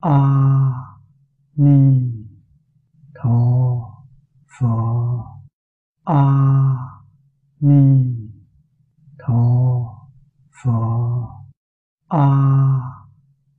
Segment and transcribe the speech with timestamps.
[0.00, 0.18] a
[1.56, 2.12] ni
[3.14, 3.40] tho
[4.58, 4.66] phở
[6.04, 6.24] a
[7.60, 8.04] ni
[9.18, 9.42] tho
[10.64, 10.70] phở
[12.08, 12.26] a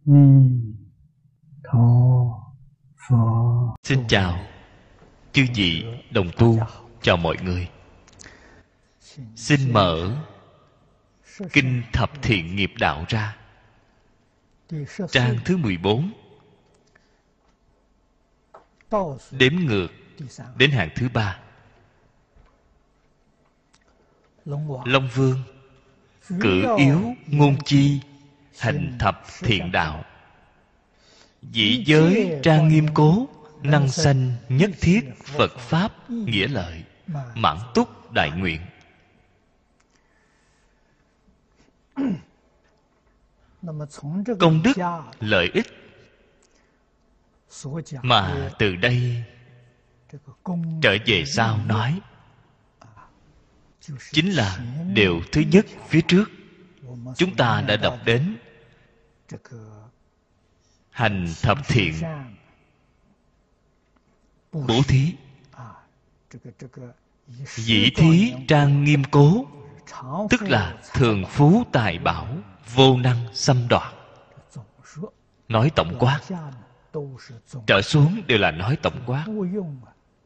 [0.06, 0.50] ni
[1.64, 1.80] tho
[3.10, 3.18] phở
[3.84, 4.52] xin chào
[5.34, 6.60] chư vị đồng tu
[7.02, 7.68] chào mọi người.
[9.36, 10.12] Xin mở
[11.54, 13.38] kinh thập thiện nghiệp đạo ra.
[15.10, 16.12] Trang thứ 14
[19.32, 19.88] đếm ngược
[20.58, 21.40] đến hàng thứ ba.
[24.86, 25.44] Long vương,
[26.40, 28.00] cử yếu ngôn chi,
[28.60, 30.06] hành thập thiện đạo.
[31.42, 33.28] Dĩ giới trang nghiêm cố,
[33.64, 36.84] năng sanh nhất thiết phật pháp nghĩa lợi,
[37.36, 38.62] mãn túc đại nguyện.
[44.40, 44.74] Công đức,
[45.20, 45.81] lợi ích
[48.04, 49.24] mà từ đây
[50.82, 52.02] trở về sau nói
[54.12, 54.60] chính là
[54.94, 56.32] điều thứ nhất phía trước.
[57.18, 58.38] Chúng ta đã đọc đến
[60.90, 61.94] hành thập thiện.
[64.52, 65.16] bố thí.
[67.46, 69.46] dĩ thí trang nghiêm cố
[70.30, 72.28] tức là thường phú tài bảo
[72.76, 73.94] vô năng xâm đoạt.
[75.48, 76.22] Nói tổng quát
[77.68, 79.26] trở xuống đều là nói tổng quát.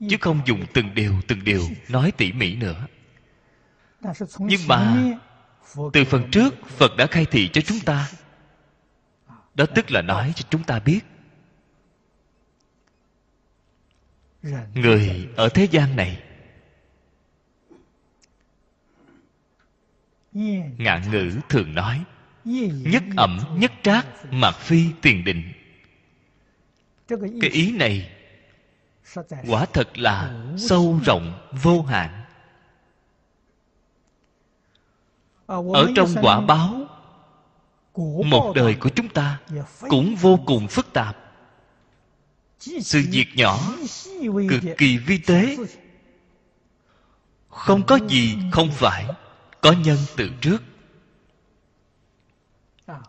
[0.10, 2.88] chứ không dùng từng điều từng điều nói tỉ mỉ nữa.
[4.40, 5.04] nhưng mà
[5.94, 8.10] từ phần trước phật đã khai thị cho chúng ta.
[9.56, 11.00] Đó tức là nói cho chúng ta biết.
[14.74, 16.22] Người ở thế gian này
[20.78, 22.04] ngạn ngữ thường nói
[22.44, 25.52] nhất ẩm nhất trác mạc phi tiền định
[27.08, 28.12] cái ý này
[29.48, 32.22] quả thật là sâu rộng vô hạn.
[35.48, 36.88] Ở trong quả báo
[38.26, 39.40] một đời của chúng ta
[39.80, 41.18] cũng vô cùng phức tạp.
[42.60, 43.60] Sự việc nhỏ
[44.50, 45.58] cực kỳ vi tế.
[47.50, 49.06] không có gì không phải
[49.62, 50.64] có nhân từ trước.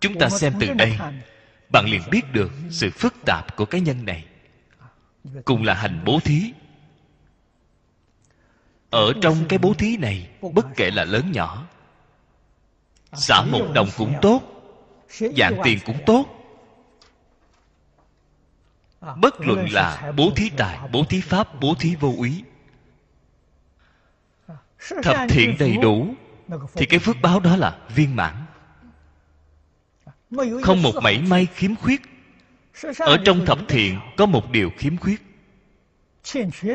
[0.01, 0.99] Chúng ta xem từ đây
[1.71, 4.25] bạn liền biết được sự phức tạp của cái nhân này.
[5.44, 6.53] Cùng là hành bố thí.
[8.91, 11.66] Ở trong cái bố thí này, bất kể là lớn nhỏ,
[13.12, 14.43] xả một đồng cũng tốt,
[15.09, 16.27] dạng tiền cũng tốt.
[19.16, 22.43] Bất luận là bố thí tài, bố thí pháp, bố thí vô úy
[25.03, 26.15] thập thiện đầy đủ,
[26.75, 28.46] thì cái phước báo đó là viên mãn
[30.63, 32.03] không một mảy may khiếm khuyết.
[32.99, 35.23] Ở trong thập thiện có một điều khiếm khuyết.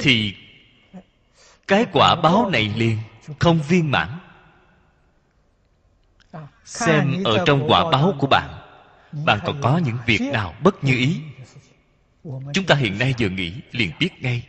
[0.01, 0.35] Thì
[1.67, 2.97] cái quả báo này liền
[3.39, 4.09] không viên mãn.
[6.65, 8.61] Xem ở trong quả báo của bạn
[9.11, 11.21] bạn còn có những việc nào bất như ý?
[12.53, 14.47] Chúng ta hiện nay vừa nghĩ liền biết ngay.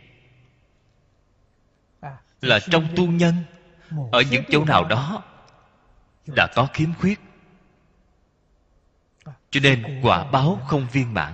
[2.41, 3.35] Là trong tu nhân,
[4.11, 5.23] ở những chỗ nào đó
[6.35, 7.19] đã có khiếm khuyết
[9.53, 11.33] cho nên quả báo không viên mãn.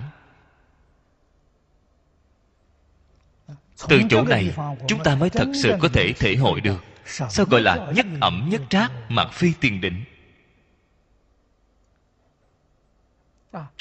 [3.88, 4.54] Từ chỗ này
[4.88, 6.84] chúng ta mới thật sự có thể thể hội được.
[7.06, 10.04] Sao gọi là nhất ẩm nhất trác mạc phi tiền định?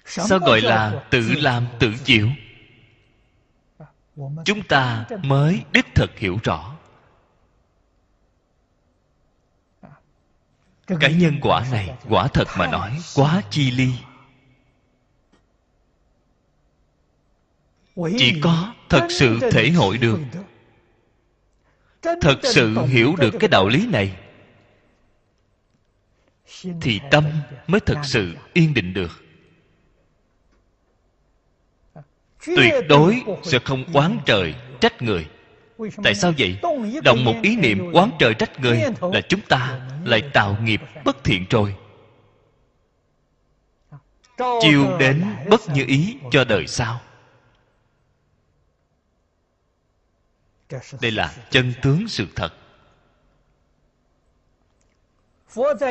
[0.06, 2.30] Sao gọi là tự làm tự chịu?
[4.46, 6.76] Chúng ta mới đích thực hiểu rõ.
[11.00, 13.94] Cái nhân quả này quả thật mà nói quá chi ly
[17.96, 20.20] chỉ có thật sự thể hội được.
[22.02, 24.16] thật sự hiểu được cái đạo lý này
[26.82, 27.24] thì tâm
[27.68, 29.24] mới thật sự yên định được.
[32.46, 35.28] Tuyệt đối sẽ không oán trời trách người.
[36.03, 36.58] Tại sao vậy?
[37.03, 41.24] Động một ý niệm oán trời trách người là chúng ta lại tạo nghiệp bất
[41.24, 41.76] thiện rồi.
[44.62, 47.02] Chiêu đến bất như ý cho đời sau
[51.02, 52.54] đây là chân tướng sự thật.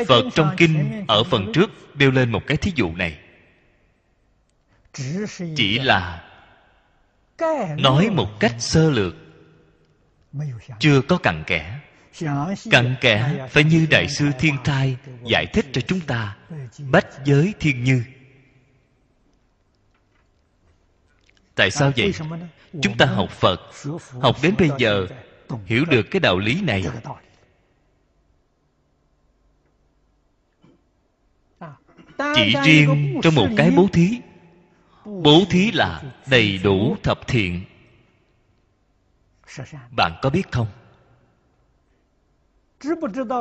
[0.08, 3.18] Phật trong kinh ở phần trước đeo lên một cái thí dụ này.
[5.56, 6.24] Chỉ là
[7.78, 9.14] nói một cách sơ lược.
[10.78, 11.78] Chưa có cặn kẽ.
[12.70, 16.36] Cặn kẽ phải như đại sư thiên thai giải thích cho chúng ta
[16.78, 18.04] bách giới thiên như
[21.58, 22.12] tại sao vậy?
[22.82, 23.60] Chúng ta học phật,
[24.20, 25.06] học đến bây giờ,
[25.66, 26.84] hiểu được cái đạo lý này.
[32.34, 34.20] Chỉ riêng trong một cái bố thí.
[35.04, 37.64] Bố thí là đầy đủ thập thiện.
[39.96, 40.66] Bạn có biết không?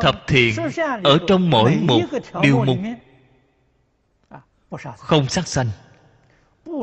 [0.01, 0.55] Thập thiện
[1.03, 2.01] ở trong mỗi một
[2.41, 2.77] điều mục.
[4.97, 5.67] Không sát sanh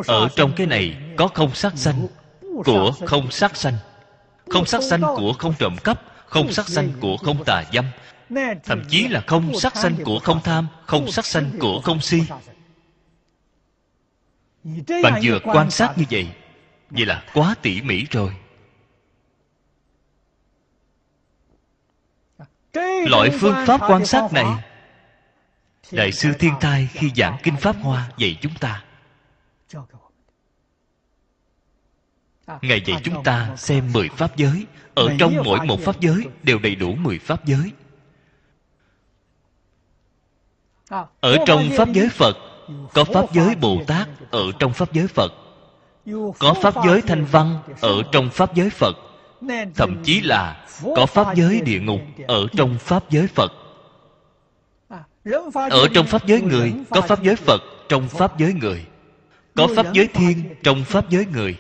[0.07, 2.07] ở trong cái này có không sát sanh
[2.65, 3.77] của không sát sanh.
[4.49, 7.85] Không sát sanh của không trộm cắp, không sát sanh của không tà dâm.
[8.65, 12.23] Thậm chí là không sát sanh của không tham, không sát sanh của không si.
[15.03, 16.29] Bạn vừa quan sát như vậy
[16.91, 18.37] vậy là quá tỉ mỉ rồi.
[23.07, 24.47] Loại phương pháp quan sát này,
[25.93, 28.83] đại sư thiên tai khi giảng kinh pháp hoa dạy chúng ta
[32.47, 34.67] ngài dạy chúng ta xem mười pháp giới.
[34.95, 37.71] Ở trong mỗi một pháp giới đều đầy đủ mười pháp giới.
[41.21, 42.37] Ở trong pháp giới phật
[42.93, 45.33] có pháp giới bồ tát ở trong pháp giới phật
[46.39, 48.97] có pháp giới thanh văn ở trong pháp giới phật.
[49.75, 53.53] Thậm chí là có pháp giới địa ngục ở trong pháp giới phật.
[55.55, 58.85] Ở trong pháp giới người có pháp giới phật trong pháp giới người.
[59.57, 61.57] Có pháp giới thiên trong pháp giới người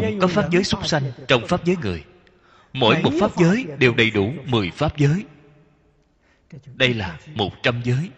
[0.00, 2.04] cũng có pháp giới súc sanh trong pháp giới người.
[2.72, 5.24] Mỗi một pháp giới đều đầy đủ mười pháp giới.
[6.66, 8.10] Đây là một trăm giới.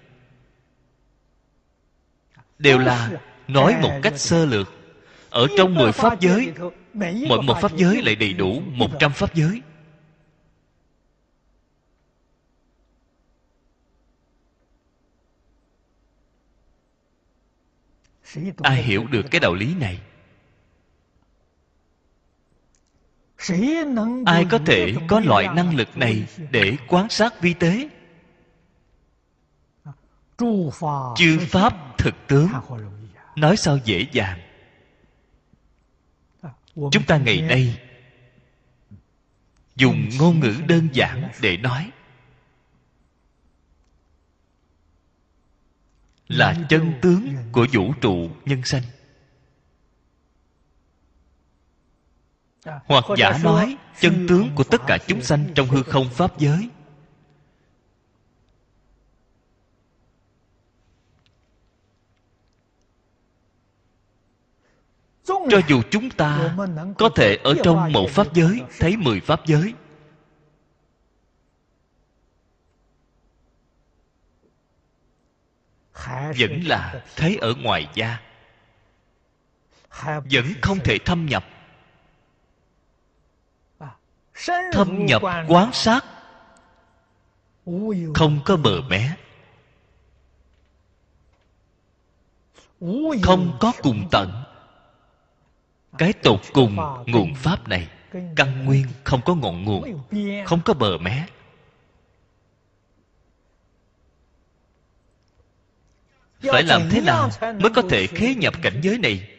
[2.59, 3.11] Đều là
[3.49, 4.73] nói một cách sơ lược.
[5.31, 6.53] Ở trong mười pháp giới,
[7.29, 9.63] mỗi một pháp giới lại đầy đủ một trăm pháp giới.
[18.63, 20.01] Ai hiểu được cái đạo lý này?
[24.27, 27.89] Ai có thể có loại năng lực này để quan sát vi tế?
[31.17, 32.49] Chư pháp thực tướng
[33.37, 34.39] nói sao dễ dàng?
[36.75, 37.81] Chúng ta ngày nay
[39.77, 41.91] dùng ngôn ngữ đơn giản để nói
[46.29, 48.83] là chân tướng của vũ trụ nhân sanh.
[52.87, 56.71] Hoặc giả nói chân tướng của tất cả chúng sanh trong hư không pháp giới.
[65.25, 66.57] Cho dù chúng ta
[66.99, 69.75] có thể ở trong một pháp giới thấy mười pháp giới
[76.39, 78.21] vẫn là thấy ở ngoài da
[80.05, 81.45] vẫn không thể thâm nhập
[84.73, 86.05] thâm nhập quán sát.
[88.15, 89.17] Không có bờ mé.
[93.23, 94.43] Không có cùng tận.
[95.99, 97.89] Cái tột cùng nguồn pháp này
[98.37, 100.01] căn nguyên không có ngọn nguồn
[100.47, 101.27] không có bờ mé.
[106.41, 109.36] Phải làm thế nào mới có thể khế nhập cảnh giới này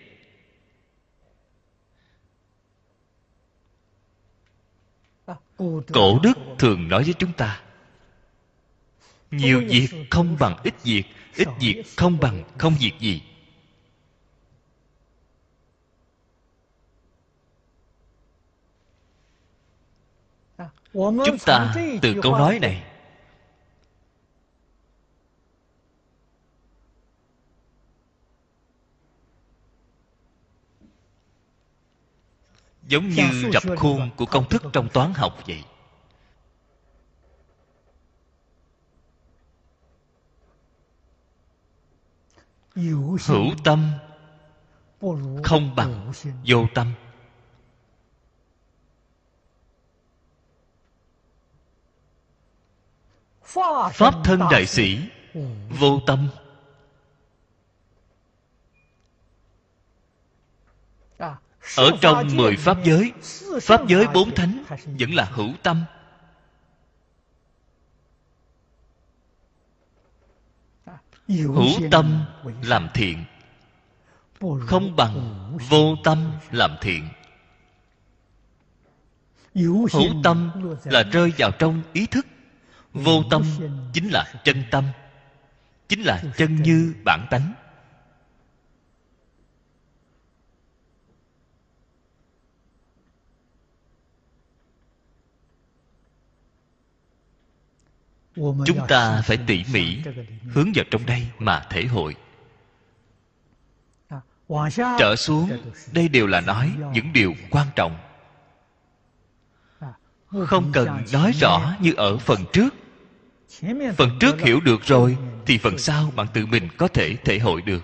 [5.93, 7.61] cổ đức thường nói với chúng ta
[9.31, 11.03] nhiều việc không bằng ít việc
[11.35, 13.21] ít việc không bằng không việc gì.
[20.93, 22.83] Chúng ta từ câu nói này
[32.87, 35.63] giống như rập khuôn của công thức trong toán học vậy.
[42.75, 43.91] Hữu tâm
[45.43, 46.11] không bằng
[46.45, 46.93] vô tâm.
[53.93, 54.99] Pháp thân đại sĩ
[55.79, 56.29] vô tâm
[61.75, 63.11] ở trong mười pháp giới
[63.61, 65.83] pháp giới bốn thánh vẫn là hữu tâm.
[71.27, 72.25] Hữu tâm
[72.61, 73.25] làm thiện.
[74.65, 77.09] Không bằng vô tâm làm thiện.
[79.55, 79.87] Hữu
[80.23, 80.51] tâm
[80.83, 82.25] là rơi vào trong ý thức.
[82.93, 83.43] Vô tâm
[83.93, 84.85] chính là chân tâm
[85.89, 87.53] chính là chân như bản tánh
[98.65, 99.97] chúng ta phải tỉ mỉ
[100.49, 102.15] hướng vào trong đây mà thể hội.
[104.99, 105.49] Trở xuống
[105.91, 107.97] đây đều là nói những điều quan trọng.
[110.45, 112.73] Không cần nói rõ như ở phần trước.
[113.97, 117.61] Phần trước hiểu được rồi thì phần sau bạn tự mình có thể thể hội
[117.61, 117.83] được.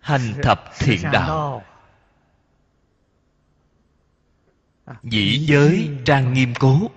[0.00, 1.62] Hành thập thiện đạo.
[5.02, 6.90] Dĩ giới trang nghiêm cố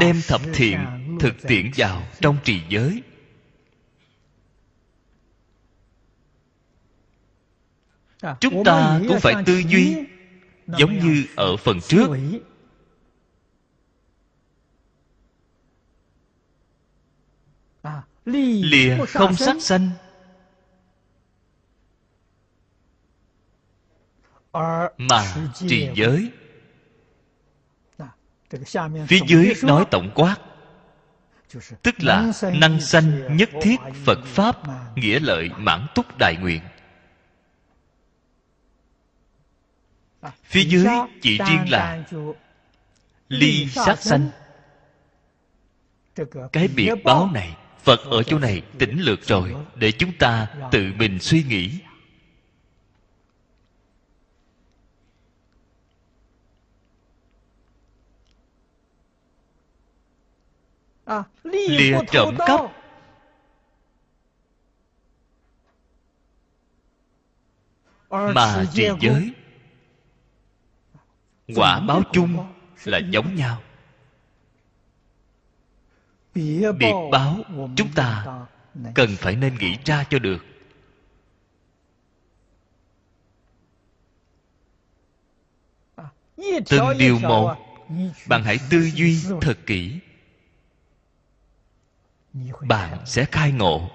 [0.00, 0.78] đem thập thiện
[1.20, 3.02] thực tiễn vào trong trì giới.
[8.40, 9.96] Chúng ta cũng phải tư duy
[10.66, 12.08] giống như ở phần trước.
[18.24, 19.90] lìa không sát sanh.
[24.98, 26.30] Mà trì giới
[29.06, 30.36] phía dưới nói tổng quát
[31.82, 34.56] tức là năng sanh nhất thiết phật pháp
[34.96, 36.60] nghĩa lợi mãn túc đại nguyện.
[40.44, 40.86] Phía dưới
[41.22, 42.04] chỉ riêng là
[43.28, 44.28] ly sát sanh.
[46.52, 50.92] cái biệt báo này phật ở chỗ này tỉnh lược rồi để chúng ta tự
[50.98, 51.70] mình suy nghĩ
[61.44, 62.60] lìa trộm cắp
[68.10, 69.32] mà trì giới
[71.56, 72.46] quả báo chung
[72.84, 73.62] là giống nhau.
[76.34, 77.38] Biệt báo
[77.76, 78.26] chúng ta
[78.94, 80.44] cần phải nên nghĩ ra cho được.
[86.70, 87.56] Từng điều một
[88.28, 90.00] bạn hãy tư duy thật kỹ
[92.60, 93.90] bạn sẽ khai ngộ.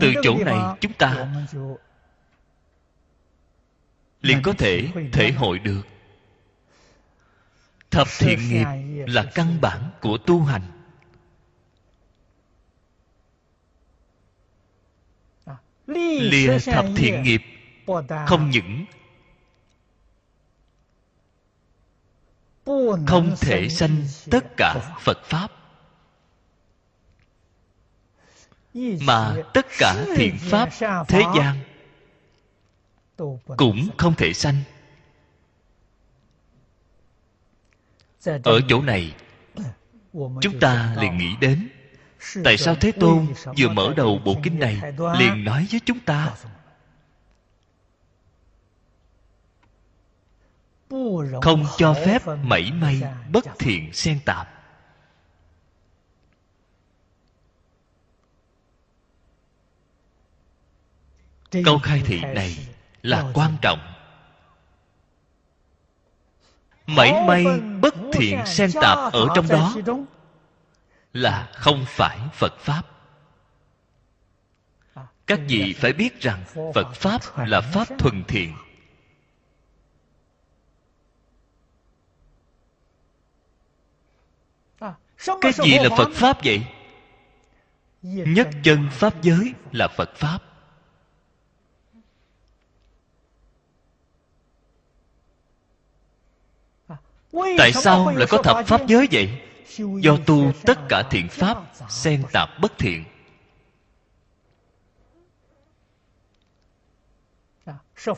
[0.00, 1.28] Từ chỗ này chúng ta
[4.20, 5.82] liền có thể thể hội được.
[7.90, 8.64] Thập thiện nghiệp
[9.06, 10.62] là căn bản của tu hành.
[15.86, 17.42] Lìa thập thiện nghiệp
[18.26, 18.84] không những
[23.06, 25.50] không thể sanh tất cả phật pháp.
[29.00, 30.68] Mà tất cả thiện pháp
[31.08, 31.56] thế gian
[33.56, 34.56] cũng không thể sanh.
[38.24, 39.14] Ở chỗ này
[40.40, 41.68] chúng ta liền nghĩ đến
[42.44, 43.26] tại sao thế tôn
[43.58, 44.80] vừa mở đầu bộ kinh này
[45.18, 46.34] liền nói với chúng ta
[51.42, 54.48] không cho phép mảy may bất thiện xen tạp.
[61.64, 62.56] Câu khai thị này
[63.02, 63.78] là quan trọng.
[66.86, 69.74] Mảy may bất thiện xen tạp ở trong đó
[71.12, 72.82] là không phải phật pháp.
[75.26, 78.54] Các vị phải biết rằng phật pháp là pháp thuần thiện
[85.40, 86.66] cái gì là phật pháp vậy?
[88.02, 90.38] Nhất chân pháp giới là phật pháp.
[97.58, 99.40] Tại sao lại có thập pháp giới vậy?
[100.00, 103.04] Do tu tất cả thiện pháp xen tạp bất thiện.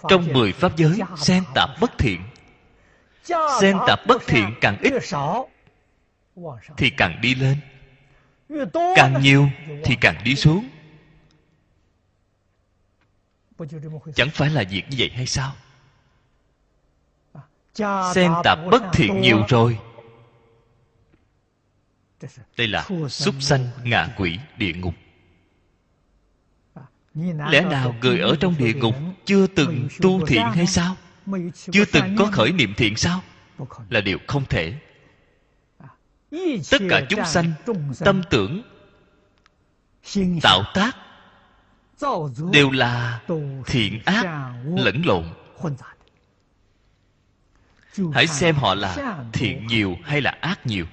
[0.08, 2.20] Trong mười pháp giới xen tạp bất thiện.
[3.60, 4.92] Xen tạp bất thiện càng ít
[6.76, 7.56] thì càng đi lên.
[8.96, 9.48] Càng nhiều
[9.84, 10.68] thì càng đi xuống.
[14.14, 15.52] Chẳng phải là việc như vậy hay sao?
[18.14, 19.78] Xen tạp bất thiện nhiều rồi.
[22.56, 24.94] Đây là súc sanh ngạ quỷ địa ngục.
[27.50, 30.96] Lẽ nào người ở trong địa ngục chưa từng tu thiện hay sao?
[31.54, 33.22] Chưa từng có khởi niệm thiện sao?
[33.88, 34.74] Là điều không thể
[36.70, 37.52] tất cả chúng sanh
[37.98, 38.62] tâm tưởng
[40.42, 40.96] tạo tác
[42.52, 43.20] đều là
[43.66, 45.24] thiện ác lẫn lộn.
[48.14, 50.86] hãy xem họ là thiện nhiều hay là ác nhiều.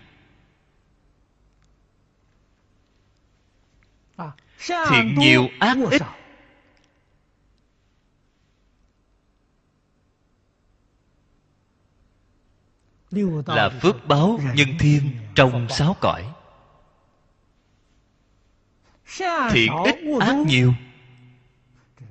[4.68, 6.02] Thiện nhiều ác ít.
[13.48, 16.34] là phước báo nhân thiên trong sáu cõi.
[19.52, 20.74] Thiện ít ác nhiều.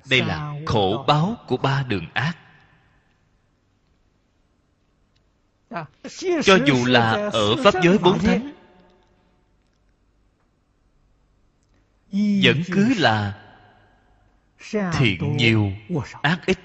[0.09, 2.37] Đây là khổ báo của ba đường ác.
[6.43, 8.53] Cho dù là ở pháp giới bốn thánh
[12.43, 13.39] vẫn cứ là
[14.93, 15.71] thiện nhiều,
[16.21, 16.57] ác ít.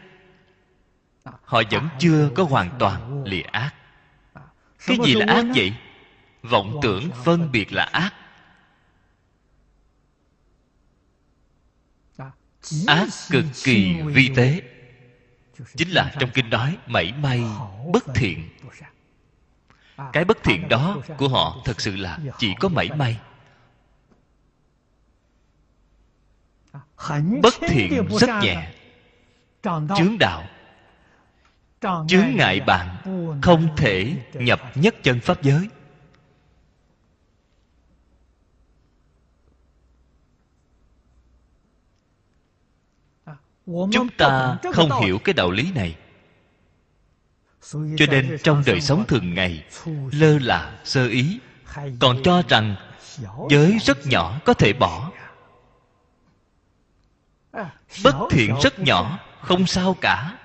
[1.25, 3.75] Họ vẫn chưa có hoàn toàn lìa ác.
[4.87, 5.73] Cái gì là ác vậy?
[6.42, 8.14] Vọng tưởng phân biệt là ác.
[12.87, 14.62] Ác cực kỳ vi tế.
[15.76, 17.45] Chính là trong kinh nói, mảy may
[17.92, 18.49] bất thiện.
[20.12, 23.21] Cái bất thiện đó của họ thật sự là chỉ có mảy may.
[27.42, 28.73] Bất thiện rất nhẹ.
[29.97, 30.45] Chướng đạo.
[32.09, 32.97] Chướng ngại bạn
[33.42, 35.68] không thể nhập nhất chân pháp giới.
[43.69, 45.97] Chúng ta không hiểu cái đạo lý này.
[47.73, 49.65] Cho nên trong đời sống thường ngày
[50.13, 51.41] lơ là sơ ý
[52.01, 52.77] còn cho rằng
[53.51, 55.13] giới rất nhỏ có thể bỏ.
[58.05, 60.39] Bất thiện rất nhỏ không sao cả.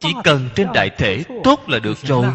[0.00, 2.26] Chỉ cần trên đại thể tốt là được rồi.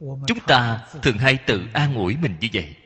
[0.00, 2.76] Chúng ta thường hay tự an ủi mình như vậy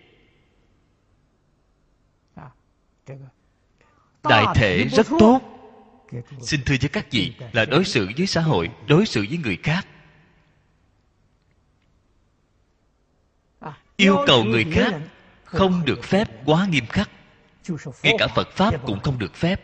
[4.29, 5.41] đại thể rất tốt.
[6.41, 9.59] Xin thưa với các vị là đối xử với xã hội đối xử với người
[9.63, 9.87] khác.
[13.97, 14.95] Yêu cầu người khác
[15.45, 17.11] không được phép quá nghiêm khắc.
[18.03, 19.63] Ngay cả phật pháp cũng không được phép.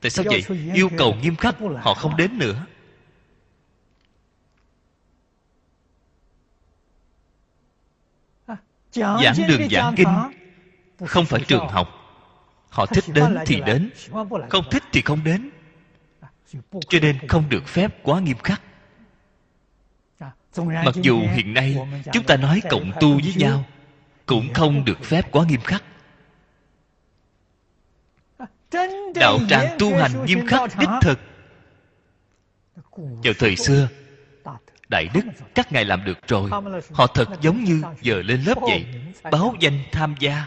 [0.00, 0.44] Tại sao vậy?
[0.74, 2.66] Yêu cầu nghiêm khắc họ không đến nữa.
[8.92, 10.08] Giảng đường giảng kinh
[11.06, 12.01] không phải trường học
[12.72, 13.90] họ thích đến thì đến.
[14.48, 15.50] Không thích thì không đến.
[16.88, 18.62] Cho nên không được phép quá nghiêm khắc.
[20.56, 21.76] Mặc dù hiện nay
[22.12, 23.64] chúng ta nói cộng tu với nhau
[24.26, 25.84] cũng không được phép quá nghiêm khắc.
[29.14, 31.18] Đạo tràng tu hành nghiêm khắc đích thực.
[32.96, 33.88] Vào thời xưa
[34.88, 35.20] đại đức
[35.54, 36.50] các ngài làm được rồi.
[36.92, 38.86] Họ thật giống như giờ lên lớp vậy
[39.30, 40.46] báo danh tham gia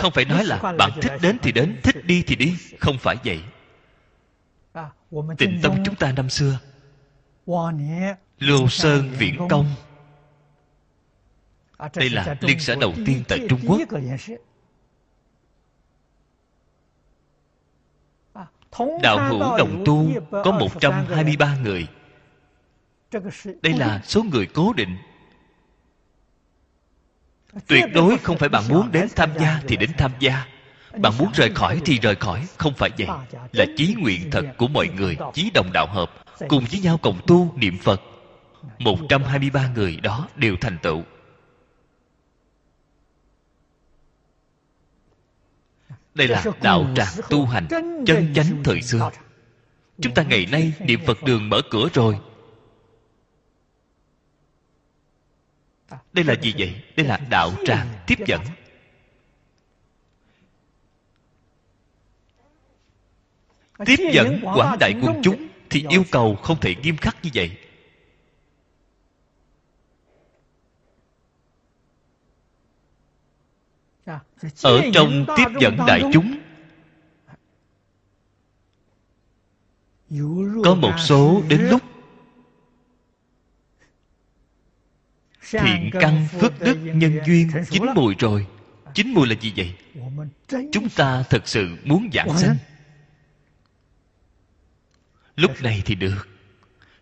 [0.00, 2.56] không phải nói là bạn thích đến thì đến thích đi thì đi.
[2.80, 3.40] Không phải vậy.
[5.38, 6.58] Tịnh tâm chúng ta năm xưa.
[8.38, 9.66] Lưu sơn viễn công
[11.94, 13.80] đây là liên xã đầu tiên tại trung quốc.
[19.02, 21.86] đạo hữu đồng tu có 123 người.
[23.62, 24.96] Đây là số người cố định
[27.66, 30.46] tuyệt đối không phải bạn muốn đến tham gia thì đến tham gia.
[30.98, 33.08] bạn muốn rời khỏi thì rời khỏi không phải vậy.
[33.52, 36.10] Là chí nguyện thật của mọi người chí đồng đạo hợp
[36.48, 38.00] cùng với nhau cộng tu niệm phật.
[38.78, 41.02] 123 người đó đều thành tựu.
[46.14, 47.66] Đây là đạo tràng tu hành
[48.06, 49.10] chân chánh thời xưa.
[50.00, 52.18] chúng ta ngày nay niệm phật đường mở cửa rồi
[56.12, 56.82] đây là gì vậy?
[56.96, 58.40] Đây là đạo tràng tiếp dẫn.
[63.86, 67.58] Tiếp dẫn quảng đại quần chúng thì yêu cầu không thể nghiêm khắc như vậy.
[74.62, 76.38] Ở trong tiếp dẫn đại chúng,
[80.64, 81.82] có một số đến lúc
[85.60, 88.46] thiện căn phước đức nhân duyên chín mùi rồi.
[88.94, 89.74] Chín mùi là gì vậy?
[90.72, 92.56] Chúng ta thật sự muốn giảng sanh.
[95.36, 96.28] lúc này thì được.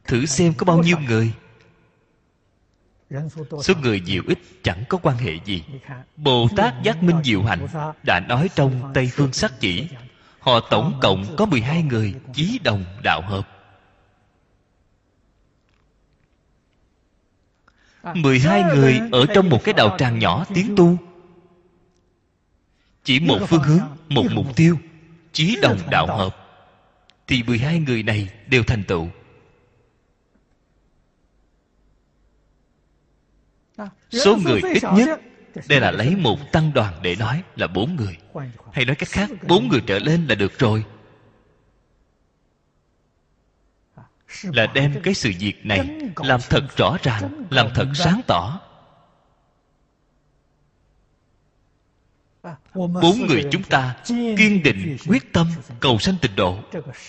[0.05, 1.33] Thử xem có bao nhiêu người.
[3.63, 5.65] Số người nhiều ít chẳng có quan hệ gì.
[6.17, 7.67] Bồ tát giác minh diệu hạnh
[8.07, 9.89] đã nói trong tây phương sắc chỉ
[10.39, 13.52] họ tổng cộng có 12 người chí đồng đạo hợp
[18.15, 20.99] 12 người ở trong một cái đạo tràng nhỏ tiến tu.
[23.05, 24.79] Chỉ một phương hướng một mục tiêu
[25.33, 26.37] chí đồng đạo hợp
[27.27, 29.09] thì 12 người này đều thành tựu.
[34.11, 35.21] Số người ít nhất
[35.69, 38.17] đây là lấy một tăng đoàn để nói là bốn người.
[38.73, 40.85] Hay nói cách khác bốn người trở lên là được rồi
[44.43, 48.61] là đem cái sự việc này làm thật rõ ràng làm thật sáng tỏ.
[52.75, 55.47] Bốn người chúng ta kiên định quyết tâm
[55.81, 56.59] cầu sanh tịnh độ.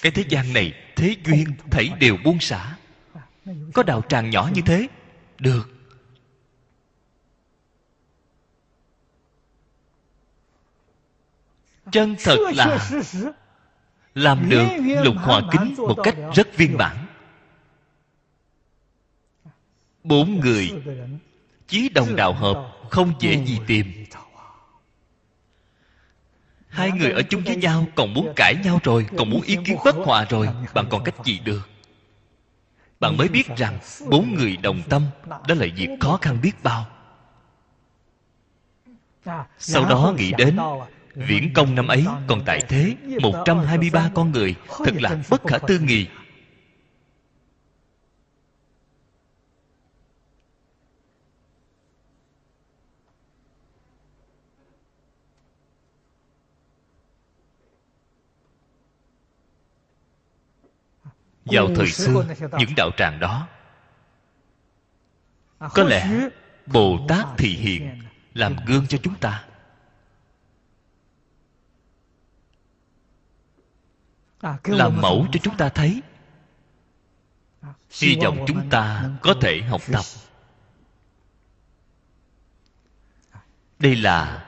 [0.01, 2.75] Cái thế gian này thế duyên thảy đều buông xả.
[3.73, 4.87] Có đạo tràng nhỏ như thế?
[5.39, 5.69] Được.
[11.91, 12.89] Chân thật là
[14.15, 14.67] làm được
[15.03, 17.02] lục hòa kính một cách rất viên mãn
[20.03, 20.71] bốn người
[21.67, 24.05] chí đồng đạo hợp, không dễ gì tìm.
[26.67, 29.77] Hai người ở chung với nhau, còn muốn cãi nhau rồi, còn muốn ý kiến
[29.85, 31.69] bất hòa rồi, bạn còn cách gì được?
[32.99, 36.85] Bạn mới biết rằng bốn người đồng tâm, đó là việc khó khăn biết bao.
[39.57, 40.57] Sau đó nghĩ đến,
[41.15, 45.79] Viễn công năm ấy còn tại thế 123 con người, Thật là bất khả tư
[45.79, 46.07] nghị.
[61.45, 62.25] Vào thời xưa
[62.59, 63.47] những đạo tràng đó
[65.59, 66.29] có lẽ
[66.65, 68.03] bồ tát thị hiện
[68.33, 69.45] làm gương cho chúng ta
[74.63, 76.01] làm mẫu cho chúng ta thấy
[78.01, 80.03] hy vọng chúng ta có thể học tập
[83.79, 84.45] đây là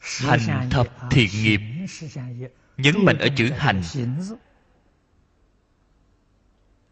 [0.00, 1.60] hành thập thiện nghiệp
[2.76, 3.82] nhấn mạnh ở chữ hành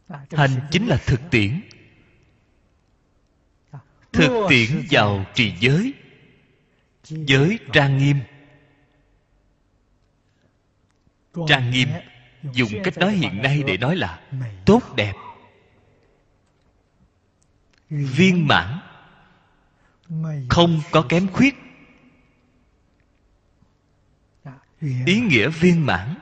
[0.08, 1.60] hành chính là thực tiễn.
[4.12, 5.94] Thực tiễn vào trì giới.
[7.04, 8.16] Giới trang nghiêm.
[11.48, 11.88] Trang nghiêm.
[12.52, 14.20] dùng cách nói hiện nay để nói là
[14.66, 15.14] tốt đẹp.
[17.90, 18.78] Viên mãn.
[20.48, 21.54] Không có kém khuyết.
[25.06, 26.14] Ý nghĩa viên mãn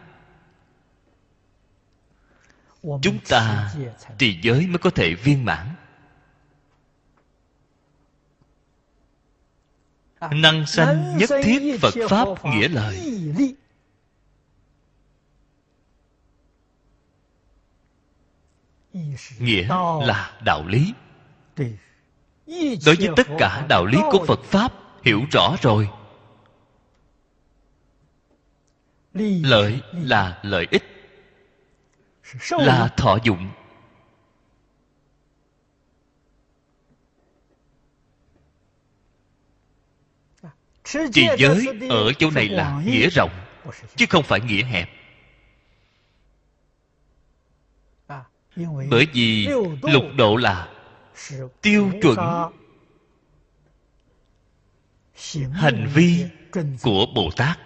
[2.83, 3.75] chúng ta
[4.19, 5.75] trì giới mới có thể viên mãn.
[10.21, 13.19] Năng sanh nhất thiết phật pháp nghĩa lời.
[19.39, 19.69] Nghĩa
[20.07, 20.95] là đạo lý.
[22.87, 24.73] Đối với tất cả đạo lý của phật pháp,
[25.05, 25.89] hiểu rõ rồi.
[29.43, 30.92] Lợi là lợi ích
[32.51, 33.51] là thọ dụng.
[41.13, 43.31] Trì giới ở chỗ này là nghĩa rộng
[43.97, 44.91] chứ không phải nghĩa hẹp.
[48.91, 49.49] Bởi vì
[49.83, 50.69] lục độ là
[51.63, 52.19] tiêu chuẩn.
[55.53, 56.25] hành vi
[56.83, 57.59] của bồ tát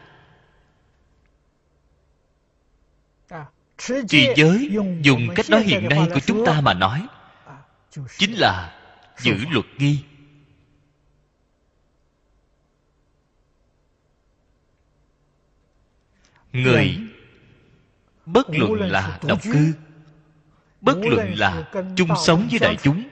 [4.08, 4.70] trì giới
[5.02, 7.06] dùng cách nói hiện nay của chúng ta mà nói.
[8.18, 8.80] Chính là
[9.18, 10.04] giữ luật nghi.
[16.52, 16.98] Người
[18.26, 19.72] bất luận là độc cư
[20.80, 23.02] bất luận là chung sống với đại chúng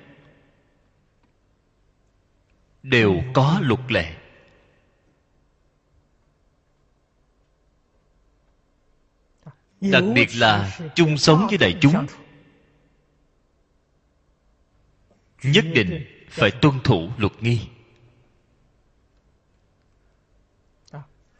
[2.82, 4.14] đều có luật lệ
[9.92, 12.06] đặc biệt là chung sống với đại chúng.
[15.42, 17.60] Nhất định phải tuân thủ luật nghi.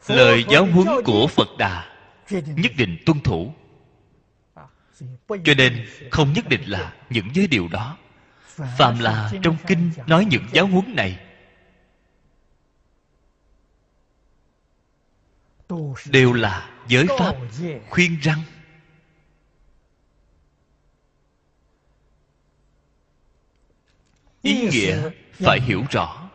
[0.07, 1.97] Lời giáo huấn của phật đà
[2.29, 3.53] nhất định tuân thủ.
[5.27, 7.97] Cho nên không nhất định là những giới điều đó.
[8.77, 11.19] Phàm là trong kinh nói những giáo huấn này.
[16.05, 17.35] Đều là giới pháp
[17.89, 18.41] khuyên răng.
[24.41, 26.29] Ý nghĩa phải hiểu rõ.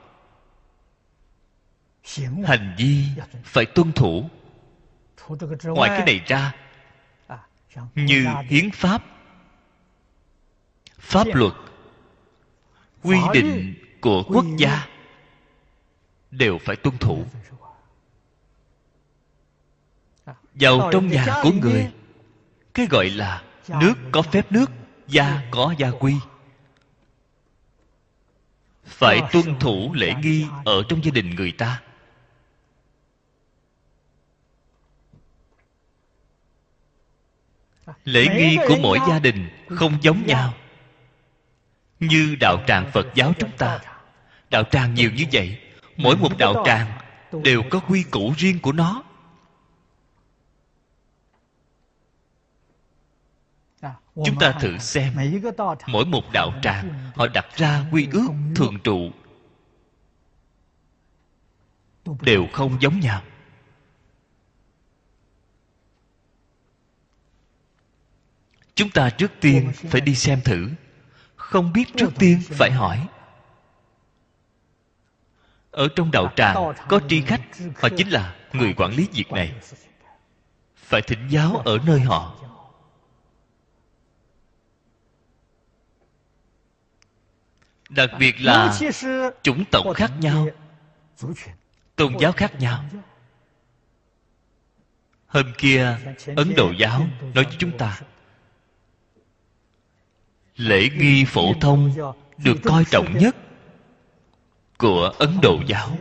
[2.44, 3.04] Hành vi
[3.44, 4.30] phải tuân thủ.
[5.64, 6.52] Ngoài cái này ra
[7.94, 9.04] như hiến pháp
[10.98, 11.52] pháp luật
[13.02, 14.88] quy định của quốc gia
[16.30, 17.24] đều phải tuân thủ
[20.54, 21.90] vào trong nhà của người.
[22.74, 24.70] cái gọi là nước có phép nước
[25.08, 26.14] gia có gia quy.
[28.84, 31.82] Phải tuân thủ lễ nghi ở trong gia đình người ta.
[38.04, 40.54] Lễ nghi của mỗi gia đình không giống nhau.
[42.00, 43.80] Như đạo tràng phật giáo chúng ta.
[44.50, 45.58] Đạo tràng nhiều như vậy
[45.96, 46.86] mỗi một đạo tràng
[47.44, 49.02] đều có quy củ riêng của nó
[54.24, 55.16] chúng ta thử xem
[55.86, 59.10] mỗi một đạo tràng họ đặt ra quy ước thường trụ
[62.20, 63.22] đều không giống nhau.
[68.74, 70.70] Chúng ta trước tiên phải đi xem thử.
[71.36, 73.08] Không biết trước tiên phải hỏi.
[75.70, 77.40] Ở trong đạo tràng có tri khách
[77.76, 79.54] họ chính là người quản lý việc này.
[80.76, 82.49] phải thỉnh giáo ở nơi họ
[87.90, 88.78] đặc biệt là
[89.42, 90.46] chủng tộc khác nhau,
[91.96, 92.84] tôn giáo khác nhau.
[95.26, 95.96] Hôm kia,
[96.36, 98.00] ấn độ giáo nói với chúng ta,
[100.56, 101.90] lễ nghi phổ thông
[102.38, 103.36] được coi trọng nhất
[104.78, 105.96] của ấn độ giáo,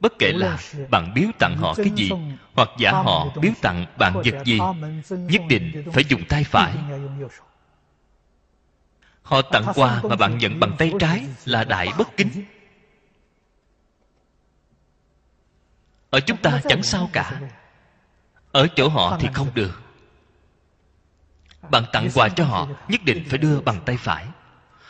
[0.00, 0.58] bất kể là
[0.90, 2.10] bạn biếu tặng họ cái gì
[2.54, 4.58] hoặc giả họ biếu tặng bạn vật gì,
[5.10, 6.74] nhất định phải dùng tay phải
[9.28, 12.44] họ tặng quà mà bạn nhận bằng tay trái là đại bất kính.
[16.10, 17.40] ở chúng ta chẳng sao cả.
[18.52, 19.80] ở chỗ họ thì không được.
[21.70, 24.26] bạn tặng quà cho họ nhất định phải đưa bằng tay phải.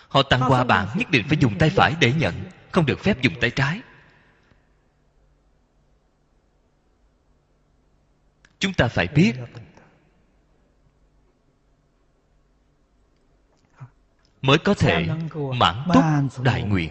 [0.08, 2.34] Họ tặng quà bạn nhất định phải dùng tay phải để nhận
[2.72, 3.80] không được phép dùng tay trái.
[8.58, 9.32] Chúng ta phải biết
[14.42, 15.08] mới có thể
[15.56, 16.90] mãn túc đại nguyện.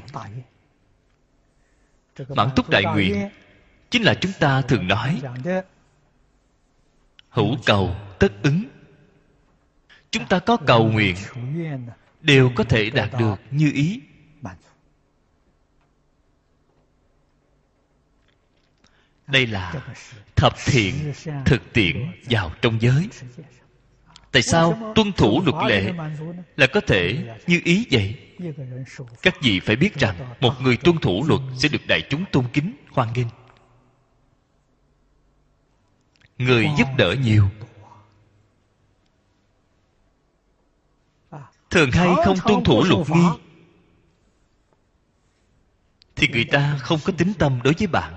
[2.30, 3.30] Mãn túc đại nguyện
[3.90, 5.22] chính là chúng ta thường nói,
[7.30, 8.64] hữu cầu tất ứng.
[10.12, 11.16] Chúng ta có cầu nguyện,
[12.22, 14.02] đều có thể đạt được như ý.
[19.28, 19.74] Đây là
[20.36, 21.14] thập thiện
[21.46, 23.10] thực tiễn vào trong giới
[24.38, 25.94] tại sao tuân thủ luật lệ
[26.56, 28.16] là có thể như ý vậy?
[29.22, 32.46] Các vị phải biết rằng một người tuân thủ luật sẽ được đại chúng tôn
[32.54, 33.28] kính, hoan nghênh.
[36.38, 37.50] Người giúp đỡ nhiều.
[41.70, 43.28] Thường hay không tuân thủ luật nghi,
[46.16, 48.14] thì người ta không có tính tâm đối với bạn.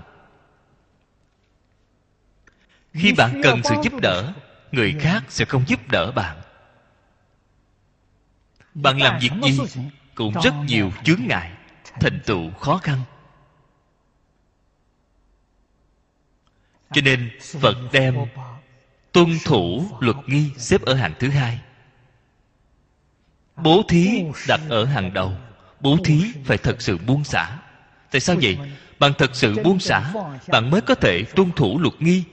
[2.93, 4.33] Khi bạn cần sự giúp đỡ
[4.73, 6.37] người khác sẽ không giúp đỡ bạn.
[8.75, 9.59] Bạn làm việc gì
[10.15, 11.53] cũng rất nhiều chướng ngại
[12.01, 13.01] thành tựu khó khăn.
[16.93, 17.31] Cho nên
[17.61, 18.17] phật đem
[19.13, 21.61] tuân thủ luật nghi xếp ở hàng thứ hai.
[23.57, 25.37] Bố thí đặt ở hàng đầu
[25.81, 27.59] bố thí phải thật sự buông xả.
[28.11, 28.59] Tại sao vậy?
[28.99, 30.13] Bạn thật sự buông xả
[30.49, 32.25] bạn mới có thể tuân thủ luật nghi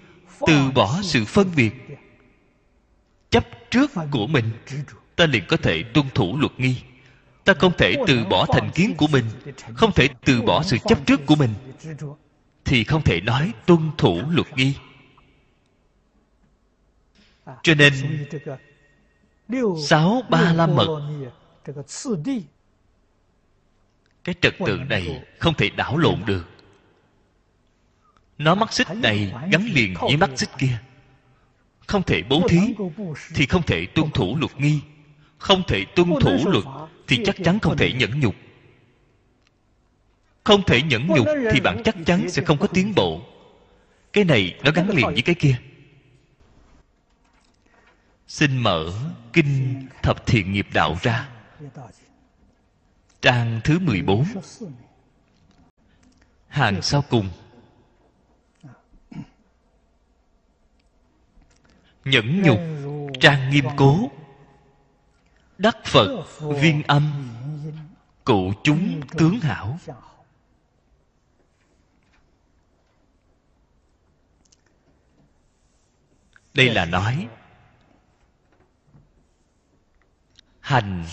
[0.47, 1.73] từ bỏ sự phân biệt
[3.29, 4.51] chấp trước của mình
[5.15, 6.75] ta liền có thể tuân thủ luật nghi.
[7.43, 9.25] Ta không thể từ bỏ thành kiến của mình
[9.75, 11.53] không thể từ bỏ sự chấp trước của mình
[12.65, 14.73] thì không thể nói tuân thủ luật nghi.
[17.63, 17.93] Cho nên
[19.87, 21.01] sáu ba la mật
[24.23, 26.45] cái trật tự này không thể đảo lộn được.
[28.37, 30.79] Nó mắt xích này gắn liền với mắt xích kia
[31.87, 32.59] không thể bố thí,
[33.35, 34.79] thì không thể tuân thủ luật nghi.
[35.37, 36.63] Không thể tuân thủ luật,
[37.07, 38.35] thì chắc chắn không thể nhẫn nhục.
[40.43, 43.21] Không thể nhẫn nhục, thì bạn chắc chắn sẽ không có tiến bộ.
[44.13, 45.55] Cái này nó gắn liền với cái kia.
[48.27, 48.93] Xin mở
[49.33, 51.29] kinh thập thiện nghiệp đạo ra.
[53.21, 54.25] Trang thứ 14
[56.47, 57.29] hàng sau cùng.
[62.09, 62.59] Nhẫn nhục,
[63.21, 64.11] trang nghiêm cố.
[65.57, 67.29] Đắc phật, viên âm,
[68.23, 69.79] cụ chúng tướng hảo.
[76.53, 77.27] Đây là nói,
[80.59, 81.05] hành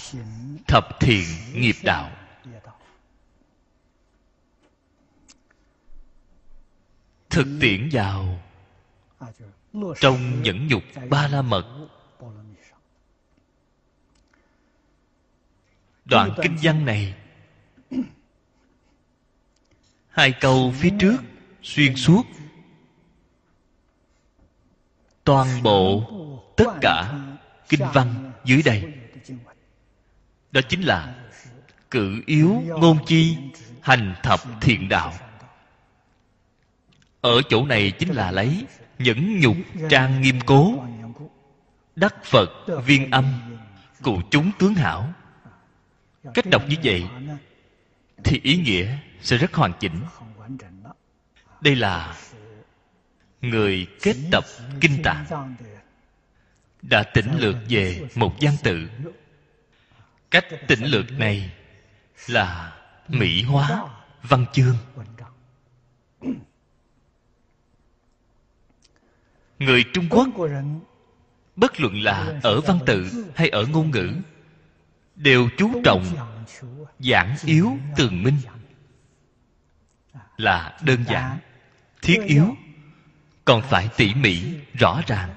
[0.66, 2.10] thập thiện nghiệp đạo.
[7.30, 8.42] Thực tiễn vào
[10.00, 11.84] trong nhẫn nhục ba la mật
[16.04, 17.14] đoạn kinh văn này,
[20.08, 21.16] hai câu phía trước
[21.62, 22.22] xuyên suốt.
[25.24, 26.10] Toàn bộ
[26.56, 27.12] tất cả
[27.68, 28.92] kinh văn dưới đây,
[30.52, 31.14] đó chính là
[31.90, 33.36] cự yếu ngôn chi
[33.80, 35.12] hành thập thiện đạo.
[37.20, 38.64] Ở chỗ này chính là lấy
[38.98, 39.56] nhẫn nhục
[39.90, 40.84] trang nghiêm cố.
[41.96, 42.50] Đắc phật
[42.86, 43.40] viên âm,
[44.02, 45.12] cụ chúng tướng hảo.
[46.34, 47.04] Cách đọc như vậy
[48.24, 50.00] thì ý nghĩa sẽ rất hoàn chỉnh.
[51.60, 52.16] Đây là
[53.40, 54.44] người kết tập
[54.80, 55.24] kinh tạng.
[56.82, 58.88] Đã tỉnh lược về một văn tự.
[60.30, 61.52] Cách tỉnh lược này
[62.26, 62.72] là
[63.08, 63.84] mỹ hóa
[64.22, 64.76] văn chương.
[69.64, 70.28] Người trung quốc
[71.56, 74.12] bất luận là ở văn tự hay ở ngôn ngữ
[75.16, 76.04] đều chú trọng
[77.00, 78.38] giản yếu tường minh.
[80.36, 81.38] là đơn giản
[82.02, 82.56] thiết yếu
[83.44, 84.42] còn phải tỉ mỉ
[84.78, 85.34] rõ ràng.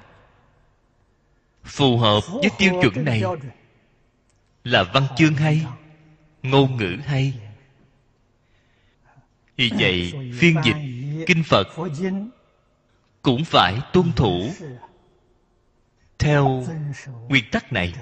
[1.64, 3.22] Phù hợp với tiêu chuẩn này
[4.64, 5.66] là văn chương hay
[6.42, 7.34] ngôn ngữ hay.
[9.56, 10.76] Vì vậy phiên dịch
[11.26, 11.68] kinh phật
[13.28, 14.50] cũng phải tuân thủ.
[16.18, 16.64] Theo
[17.28, 17.94] nguyên tắc này,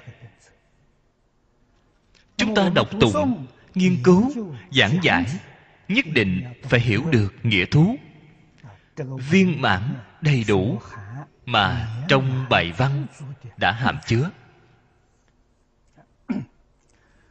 [2.36, 4.32] chúng ta đọc tụng, nghiên cứu,
[4.70, 5.26] giảng giải,
[5.88, 7.96] nhất định phải hiểu được nghĩa thú.
[9.30, 10.80] Viên mãn đầy đủ
[11.46, 13.06] mà trong bài văn
[13.56, 14.30] đã hàm chứa.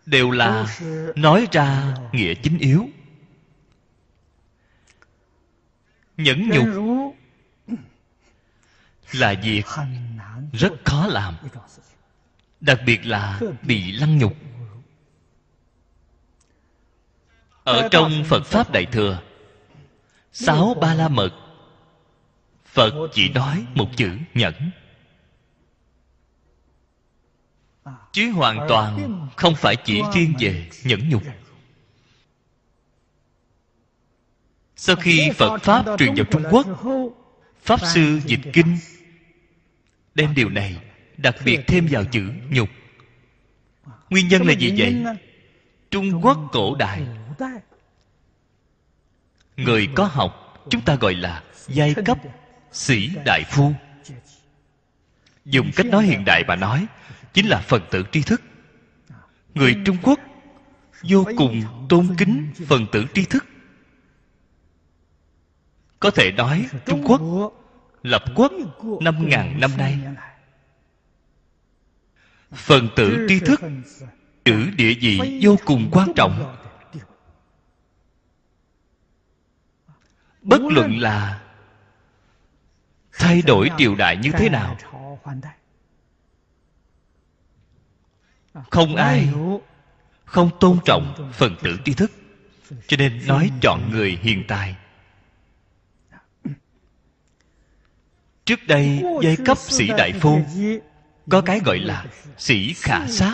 [0.05, 0.77] Đều là
[1.15, 2.89] nói ra nghĩa chính yếu.
[6.17, 7.04] Nhẫn nhục
[9.19, 9.65] là việc
[10.53, 11.35] rất khó làm.
[12.61, 14.35] Đặc biệt là bị lăng nhục.
[17.63, 19.21] Ở trong phật pháp đại thừa,
[20.31, 21.31] sáu ba la mật,
[22.65, 24.71] phật chỉ nói một chữ nhẫn.
[28.11, 31.23] Chứ hoàn toàn không phải chỉ riêng về nhẫn nhục.
[34.75, 36.67] Sau khi phật pháp truyền vào trung quốc,
[37.61, 38.77] pháp sư dịch kinh
[40.15, 40.77] đem điều này
[41.17, 42.69] đặc biệt thêm vào chữ nhục.
[44.09, 45.03] Nguyên nhân là gì vậy?
[45.91, 47.01] Trung quốc cổ đại.
[49.57, 52.17] Người có học, chúng ta gọi là giai cấp
[52.71, 53.73] sĩ đại phu.
[55.45, 56.87] Dùng cách nói hiện đại mà nói,
[57.33, 58.41] chính là phần tử tri thức.
[59.53, 60.19] Người trung quốc
[61.03, 63.45] vô cùng tôn kính phần tử tri thức.
[65.99, 67.21] Có thể nói trung quốc
[68.05, 68.51] lập quốc
[69.01, 69.99] năm ngàn năm nay.
[72.51, 73.61] Phần tử tri thức,
[74.45, 76.55] chữ địa vị vô cùng quan trọng.
[80.41, 81.43] Bất luận là
[83.13, 84.77] thay đổi triều đại như thế nào,
[88.69, 89.29] không ai
[90.25, 92.11] không tôn trọng phần tử tri thức.
[92.87, 94.75] Cho nên nói chọn người hiền tài
[98.45, 100.41] trước đây giai cấp sĩ đại phu
[101.29, 102.05] có cái gọi là
[102.37, 103.33] sĩ khả sát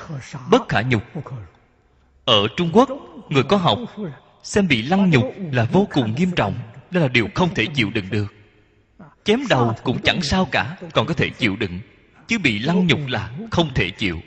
[0.49, 1.03] bất khả nhục.
[2.25, 2.89] Ở trung quốc
[3.29, 3.79] người có học
[4.43, 6.53] xem bị lăng nhục là vô cùng nghiêm trọng
[6.91, 8.33] đó là điều không thể chịu đựng được.
[9.23, 11.79] Chém đầu cũng chẳng sao cả còn có thể chịu đựng
[12.27, 14.19] chứ bị lăng nhục là không thể chịu.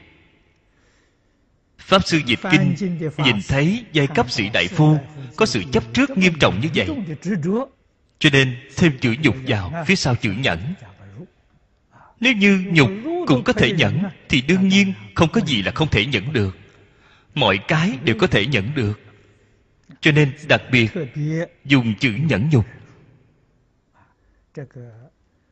[1.78, 2.74] Pháp sư dịch kinh
[3.18, 4.96] nhìn thấy giai cấp sĩ đại phu
[5.36, 6.88] có sự chấp trước nghiêm trọng như vậy
[8.24, 10.74] cho nên thêm chữ nhục vào phía sau chữ nhẫn.
[12.20, 12.90] Nếu như nhục
[13.26, 16.56] cũng có thể nhẫn, thì đương nhiên không có gì là không thể nhẫn được.
[17.34, 19.00] Mọi cái đều có thể nhẫn được.
[20.00, 20.90] Cho nên đặc biệt,
[21.64, 22.66] dùng chữ nhẫn nhục.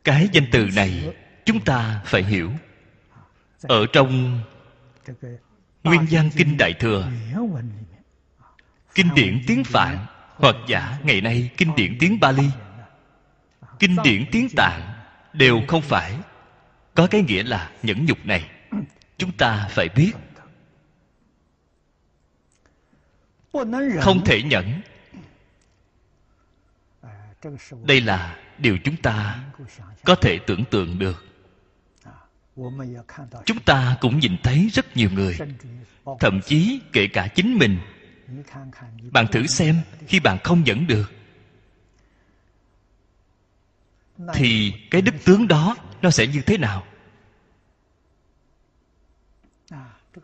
[0.03, 1.13] Cái danh từ này
[1.45, 2.51] chúng ta phải hiểu.
[3.61, 4.41] Ở trong
[5.83, 7.11] nguyên văn kinh đại thừa,
[8.95, 10.05] kinh điển tiếng phạn,
[10.35, 12.49] hoặc giả ngày nay kinh điển tiếng bali
[13.83, 14.93] kinh điển tiếng tạng
[15.33, 16.17] đều không phải.
[16.93, 18.49] Có cái nghĩa là nhẫn nhục này.
[19.17, 20.11] Chúng ta phải biết.
[23.99, 24.81] Không thể nhẫn.
[27.83, 29.43] Đây là điều chúng ta
[30.05, 31.25] có thể tưởng tượng được.
[33.45, 35.37] Chúng ta cũng nhìn thấy rất nhiều người.
[36.19, 37.79] Thậm chí kể cả chính mình.
[39.11, 39.75] Bạn thử xem
[40.07, 41.11] khi bạn không nhẫn được
[44.33, 46.83] thì cái đức tướng đó nó sẽ như thế nào?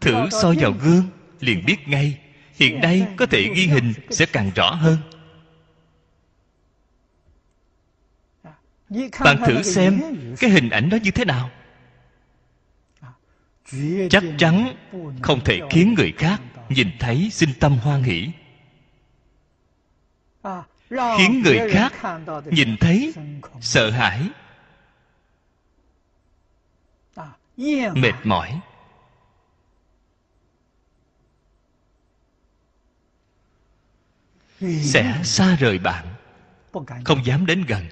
[0.02, 1.04] Thử soi vào gương
[1.40, 2.20] liền biết ngay.
[2.54, 4.98] Hiện nay có thể ghi hình sẽ càng rõ hơn.
[9.20, 10.02] Bạn thử xem
[10.40, 11.50] cái hình ảnh đó như thế nào.
[14.10, 14.76] Chắc chắn
[15.22, 18.32] không thể khiến người khác nhìn thấy sinh tâm hoan hỷ
[20.90, 21.94] khiến người khác
[22.46, 23.14] nhìn thấy
[23.62, 24.30] sợ hãi
[27.94, 28.60] mệt mỏi.
[34.82, 36.08] Sẽ xa rời bạn
[37.06, 37.86] không dám đến gần.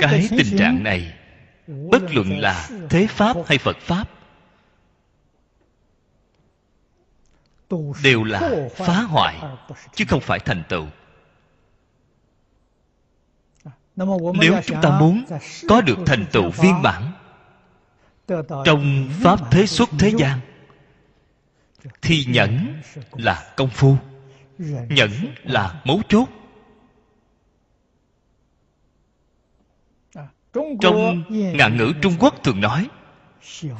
[0.00, 1.18] Cái tình trạng này
[1.66, 4.21] bất luận là thế pháp hay phật pháp
[8.02, 9.40] đều là phá hoại,
[9.94, 10.86] chứ không phải thành tựu.
[14.40, 15.24] Nếu chúng ta muốn
[15.68, 17.12] có được thành tựu viên bản
[18.64, 20.38] trong pháp thế xuất thế gian,
[22.02, 23.96] thì nhẫn là công phu,
[24.88, 25.10] nhẫn
[25.42, 26.28] là mấu chốt.
[30.80, 32.88] Trong ngạn ngữ trung quốc thường nói,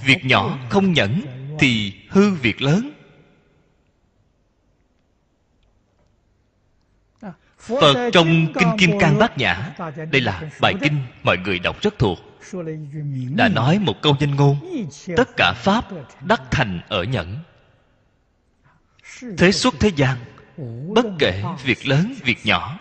[0.05, 1.23] việc nhỏ không nhẫn
[1.59, 2.91] thì hư việc lớn.
[7.63, 9.75] Phật trong Kinh Kim Cang Bát Nhã
[10.11, 12.19] Đây là bài kinh mọi người đọc rất thuộc.
[13.37, 14.57] Đã nói một câu danh ngôn
[15.17, 15.85] Tất cả Pháp
[16.21, 17.39] đắc thành ở nhẫn.
[19.39, 20.19] Thế xuất thế gian
[20.95, 22.79] Bất kể việc lớn, việc nhỏ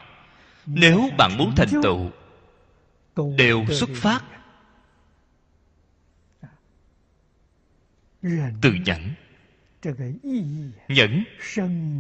[0.65, 2.09] Nếu bạn muốn thành tựu
[3.38, 4.23] Đều xuất phát
[8.61, 9.13] Từ nhẫn.
[10.88, 11.23] Nhẫn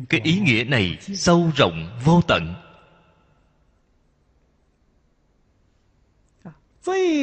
[0.09, 2.70] Cái ý nghĩa này sâu rộng vô tận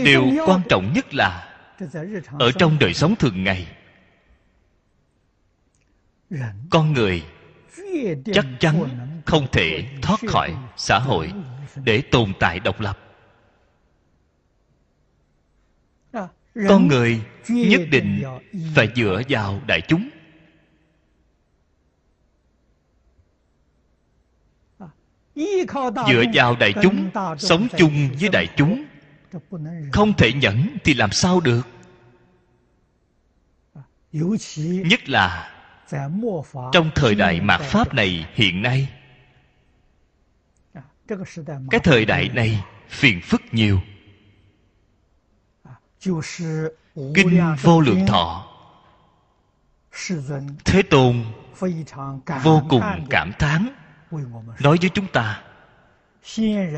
[0.05, 1.59] điều quan trọng nhất là
[2.39, 3.67] ở trong đời sống thường ngày
[6.71, 7.25] con người
[8.25, 8.89] chắc chắn
[9.27, 11.33] không thể thoát khỏi xã hội
[11.85, 12.99] để tồn tại độc lập.
[16.69, 18.23] Con người nhất định
[18.75, 20.09] phải dựa vào đại chúng.
[26.09, 28.88] Dựa vào đại chúng sống chung với đại chúng
[29.93, 31.63] không thể nhẫn thì làm sao được?
[34.63, 35.55] Nhất là
[36.73, 38.93] trong thời đại mạt pháp này hiện nay.
[41.71, 43.81] Cái thời đại này phiền phức nhiều.
[47.15, 48.47] Kinh vô lượng thọ,
[50.65, 51.25] thế tôn,
[52.43, 53.69] vô cùng cảm thán,
[54.61, 55.43] nói với chúng ta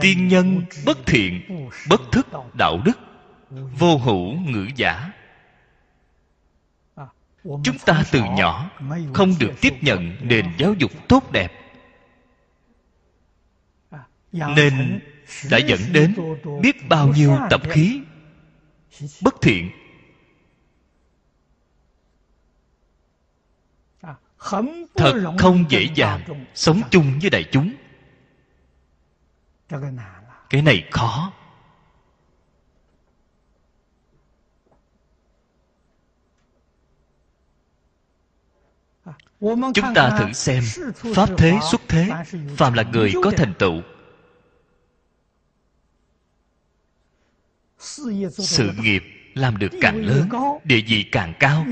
[0.01, 1.43] tiên nhân bất thiện,
[1.89, 2.99] bất thức đạo đức,
[3.51, 5.13] vô hữu ngữ giả.
[7.45, 8.71] Chúng ta từ nhỏ
[9.15, 11.53] không được tiếp nhận nền giáo dục tốt đẹp,
[14.33, 15.01] nên
[15.51, 16.15] đã dẫn đến
[16.63, 18.01] biết bao nhiêu tập khí
[19.23, 19.71] bất thiện.
[24.95, 27.73] Thật không dễ dàng sống chung với đại chúng
[30.51, 31.33] cái này khó.
[39.41, 40.65] Chúng ta thử xem
[41.15, 42.11] pháp thế xuất thế
[42.57, 43.83] phàm là người có thành tựu.
[47.79, 49.03] Sự nghiệp
[49.35, 50.29] làm được càng lớn
[50.65, 51.67] địa vị càng cao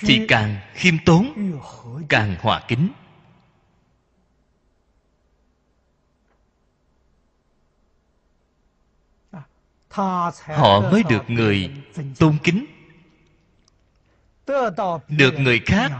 [0.00, 1.32] thì càng khiêm tốn
[2.08, 2.88] càng hòa kính
[9.92, 11.70] họ mới được người
[12.18, 12.66] tôn kính
[15.08, 15.90] được người khác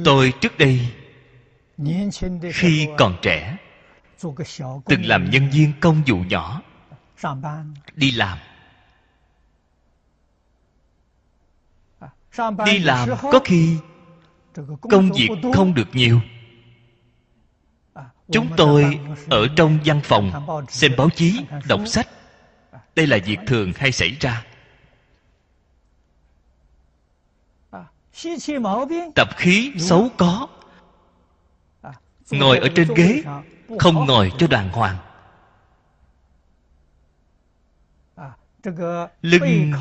[0.06, 0.94] Tôi trước đây
[2.54, 3.58] khi còn trẻ,
[4.86, 6.62] từng làm nhân viên công vụ nhỏ,
[7.96, 8.38] đi làm.
[12.66, 13.78] Đi làm có khi
[14.82, 16.22] công việc không được nhiều.
[18.32, 19.00] Chúng tôi
[19.30, 20.32] ở trong văn phòng
[20.70, 22.08] xem báo chí, đọc sách.
[22.96, 24.46] Đây là việc thường hay xảy ra.
[29.16, 30.48] Tập khí xấu có
[32.32, 33.24] ngồi ở trên ghế,
[33.80, 34.98] không ngồi cho đàng hoàng.
[39.22, 39.72] Lưng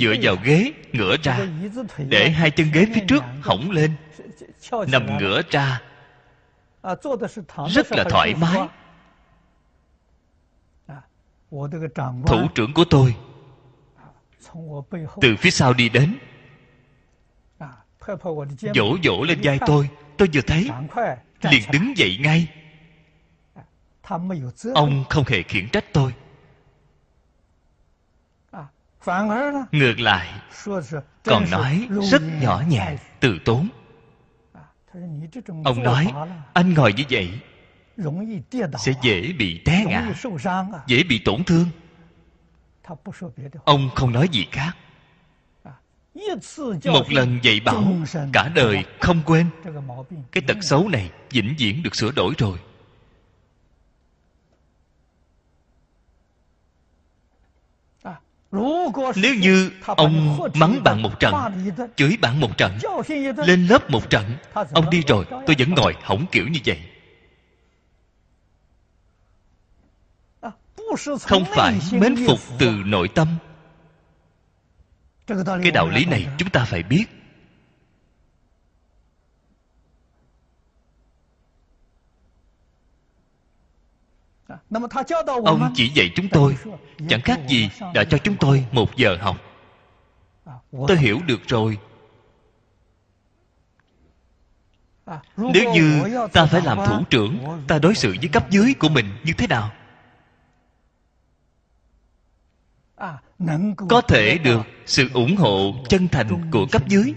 [0.00, 1.46] dựa vào ghế, ngửa ra,
[2.08, 3.94] để hai chân ghế phía trước hỏng lên,
[4.88, 5.82] nằm ngửa ra.
[7.68, 8.68] Rất là thoải mái.
[12.26, 13.16] Thủ trưởng của tôi,
[15.20, 16.18] từ phía sau đi đến.
[18.74, 19.88] Vỗ vỗ lên vai tôi.
[20.16, 20.70] Tôi vừa thấy
[21.42, 22.48] liền đứng dậy ngay.
[24.74, 26.14] Ông không hề khiển trách tôi.
[29.72, 30.40] Ngược lại.
[31.24, 33.68] Còn nói rất nhỏ nhẹ từ tốn.
[35.64, 36.12] Ông nói
[36.52, 37.40] anh ngồi như vậy
[38.78, 40.12] sẽ dễ bị té ngã
[40.86, 41.66] dễ bị tổn thương.
[43.64, 44.76] Ông không nói gì khác
[46.84, 47.84] một lần dạy bảo
[48.32, 49.46] cả đời không quên.
[50.32, 52.58] cái tật xấu này vĩnh viễn được sửa đổi rồi.
[59.16, 61.34] Nếu như ông mắng bạn một trận
[61.96, 62.78] chửi bạn một trận
[63.36, 64.36] lên lớp một trận
[64.72, 66.80] ông đi rồi tôi vẫn ngồi hỏng kiểu như vậy.
[71.20, 73.28] Không phải mến phục từ nội tâm
[75.62, 77.04] cái đạo lý này chúng ta phải biết.
[85.44, 86.56] Ông chỉ dạy chúng tôi.
[87.08, 89.36] chẳng khác gì đã cho chúng tôi một giờ học.
[90.88, 91.78] Tôi hiểu được rồi.
[95.36, 99.06] Nếu như ta phải làm thủ trưởng ta đối xử với cấp dưới của mình
[99.24, 99.70] như thế nào
[103.88, 107.14] có thể được sự ủng hộ chân thành của cấp dưới.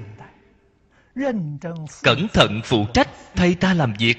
[2.04, 4.18] cẩn thận phụ trách thay ta làm việc.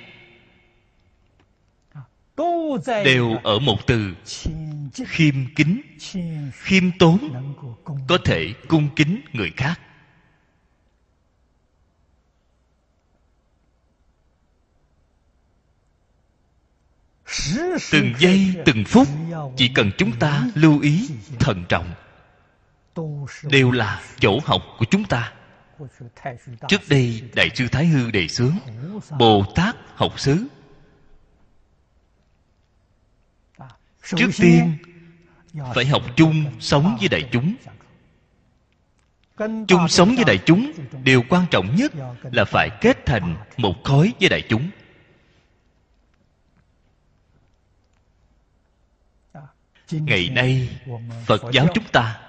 [3.05, 4.15] Đều ở một từ.
[5.07, 5.81] khiêm kính.
[6.53, 7.19] khiêm tốn.
[8.09, 9.81] có thể cung kính người khác
[17.93, 19.09] từng giây từng phút
[19.57, 21.95] chỉ cần chúng ta lưu ý thận trọng.
[23.43, 25.33] Đều là chỗ học của chúng ta.
[26.69, 28.55] trước đây đại sư thái hư đề xướng
[29.19, 30.47] bồ tát học xứ.
[34.05, 34.77] Trước tiên
[35.75, 37.55] phải học chung sống với đại chúng.
[39.69, 40.73] chung sống với đại chúng
[41.03, 41.93] điều quan trọng nhất
[42.33, 44.71] là phải kết thành một khối với đại chúng
[49.91, 50.79] ngày nay
[51.27, 52.21] phật giáo chúng ta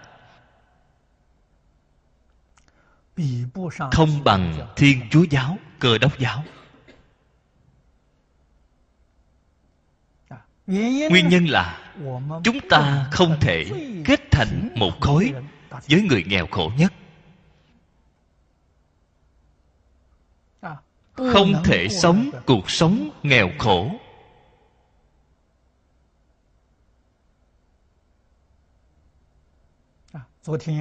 [3.91, 6.43] không bằng thiên chúa giáo cơ đốc giáo.
[11.09, 11.93] Nguyên nhân là
[12.43, 13.65] chúng ta không thể
[14.05, 15.33] kết thành một khối
[15.89, 16.93] với người nghèo khổ nhất.
[21.13, 23.91] Không thể sống cuộc sống nghèo khổ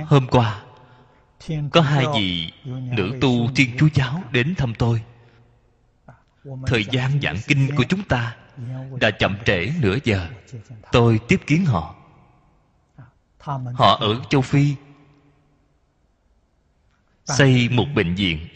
[0.07, 0.63] hôm qua
[1.73, 5.03] có hai vị nữ tu thiên chúa giáo đến thăm tôi.
[6.67, 8.37] Thời gian giảng kinh của chúng ta
[9.01, 10.29] đã chậm trễ nửa giờ.
[10.93, 11.95] tôi tiếp kiến họ.
[13.75, 14.75] Họ ở châu phi
[17.25, 18.49] xây một bệnh viện.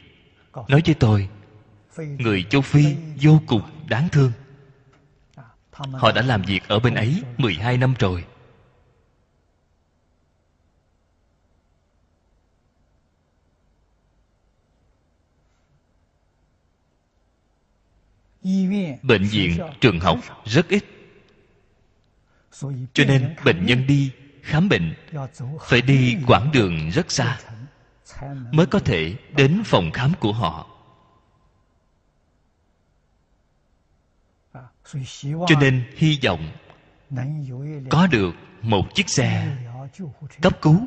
[0.68, 1.28] Nói với tôi
[1.96, 4.32] người châu phi vô cùng đáng thương.
[5.72, 8.24] Họ đã làm việc ở bên ấy 12 năm rồi
[19.02, 20.84] bệnh viện trường học rất ít.
[22.92, 24.12] Cho nên bệnh nhân đi
[24.42, 24.94] khám bệnh
[25.60, 27.38] phải đi quãng đường rất xa
[28.52, 30.66] mới có thể đến phòng khám của họ.
[35.24, 36.50] Cho nên hy vọng
[37.90, 39.56] có được một chiếc xe
[40.42, 40.86] cấp cứu.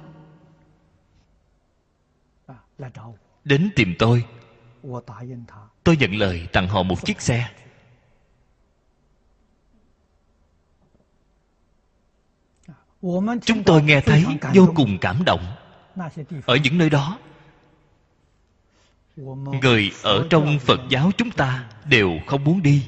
[3.43, 4.25] Đến tìm tôi
[5.83, 7.51] tôi nhận lời tặng họ một chiếc xe.
[13.45, 15.55] Chúng tôi nghe thấy vô cùng cảm động.
[16.45, 17.19] Ở những nơi đó,
[19.61, 22.87] người ở trong phật giáo chúng ta đều không muốn đi.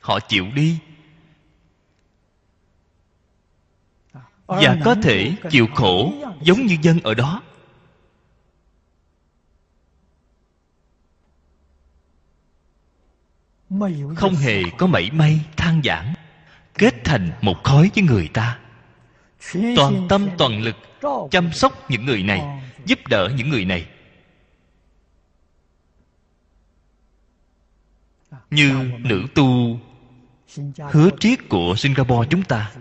[0.00, 0.78] Họ chịu đi.
[4.46, 6.12] Và có thể chịu khổ
[6.42, 7.42] giống như dân ở đó.
[14.16, 16.14] Không hề có mảy may than giảng
[16.74, 18.58] kết thành một khối với người ta.
[19.76, 20.76] Toàn tâm toàn lực
[21.30, 23.86] chăm sóc những người này giúp đỡ những người này.
[28.50, 29.80] Như nữ tu
[30.90, 32.72] hứa triết của singapore chúng ta.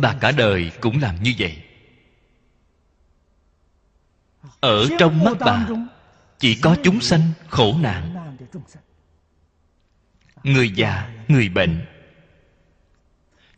[0.00, 1.62] Bà cả đời cũng làm như vậy.
[4.60, 5.66] Ở trong mắt bà
[6.38, 8.16] chỉ có chúng sanh khổ nạn
[10.46, 11.86] người già người bệnh.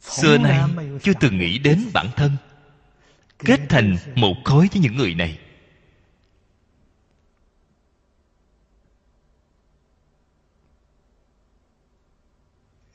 [0.00, 0.60] Xưa nay
[1.02, 2.36] chưa từng nghĩ đến bản thân.
[3.38, 5.38] Kết thành một khối với những người này.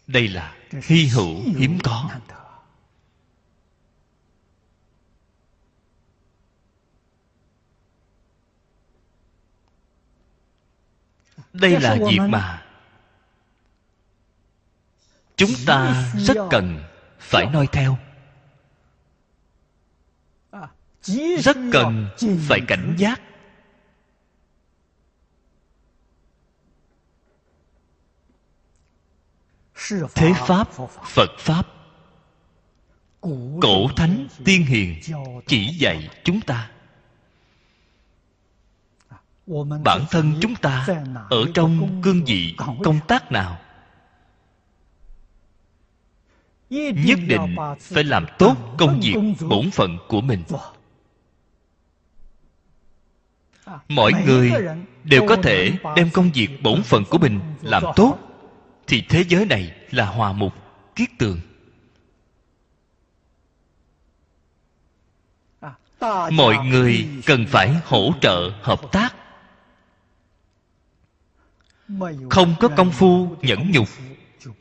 [0.08, 2.10] Đây là hy hữu hiếm có.
[11.54, 12.63] Đây là việc mà
[15.48, 16.84] chúng ta rất cần
[17.20, 17.98] phải noi theo.
[21.40, 22.10] Rất cần
[22.48, 23.22] phải cảnh giác.
[30.16, 30.68] Thế pháp,
[31.04, 31.68] phật pháp,
[33.62, 35.00] cổ thánh tiên hiền
[35.48, 36.72] chỉ dạy chúng ta.
[39.84, 40.88] Bản thân chúng ta
[41.30, 43.63] ở trong cương vị công tác nào
[46.70, 49.16] nhất định phải làm tốt công việc
[49.50, 50.44] bổn phận của mình.
[53.88, 54.52] Mọi người
[55.04, 58.18] đều có thể đem công việc bổn phận của mình làm tốt,
[58.88, 60.54] thì thế giới này là hòa mục
[60.96, 61.40] kiết tường.
[66.32, 69.16] Mọi người cần phải hỗ trợ, hợp tác.
[72.30, 73.88] Không có công phu nhẫn nhục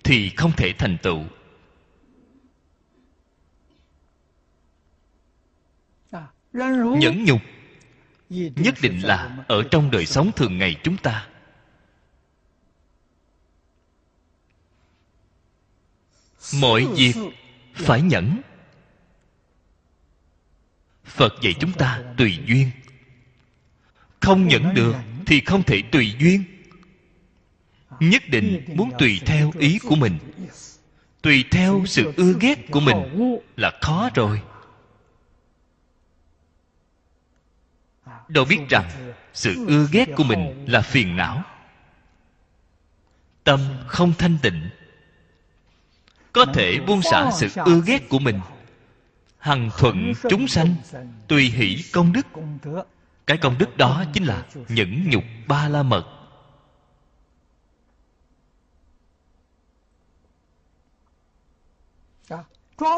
[0.04, 1.24] thì không thể thành tựu.
[6.52, 7.40] Nhẫn nhục.
[8.30, 11.28] Nhất định là ở trong đời sống thường ngày chúng ta.
[16.60, 17.14] Mọi việc
[17.74, 18.40] phải nhẫn.
[21.04, 22.70] Phật dạy chúng ta tùy duyên.
[24.20, 24.94] Không nhẫn được
[25.26, 26.44] thì không thể tùy duyên.
[28.00, 30.18] Nhất định muốn tùy theo ý của mình.
[31.22, 32.96] tùy theo sự ưa ghét của mình
[33.56, 34.40] là khó rồi
[38.32, 41.42] đâu biết rằng sự ưa ghét của mình là phiền não.
[43.44, 44.70] Tâm không thanh tịnh.
[46.32, 48.40] Có thể buông xả sự ưa ghét của mình.
[49.38, 50.74] Hằng thuận chúng sanh,
[51.28, 52.26] tùy hỷ công đức.
[53.26, 56.06] Cái công đức đó chính là nhẫn nhục ba la mật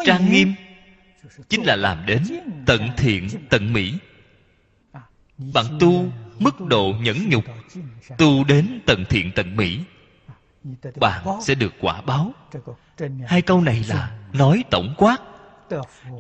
[0.05, 0.55] trang nghiêm
[1.49, 2.23] chính là làm đến
[2.67, 3.99] tận thiện, tận mỹ
[5.39, 7.45] bạn tu, mức độ nhẫn nhục,
[8.19, 9.81] tu đến tận thiện tận mỹ,
[10.97, 12.33] bạn sẽ được quả báo.
[13.27, 15.19] Hai câu này là nói tổng quát,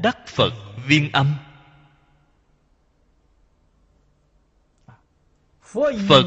[0.02, 0.52] đắc phật
[0.86, 1.34] viên âm.
[6.08, 6.24] Phật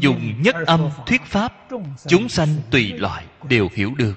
[0.00, 1.68] dùng nhất âm thuyết pháp,
[2.06, 4.14] chúng sanh tùy loại đều hiểu được.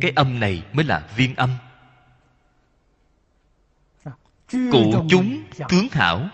[0.00, 1.50] Cái âm này mới là viên âm
[4.52, 6.28] cụ chúng tướng hảo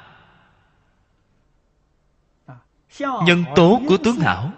[2.98, 4.52] nhân tố của tướng hảo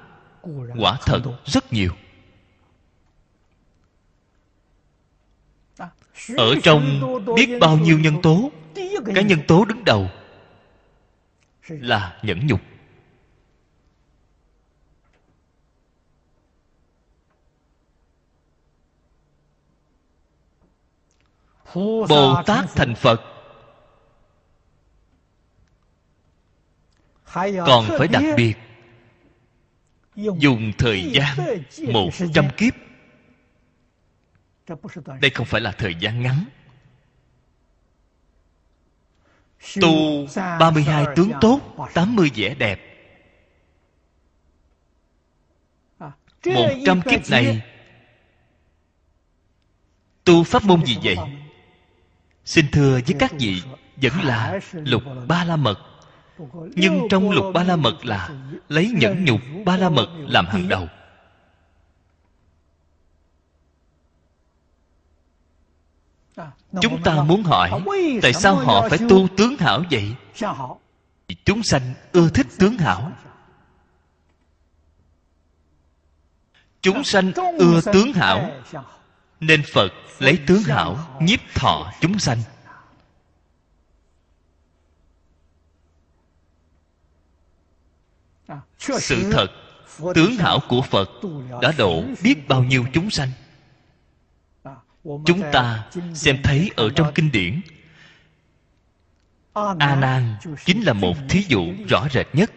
[0.78, 1.92] quả thật rất nhiều.
[6.36, 7.00] Ở trong
[7.36, 8.50] biết bao nhiêu nhân tố
[9.14, 10.11] cái nhân tố đứng đầu
[11.68, 12.61] là nhẫn nhục.
[22.09, 23.32] Bồ tát thành phật
[27.66, 28.55] còn phải đặc biệt
[30.14, 31.37] dùng thời gian
[31.93, 32.74] một trăm kiếp.
[35.20, 36.45] Đây không phải là thời gian ngắn.
[39.80, 41.61] Tu 32 tướng tốt
[41.95, 42.80] 80 vẻ đẹp.
[46.45, 47.61] Một trăm kiếp này.
[50.24, 51.16] Tu pháp môn gì vậy?
[52.45, 53.62] Xin thưa với các vị
[53.97, 55.91] vẫn là lục ba la mật
[56.74, 58.30] nhưng trong lục ba la mật là
[58.68, 60.88] lấy nhẫn nhục ba la mật làm hàng đầu.
[66.80, 67.70] Chúng ta muốn hỏi,
[68.22, 70.14] tại sao họ phải tu tướng hảo vậy?
[71.45, 73.12] Chúng sanh ưa thích tướng hảo.
[76.80, 78.51] Chúng sanh ưa tướng hảo,
[79.40, 79.88] nên phật
[80.18, 82.38] lấy tướng hảo, nhiếp thọ chúng sanh.
[88.78, 89.47] Sự thật
[90.14, 91.11] tướng hảo của phật
[91.62, 93.28] đã độ biết bao nhiêu chúng sanh.
[95.05, 97.61] Chúng ta xem thấy ở trong kinh điển
[99.78, 102.51] a nan chính là một thí dụ rõ rệt nhất.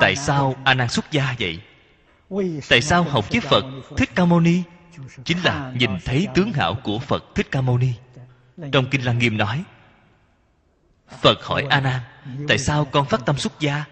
[0.00, 1.60] Tại sao a nan xuất gia vậy?
[2.68, 3.64] Tại sao học với phật
[3.96, 4.62] thích ca mâu ni?
[5.24, 7.92] Chính là nhìn thấy tướng hảo của phật thích ca mâu ni.
[8.72, 9.64] Trong kinh lăng nghiêm nói
[11.20, 12.00] phật hỏi a nan
[12.48, 13.84] tại sao con phát tâm xuất gia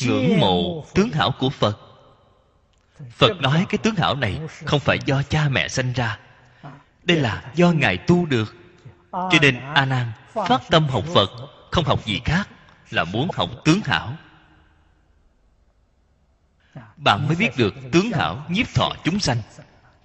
[0.00, 1.78] ngưỡng mộ tướng hảo của phật.
[3.10, 6.18] Phật nói cái tướng hảo này không phải do cha mẹ sanh ra.
[7.02, 8.54] Đây là do ngài tu được.
[9.12, 11.30] Cho nên a nan phát tâm học phật,
[11.70, 12.48] không học gì khác
[12.90, 14.16] là muốn học tướng hảo.
[16.96, 19.38] Bạn mới biết được tướng hảo nhiếp thọ chúng sanh.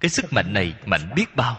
[0.00, 1.56] Cái sức mạnh này mạnh biết bao.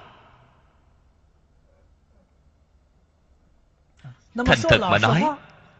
[4.35, 5.23] Thành thật mà nói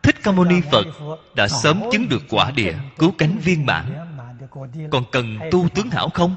[0.04, 0.86] thích ca mâu ni phật
[1.36, 3.96] đã sớm chứng được quả địa cứu cánh viên mãn.
[4.92, 6.36] còn cần tu tướng hảo không?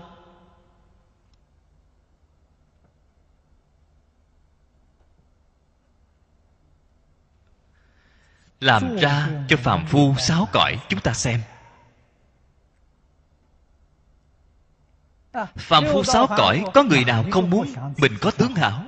[8.60, 11.40] Làm ra cho phàm phu sáu cõi chúng ta xem.
[15.56, 18.84] Phàm phu sáu cõi có người nào không muốn mình có tướng hảo?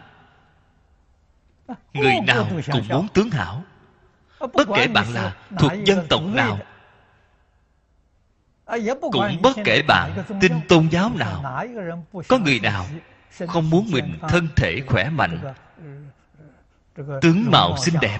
[1.94, 3.64] Người nào cũng muốn tướng hảo
[4.40, 6.58] bất kể bạn là thuộc dân tộc nào
[9.00, 11.64] cũng bất kể bạn tin tôn giáo nào
[12.28, 12.86] có người nào
[13.48, 15.54] không muốn mình thân thể khỏe mạnh
[16.94, 18.18] tướng mạo xinh đẹp.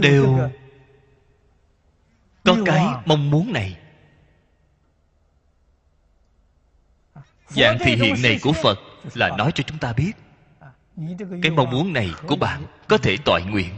[0.00, 0.50] Đều
[2.44, 3.76] có cái mong muốn này.
[7.48, 8.78] Dạng thị hiện này của phật
[9.14, 10.12] là nói cho chúng ta biết
[11.42, 13.74] cái mong muốn này của bạn có thể toại nguyện.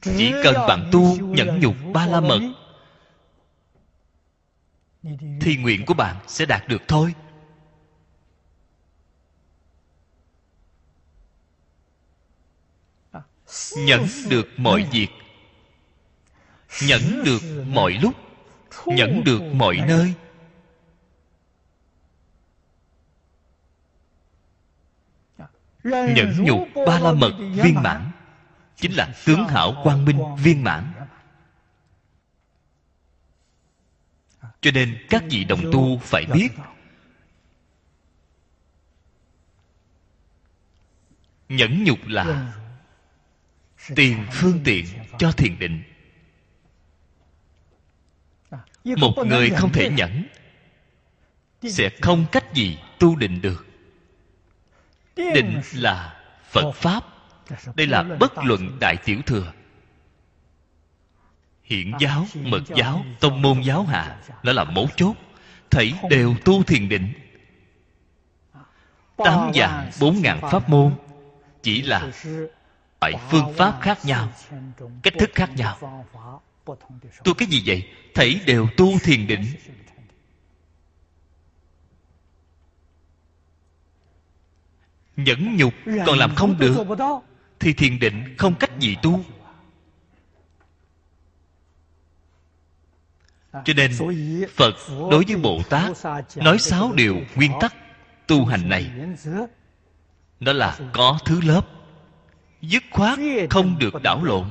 [0.00, 2.40] Chỉ cần bạn tu nhẫn nhục ba la mật
[5.40, 7.14] thì nguyện của bạn sẽ đạt được thôi.
[13.76, 15.08] Nhẫn được mọi việc,
[16.82, 18.14] nhẫn được mọi lúc,
[18.86, 20.14] nhẫn được mọi nơi.
[25.84, 28.10] Nhẫn nhục ba la mật viên mãn
[28.76, 30.92] chính là tướng hảo quang minh viên mãn.
[34.60, 36.48] cho nên các vị đồng tu phải biết.
[41.48, 42.54] nhẫn nhục là
[43.94, 44.86] tiền phương tiện
[45.18, 45.82] cho thiền định.
[48.84, 50.26] Một người không thể nhẫn
[51.62, 53.71] sẽ không cách gì tu định được
[55.16, 56.14] định là
[56.50, 57.04] phật pháp.
[57.74, 59.52] Đây là bất luận đại tiểu thừa.
[61.62, 65.14] Hiện giáo mật giáo tông môn giáo hạ đó là mấu chốt.
[65.70, 67.12] Thảy đều tu thiền định.
[69.16, 70.94] Tám dạng bốn ngàn pháp môn.
[71.62, 72.10] chỉ là
[73.00, 74.28] loại phương pháp khác nhau
[75.02, 75.78] cách thức khác nhau.
[77.24, 77.88] tu cái gì vậy?
[78.14, 79.44] Thảy đều tu thiền định
[85.24, 85.74] nhẫn nhục
[86.06, 86.76] còn làm không được.
[87.60, 89.24] thì thiền định không cách gì tu.
[93.52, 93.92] Cho nên
[94.54, 95.92] phật đối với bồ tát
[96.36, 97.74] nói sáu điều nguyên tắc
[98.26, 98.90] tu hành này.
[100.40, 101.62] đó là có thứ lớp.
[102.62, 103.18] Dứt khoát
[103.50, 104.44] không được đảo lộn.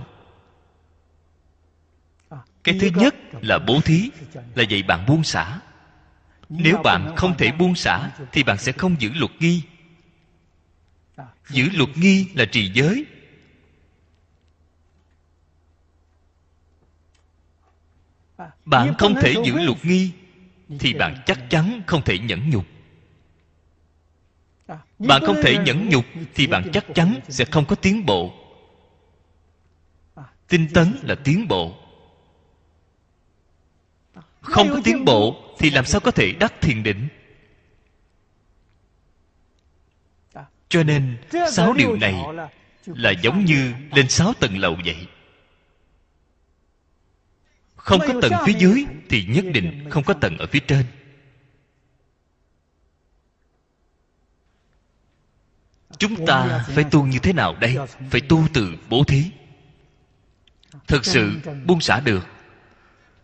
[2.64, 4.10] Cái thứ nhất là bố thí
[4.56, 5.60] là dạy bạn buông xả.
[6.50, 9.62] Nếu bạn không thể buông xả thì bạn sẽ không giữ luật nghi
[11.50, 13.06] giữ luật nghi là trì giới.
[18.66, 20.12] Bạn không thể giữ luật nghi
[20.80, 22.66] thì bạn chắc chắn không thể nhẫn nhục.
[25.00, 26.06] Bạn không thể nhẫn nhục
[26.36, 28.34] thì bạn chắc chắn sẽ không có tiến bộ.
[30.48, 31.78] Tinh tấn là tiến bộ.
[34.42, 37.08] không có tiến bộ thì làm sao có thể đắc thiền định
[40.72, 41.18] cho nên
[41.52, 42.16] sáu điều này
[42.86, 45.08] là giống như lên sáu tầng lầu vậy.
[47.76, 50.86] Không có tầng phía dưới thì nhất định không có tầng ở phía trên.
[55.98, 57.78] Chúng ta phải tu như thế nào đây?
[58.10, 59.32] phải tu từ bố thí.
[60.88, 61.32] Thực sự
[61.66, 62.28] buông xả được.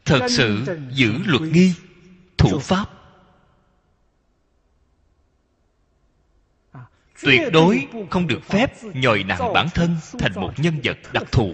[0.06, 1.74] Thật sự giữ luật nghi
[2.38, 2.97] thủ pháp
[7.22, 11.53] tuyệt đối không được phép nhồi nặng bản thân thành một nhân vật đặc thù.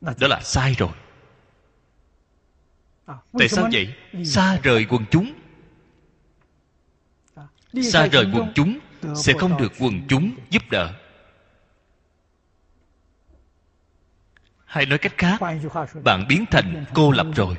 [0.00, 0.92] đó là sai rồi.
[3.38, 3.94] Tại sao vậy?
[4.24, 5.32] xa rời quần chúng.
[7.82, 8.78] Xa rời quần chúng
[9.16, 10.94] sẽ không được quần chúng giúp đỡ.
[14.64, 15.38] Hay nói cách khác
[16.04, 17.56] bạn biến thành cô lập rồi.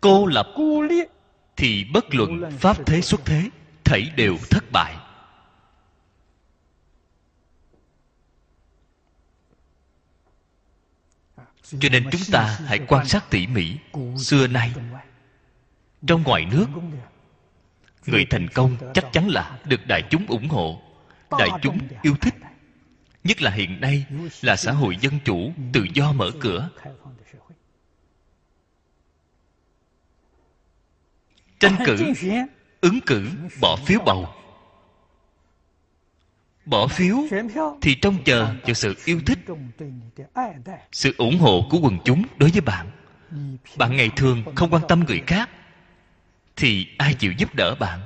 [0.00, 0.46] Cô lập
[1.60, 3.50] thì bất luận pháp thế xuất thế,
[3.84, 4.96] thảy đều thất bại.
[11.80, 13.76] Cho nên chúng ta hãy quan sát tỉ mỉ
[14.18, 14.72] xưa nay.
[16.06, 16.66] Trong ngoài nước,
[18.06, 20.82] người thành công chắc chắn là được đại chúng ủng hộ,
[21.38, 22.34] đại chúng yêu thích.
[23.24, 24.06] Nhất là hiện nay
[24.42, 26.68] là xã hội dân chủ tự do mở cửa.
[31.60, 32.12] Tranh cử
[32.80, 33.28] ứng cử
[33.60, 34.34] bỏ phiếu bầu.
[36.64, 37.16] Bỏ phiếu
[37.80, 39.38] thì trông chờ cho sự yêu thích
[40.92, 42.90] sự ủng hộ của quần chúng đối với bạn.
[43.76, 45.50] Bạn ngày thường không quan tâm người khác
[46.56, 48.00] thì ai chịu giúp đỡ bạn?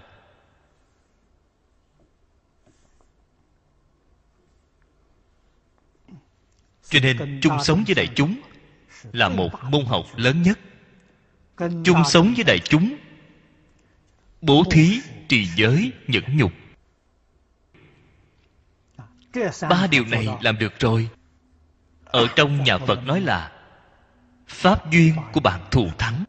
[6.88, 8.40] Cho nên chung sống với đại chúng
[9.12, 10.58] là một môn học lớn nhất.
[11.58, 12.96] Chung sống với đại chúng
[14.46, 16.52] bố thí trì giới nhẫn nhục.
[19.70, 21.08] Ba điều này làm được rồi.
[22.04, 23.52] Ở trong nhà phật nói là,
[24.48, 26.24] pháp duyên của bạn thù thắng.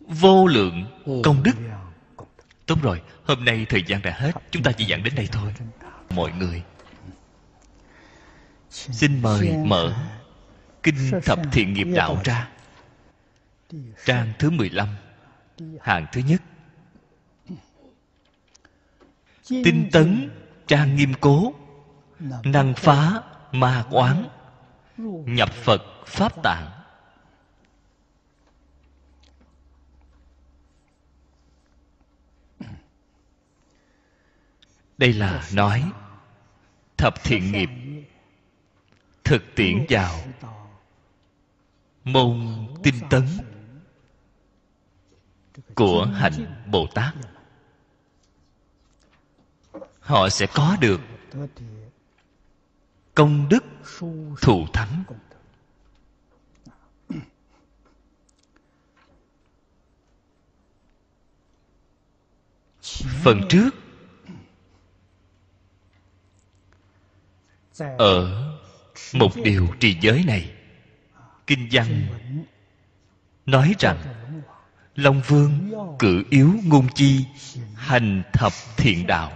[0.00, 0.84] Vô lượng
[1.24, 1.52] công đức.
[2.66, 4.32] Tốt rồi, hôm nay thời gian đã hết.
[4.50, 5.54] Chúng ta chỉ giảng đến đây thôi.
[6.10, 6.62] Mọi người,
[8.70, 9.94] xin mời mở
[10.82, 12.48] kinh thập thiện nghiệp đạo ra.
[14.04, 14.88] Trang thứ 15
[15.80, 16.42] hàng thứ nhất.
[19.48, 20.30] Tinh tấn
[20.66, 21.54] trang nghiêm cố
[22.44, 24.28] năng phá ma quán
[25.26, 25.82] nhập phật.
[26.06, 26.70] Pháp tạng.
[34.98, 35.92] Đây là nói
[36.96, 37.70] thập thiện nghiệp
[39.24, 40.14] thực tiễn vào.
[42.04, 43.26] Môn tinh tấn
[45.74, 47.14] của hạnh bồ tát
[50.00, 51.00] họ sẽ có được
[53.14, 53.64] công đức
[54.40, 55.04] thù thắng.
[63.24, 63.70] Phần trước
[67.98, 68.42] ở
[69.14, 70.54] một điều trì giới này,
[71.46, 72.06] kinh văn
[73.46, 73.98] nói rằng
[74.96, 77.24] long vương cử yếu ngôn chi,
[77.74, 79.32] hành thập thiện đạo.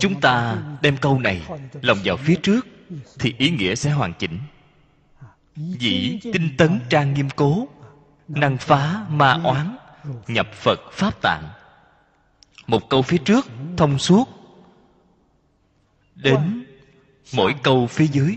[0.00, 1.42] Chúng ta đem câu này
[1.82, 2.66] lòng vào phía trước
[3.18, 4.38] thì ý nghĩa sẽ hoàn chỉnh.
[5.56, 7.68] Dĩ tinh tấn trang nghiêm cố,
[8.28, 9.76] năng phá ma oán,
[10.26, 11.48] nhập phật pháp tạng.
[12.66, 13.46] Một câu phía trước
[13.76, 14.28] thông suốt.
[16.14, 16.64] Đến
[17.34, 18.36] mỗi câu phía dưới.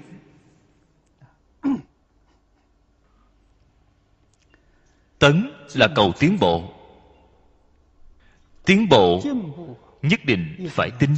[5.25, 6.73] Tấn là cầu tiến bộ.
[8.65, 9.21] Tiến bộ
[10.01, 11.15] nhất định phải tin.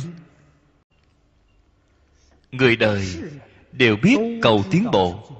[2.51, 3.07] Người đời
[3.71, 5.31] đều biết cầu tiến bộ,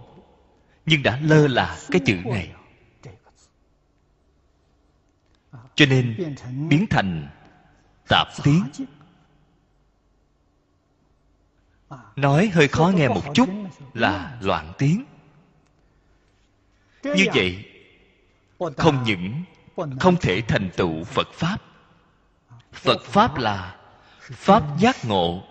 [0.86, 2.54] nhưng đã lơ là cái chữ này.
[5.76, 6.36] Cho nên
[6.70, 7.28] biến thành
[8.10, 8.64] tạp tiếng
[12.16, 13.50] nói hơi khó nghe một chút
[13.94, 15.06] là loạn tiếng.
[17.04, 17.67] Như vậy
[18.78, 19.44] không những
[20.00, 21.62] không thể thành tựu phật pháp
[22.74, 23.76] phật pháp là
[24.20, 25.44] pháp giác ngộ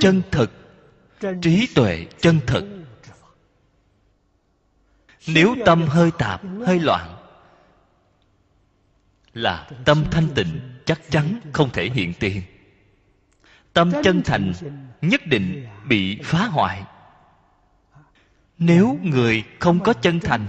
[0.00, 0.50] chân thực
[1.42, 2.64] trí tuệ chân thực.
[5.26, 7.16] Nếu tâm hơi tạp hơi loạn
[9.32, 12.42] là tâm thanh tịnh chắc chắn không thể hiện tiền.
[13.72, 14.52] Tâm chân thành
[15.02, 16.84] nhất định bị phá hoại.
[18.58, 20.46] Nếu người không có chân thành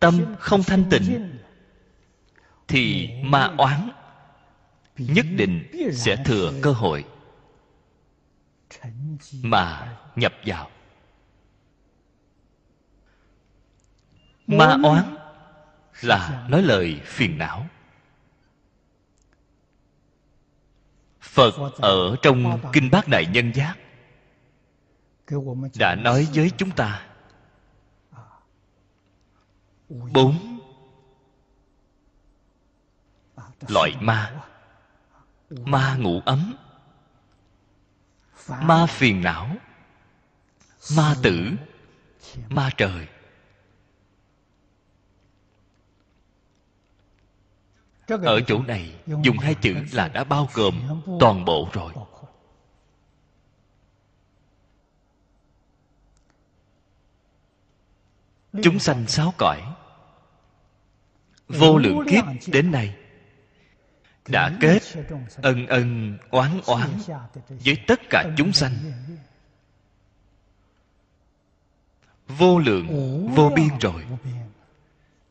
[0.00, 1.38] tâm không thanh tịnh
[2.68, 3.90] thì ma oán
[4.96, 7.04] nhất định sẽ thừa cơ hội
[9.42, 10.70] mà nhập vào.
[14.46, 15.16] Ma oán
[16.00, 17.66] là nói lời phiền não.
[21.20, 23.74] Phật ở trong kinh bát đại nhân giác
[25.78, 27.09] đã nói với chúng ta
[29.90, 30.60] bốn.
[33.68, 34.44] Loại ma.
[35.50, 36.56] Ma ngủ ấm.
[38.48, 39.56] Ma phiền não.
[40.96, 41.50] Ma tử.
[42.48, 43.06] Ma trời.
[48.06, 51.92] Ở chỗ này, dùng hai chữ là đã bao gồm toàn bộ rồi.
[58.62, 59.62] Chúng sanh sáu cõi
[61.58, 62.94] vô lượng kiếp đến nay
[64.28, 64.82] đã kết
[65.42, 66.88] ân ân oán oán
[67.48, 68.72] với tất cả chúng sanh.
[72.28, 72.86] vô lượng
[73.34, 74.04] vô biên rồi.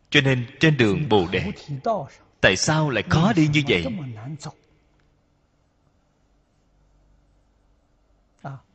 [0.09, 1.51] cho nên trên đường bồ đề
[2.41, 3.85] tại sao lại khó đi như vậy?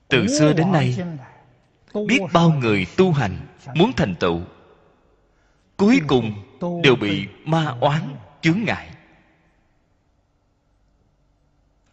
[0.09, 0.97] từ xưa đến nay
[2.09, 4.40] biết bao người tu hành muốn thành tựu
[5.77, 6.43] cuối cùng
[6.83, 8.91] đều bị ma oán chướng ngại.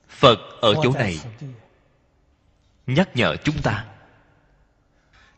[0.09, 1.19] Phật ở chỗ này
[2.87, 3.85] nhắc nhở chúng ta.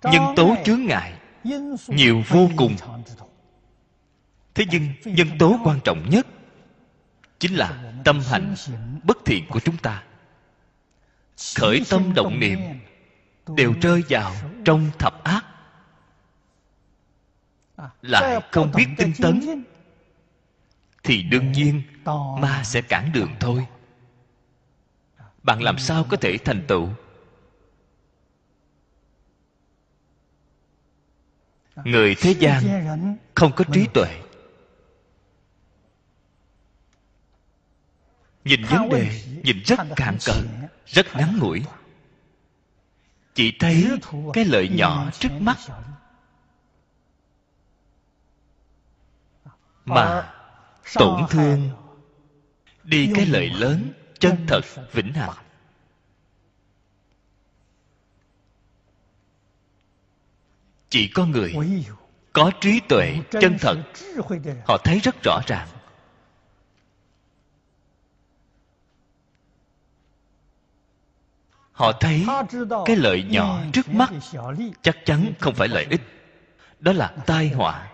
[0.04, 1.14] Nhân tố chướng ngại
[1.88, 2.76] nhiều vô cùng.
[4.56, 6.28] Thế nhưng nhân tố quan trọng nhất
[7.40, 8.56] chính là tâm hành
[9.04, 10.04] bất thiện của chúng ta.
[11.56, 12.60] Khởi tâm động niệm
[13.56, 14.34] đều rơi vào
[14.66, 15.43] trong thập ác
[18.02, 19.64] lại không biết tinh tấn.
[21.04, 21.82] thì đương nhiên
[22.40, 23.68] ma sẽ cản đường thôi.
[25.44, 26.90] Bạn làm sao có thể thành tựu?
[31.76, 32.64] Người thế gian
[33.36, 34.20] không có trí tuệ.
[38.46, 40.46] Nhìn vấn đề nhìn rất cạn cợt
[40.86, 41.64] rất ngắn ngủi.
[43.34, 43.90] Chỉ thấy
[44.34, 45.58] cái lợi nhỏ trước mắt
[49.86, 50.34] mà
[50.94, 51.70] tổn thương.
[52.84, 54.62] Đi cái lợi lớn chân thật
[54.92, 55.44] vĩnh hằng.
[60.94, 61.56] chỉ có người
[62.34, 63.78] có trí tuệ chân thật
[64.66, 65.68] họ thấy rất rõ ràng.
[71.72, 72.26] Họ thấy
[72.86, 74.10] cái lợi nhỏ trước mắt
[74.82, 76.02] chắc chắn không phải lợi ích
[76.80, 77.93] đó là tai họa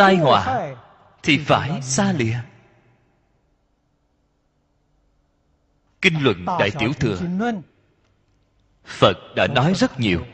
[0.00, 0.72] tai họa
[1.22, 1.82] thì phải.
[1.82, 2.38] xa lìa.
[6.02, 7.18] Kinh luận đại tiểu thừa.
[8.84, 10.26] phật đã nói rất nhiều.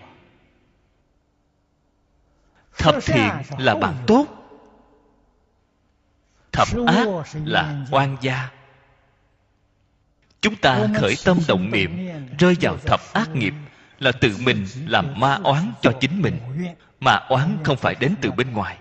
[2.78, 4.26] thập thiện là bạn tốt.
[6.52, 7.06] Thập ác
[7.44, 8.50] là oan gia.
[10.40, 12.08] Chúng ta khởi tâm động niệm
[12.38, 13.54] rơi vào thập ác nghiệp
[13.98, 16.38] là tự mình làm ma oán cho chính mình
[17.00, 18.78] mà oán không phải đến từ bên ngoài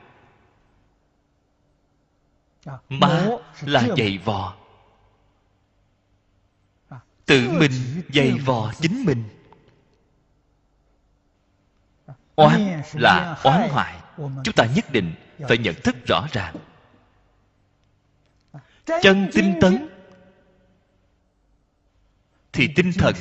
[2.90, 3.28] ma
[3.62, 4.56] là dày vò.
[7.26, 7.72] Tự mình
[8.14, 9.24] dày vò chính mình.
[12.36, 15.16] Oán là oán hoại chúng ta nhất định
[15.48, 16.56] phải nhận thức rõ ràng.
[18.86, 19.88] Chân tinh tấn.
[22.54, 23.16] Thì tinh thần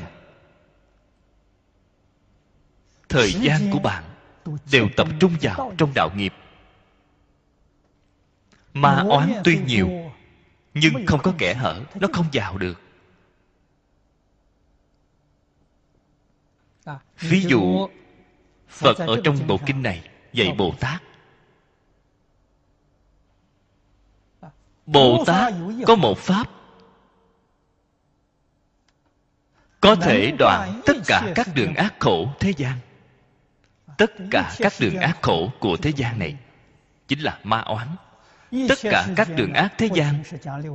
[3.09, 4.05] thời gian của bạn
[4.73, 6.33] đều tập trung vào trong đạo nghiệp
[8.75, 9.89] ma oán tuy nhiều
[10.75, 12.81] nhưng không có kẻ hở nó không vào được.
[17.19, 17.89] Ví dụ
[18.69, 21.03] phật ở trong bộ kinh này dạy bồ tát.
[24.87, 25.55] Bồ tát
[25.87, 26.51] có một pháp.
[29.81, 32.79] Có thể đoạn tất cả các đường ác khổ thế gian.
[33.99, 36.37] Tất cả các đường ác khổ của thế gian này
[37.09, 37.89] chính là ma oán
[38.69, 40.23] tất cả các đường ác thế gian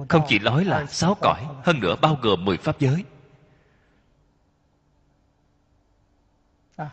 [0.10, 3.04] không chỉ nói là sáu cõi, hơn nữa bao gồm mười pháp giới.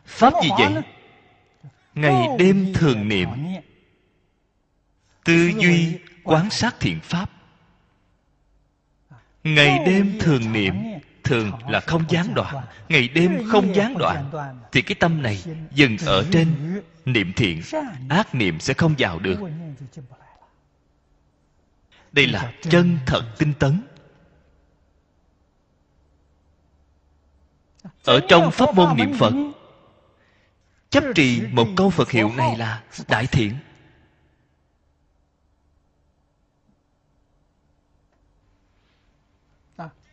[0.06, 0.82] Pháp gì vậy?
[1.94, 3.28] Ngày đêm thường niệm,
[5.24, 7.30] tư duy quán sát thiện pháp.
[9.44, 10.74] Ngày đêm thường niệm,
[11.24, 12.64] thường là không gián đoạn.
[12.88, 14.30] Ngày đêm không gián đoạn,
[14.72, 16.48] thì cái tâm này dừng ở trên
[17.04, 17.62] niệm thiện,
[18.08, 19.38] ác niệm sẽ không vào được
[22.16, 23.82] đây là chân thật tinh tấn.
[28.04, 29.32] Ở trong pháp môn niệm phật,
[30.90, 33.56] chấp trì một câu phật hiệu này là đại thiện.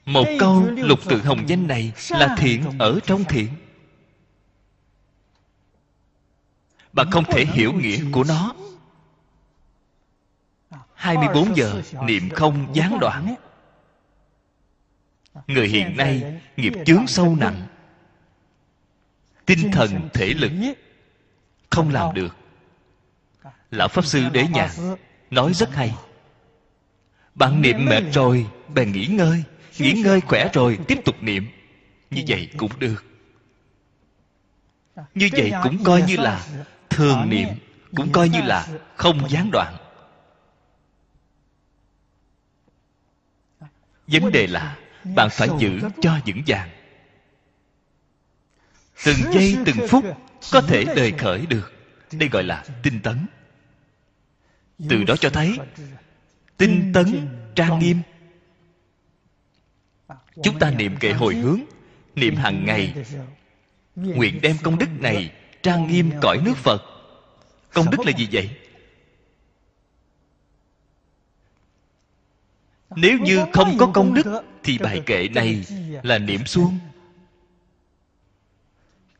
[0.05, 3.47] Một câu lục tự hồng danh này là thiện ở trong thiện.
[6.93, 8.55] Bạn không thể hiểu nghĩa của nó.
[11.03, 13.35] 24 giờ, niệm không gián đoạn.
[15.47, 17.67] Người hiện nay nghiệp chướng sâu nặng.
[19.45, 20.51] Tinh thần thể lực
[21.69, 22.35] không làm được.
[23.71, 24.71] Lão pháp sư đế nhạc
[25.31, 25.95] nói rất hay.
[27.35, 29.43] Bạn niệm mệt rồi, bèn nghỉ ngơi
[29.79, 31.47] nghỉ ngơi khỏe rồi, tiếp tục niệm.
[32.11, 33.05] Như vậy cũng được.
[35.15, 36.47] Như vậy cũng coi như là
[36.89, 37.47] thường niệm,
[37.95, 39.75] cũng coi như là không gián đoạn.
[44.07, 44.77] Vấn đề là
[45.15, 46.69] bạn phải giữ cho vững vàng.
[49.05, 50.05] Từng giây, từng phút
[50.51, 51.73] có thể đời khởi được.
[52.11, 53.27] Đây gọi là tinh tấn.
[54.89, 55.57] Từ đó cho thấy,
[56.57, 57.97] tinh tấn trang nghiêm.
[60.43, 61.59] Chúng ta niệm kệ hồi hướng,
[62.15, 62.93] niệm hàng ngày.
[63.95, 65.31] Nguyện đem công đức này
[65.63, 66.83] trang nghiêm cõi nước phật.
[67.73, 68.49] Công đức là gì vậy?
[72.95, 75.65] Nếu như không có công đức thì bài kệ này
[76.03, 76.79] là niệm xuông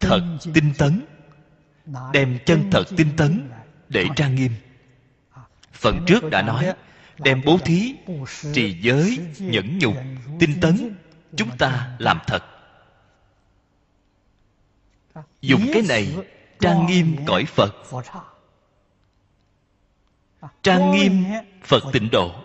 [0.03, 0.21] thật
[0.53, 1.05] tinh tấn.
[2.13, 3.49] Đem chân thật tinh tấn
[3.89, 4.51] để trang nghiêm.
[5.73, 6.73] Phần trước đã nói
[7.19, 7.95] đem bố thí
[8.53, 9.95] trì giới nhẫn nhục
[10.39, 10.95] tinh tấn.
[11.35, 12.43] chúng ta làm thật.
[15.41, 16.15] Dùng cái này
[16.59, 17.75] trang nghiêm cõi phật.
[20.63, 21.23] Trang nghiêm
[21.63, 22.42] phật tịnh độ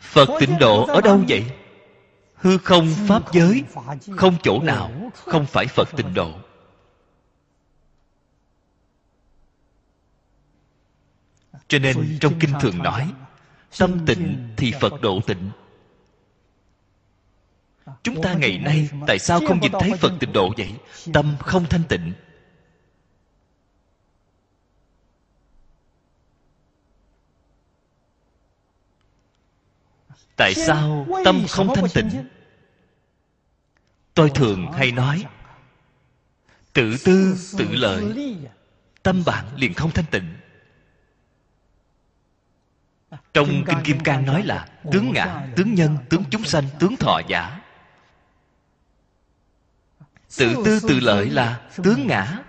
[0.00, 1.44] phật tịnh độ ở đâu vậy?
[2.34, 3.62] Hư không pháp giới
[4.16, 6.32] không chỗ nào không phải phật tịnh độ.
[11.68, 13.12] Cho nên trong kinh thường nói
[13.78, 15.50] tâm tịnh thì phật độ tịnh.
[18.02, 20.74] Chúng ta ngày nay tại sao không nhìn thấy phật tịnh độ vậy?
[21.12, 22.12] Tâm không thanh tịnh
[30.36, 32.28] tại sao tâm không thanh tịnh?
[34.14, 35.24] tôi thường hay nói
[36.72, 38.36] tự tư tự lợi
[39.02, 40.34] tâm bạn liền không thanh tịnh.
[43.34, 47.20] Trong kinh kim cang nói là tướng ngã tướng nhân tướng chúng sanh tướng thọ
[47.28, 47.60] giả.
[50.38, 52.44] Tự tư tự lợi là tướng ngã.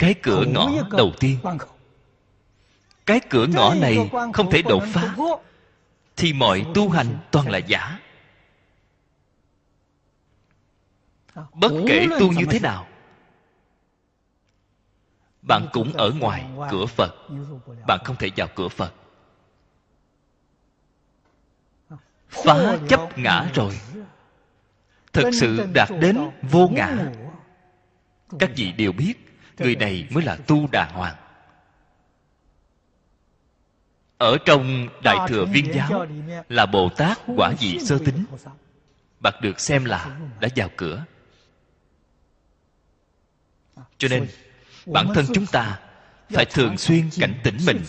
[0.00, 1.38] cái cửa ngõ đầu tiên
[3.06, 5.16] cái cửa ngõ này không thể đột phá.
[6.16, 7.98] Thì mọi tu hành toàn là giả.
[11.52, 12.86] Bất kể tu như thế nào
[15.42, 17.14] bạn cũng ở ngoài cửa phật.
[17.86, 18.94] Bạn không thể vào cửa phật.
[22.28, 23.80] Phá chấp ngã rồi.
[25.12, 26.96] thực sự đạt đến vô ngã.
[28.38, 29.14] các vị đều biết
[29.58, 31.16] người này mới là tu đàng hoàng
[34.20, 36.06] ở trong đại thừa viên giáo
[36.48, 38.24] là bồ tát quả vị sơ tính
[39.20, 41.04] bạn được xem là đã vào cửa
[43.98, 44.28] cho nên
[44.86, 45.80] bản thân chúng ta
[46.30, 47.82] phải thường xuyên cảnh tỉnh mình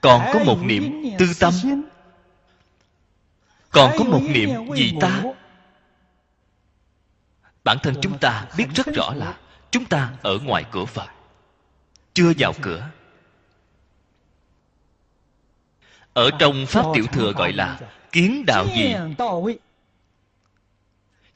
[0.00, 1.52] còn có một niệm tư tâm
[3.70, 5.22] còn có một niệm gì ta
[7.64, 9.38] bản thân chúng ta biết rất rõ là
[9.70, 11.08] chúng ta ở ngoài cửa phật
[12.14, 12.90] chưa vào cửa
[16.14, 17.80] ở trong pháp tiểu thừa gọi là
[18.12, 18.94] kiến đạo gì?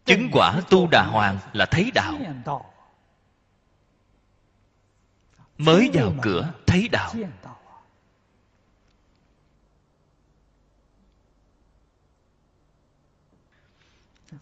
[0.04, 2.14] chứng quả tu đà hoàng là thấy đạo.
[5.58, 7.14] Mới vào cửa thấy đạo.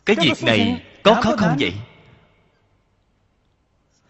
[0.07, 1.75] cái việc này có khó không vậy?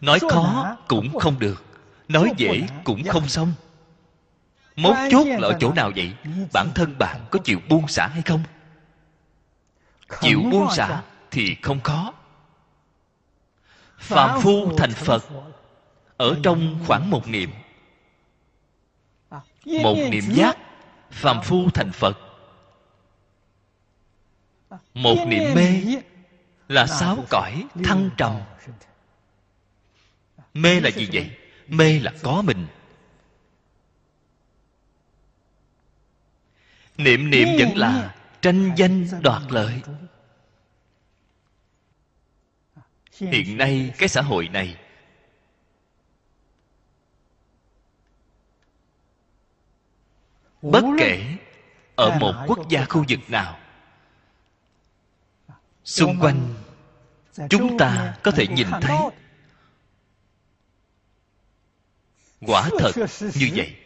[0.01, 1.63] Nói khó cũng không được.
[2.07, 3.53] Nói dễ cũng không xong
[4.75, 6.13] mấu chốt là ở chỗ nào vậy?
[6.53, 8.43] bản thân bạn có chịu buông xả hay không?
[10.21, 12.13] Chịu buông xả thì không khó
[13.97, 15.23] phạm phu thành phật
[16.17, 17.51] ở trong khoảng một niệm.
[19.65, 20.57] Một niệm giác
[21.11, 22.17] phàm phu thành phật.
[24.93, 25.81] Một niệm mê
[26.67, 28.39] là sáu cõi thăng trầm.
[30.53, 31.31] mê là gì vậy?
[31.67, 32.67] mê là có mình
[36.97, 39.81] niệm niệm vẫn là tranh danh đoạt lợi.
[43.13, 44.77] Hiện nay cái xã hội này
[50.61, 51.37] bất kể
[51.95, 53.59] ở một quốc gia khu vực nào
[55.83, 56.53] xung quanh
[57.49, 58.97] chúng ta có thể nhìn thấy.
[62.41, 63.84] Quả thật như vậy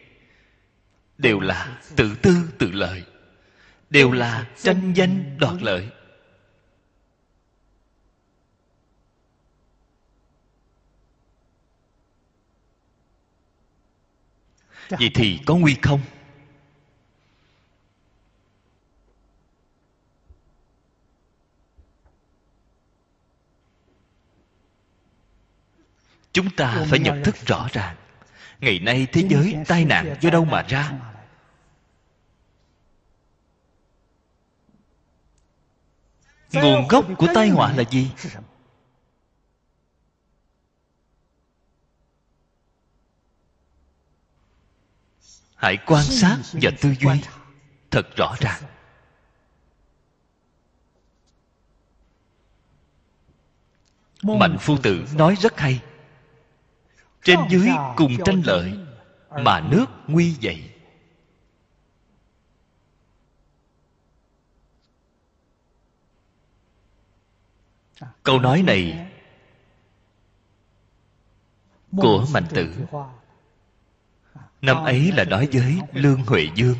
[1.20, 3.04] đều là tự tư tự lợi
[3.90, 5.88] đều là tranh danh đoạt lợi.
[14.90, 16.00] Vậy thì có nguy không?
[26.32, 27.96] Chúng ta phải nhận thức rõ ràng
[28.60, 31.09] ngày nay thế giới tai nạn do đâu mà ra
[36.52, 38.10] nguồn gốc của tai họa là gì?
[45.60, 47.20] Hãy quan sát và tư duy.
[47.90, 48.62] thật rõ ràng.
[54.22, 55.80] Mạnh phu tử nói rất hay.
[57.24, 58.78] Trên dưới cùng tranh lợi
[59.30, 60.70] mà nước nguy dậy
[68.22, 69.10] câu nói này
[71.96, 72.74] của mạnh tử.
[74.62, 76.76] Năm ấy là nói với lương huệ dương.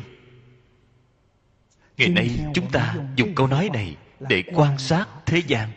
[1.97, 5.71] Ngày nay chúng ta dùng câu nói này để quan sát thế gian.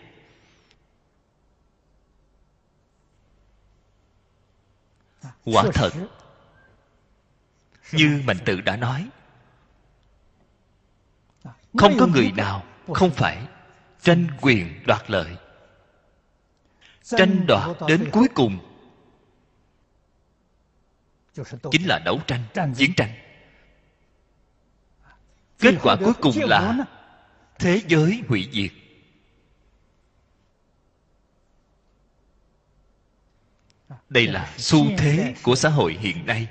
[5.44, 5.90] Quả thật,
[7.92, 9.08] như mạnh Tử đã nói,
[11.78, 12.64] không có người nào
[12.94, 13.46] không phải
[14.04, 15.36] tranh quyền đoạt lợi.
[17.02, 18.58] Tranh đoạt đến cuối cùng
[21.70, 23.10] chính là đấu tranh chiến tranh.
[25.58, 26.86] Kết quả cuối cùng là
[27.58, 28.70] thế giới hủy diệt.
[34.08, 36.48] Đây là xu thế của xã hội hiện nay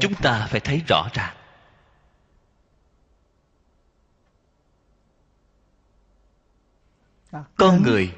[0.00, 1.36] chúng ta phải thấy rõ ràng.
[7.56, 8.16] Con người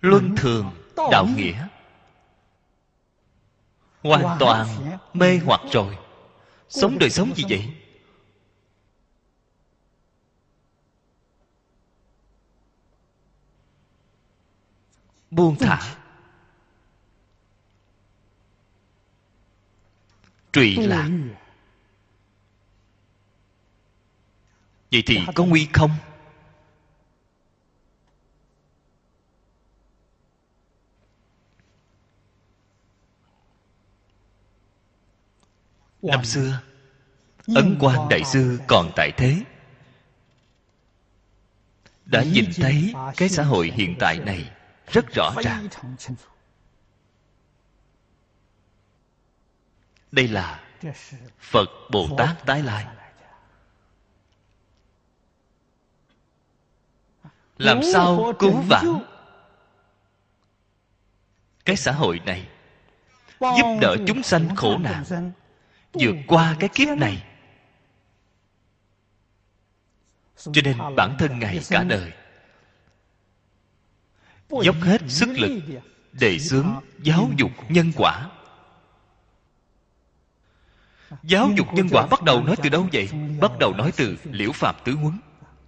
[0.00, 0.72] luân thường
[1.10, 1.68] đạo nghĩa
[4.02, 4.66] hoàn toàn
[5.12, 5.98] mê hoặc rồi.
[6.68, 7.74] sống đời sống gì vậy?
[15.30, 16.03] Buông thả
[20.54, 21.10] trụy lạc.
[24.92, 25.90] Vậy thì có nguy không?
[36.02, 36.60] Năm xưa
[37.54, 39.42] ấn quan đại sư còn tại thế.
[42.06, 44.50] Đã nhìn thấy cái xã hội hiện tại này
[44.92, 45.68] rất rõ ràng
[50.14, 50.60] đây là
[51.38, 52.86] phật bồ tát tái lai.
[57.58, 58.86] Làm sao cứu vãn
[61.64, 62.48] cái xã hội này
[63.40, 65.04] giúp đỡ chúng sanh khổ nạn.
[65.92, 67.24] vượt qua cái kiếp này.
[70.36, 72.12] cho nên bản thân ngài cả đời
[74.62, 75.62] dốc hết sức lực
[76.12, 78.30] đề xướng giáo dục nhân quả
[81.22, 83.08] giáo dục nhân quả bắt đầu nói từ đâu vậy?
[83.40, 85.20] Bắt đầu nói từ liễu phạm tứ huấn.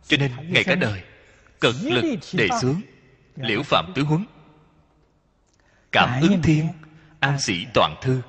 [0.06, 1.02] Cho nên ngày cả đời
[1.60, 2.80] cẩn lực đề xướng
[3.36, 4.26] liễu phạm tứ huấn.
[5.92, 6.68] Cảm ứng thiên
[7.20, 8.20] an sĩ toàn thư.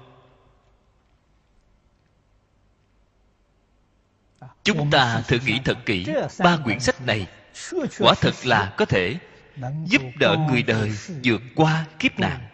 [4.64, 6.06] Chúng ta thử nghĩ thật kỹ
[6.40, 7.28] ba quyển sách này
[8.00, 9.18] quả thật là có thể
[9.86, 10.92] giúp đỡ người đời
[11.24, 12.48] vượt qua kiếp nạn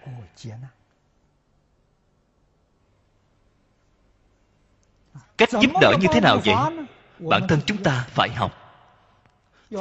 [5.45, 6.55] cách giúp đỡ như thế nào vậy?
[7.19, 8.63] bản thân chúng ta phải học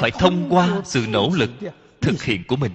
[0.00, 1.50] phải thông qua sự nỗ lực
[2.00, 2.72] thực hiện của mình.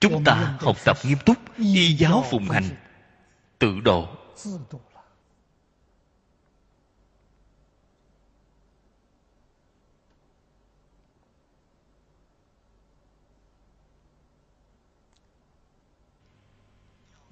[0.00, 2.76] Chúng ta học tập nghiêm túc y giáo phụng hành
[3.58, 4.08] tự độ.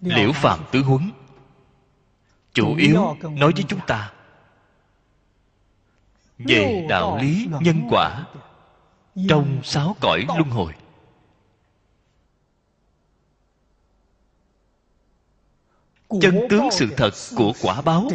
[0.00, 1.10] Liễu phạm tứ huấn
[2.52, 4.12] chủ yếu nói với chúng ta.
[6.38, 8.26] về đạo lý nhân quả
[9.28, 10.72] trong sáu cõi luân hồi.
[16.20, 18.08] Chân tướng sự thật của quả báo.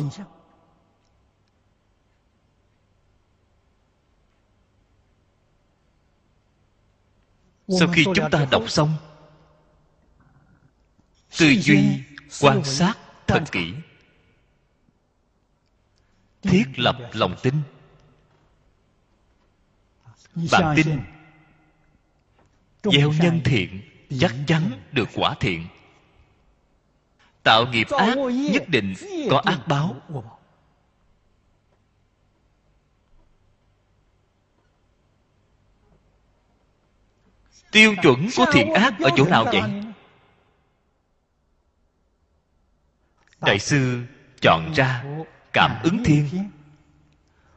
[7.79, 8.93] sau khi chúng ta đọc xong
[11.39, 12.03] tư duy
[12.41, 12.93] quan sát
[13.27, 13.73] thật kỹ
[16.41, 17.53] thiết lập lòng tin.
[20.51, 20.99] Bạn tin
[22.83, 23.81] gieo nhân thiện
[24.19, 25.67] chắc chắn được quả thiện.
[27.43, 28.17] Tạo nghiệp ác
[28.51, 28.93] nhất định
[29.29, 29.95] có ác báo.
[37.71, 39.61] Tiêu chuẩn của thiện ác ở chỗ nào vậy?
[43.41, 44.03] Đại sư
[44.41, 45.03] chọn ra
[45.57, 46.49] cảm ứng thiên.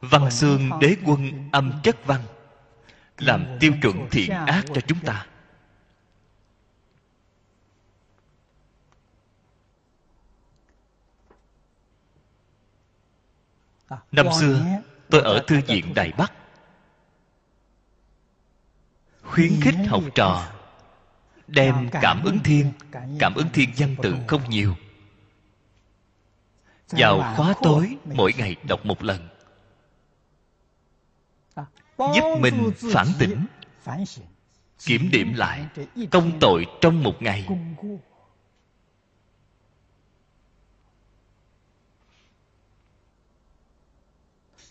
[0.01, 2.21] Văn xương đế quân âm chất văn
[3.19, 5.27] làm tiêu chuẩn thiện ác cho chúng ta.
[14.13, 14.67] Năm xưa
[15.11, 16.33] tôi ở thư viện đài bắc.
[19.23, 20.53] Khuyến khích học trò
[21.47, 22.73] đem cảm ứng thiên.
[23.19, 24.75] cảm ứng thiên văn tự không nhiều
[26.91, 29.29] vào khóa tối mỗi ngày đọc một lần.
[31.99, 33.47] Giúp mình phản tỉnh
[34.87, 35.67] kiểm điểm lại
[36.11, 37.47] công tội trong một ngày.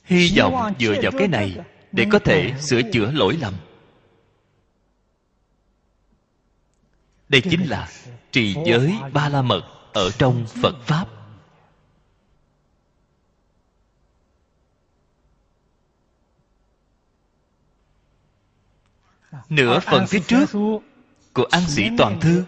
[0.04, 1.58] hy vọng dựa vào cái này
[1.92, 3.54] để có thể sửa chữa lỗi lầm.
[7.30, 7.90] Đây chính là
[8.32, 9.62] trì giới ba la mật
[9.94, 11.19] ở trong phật pháp
[19.50, 20.46] nửa phần phía trước
[21.34, 22.44] của an sĩ toàn thư.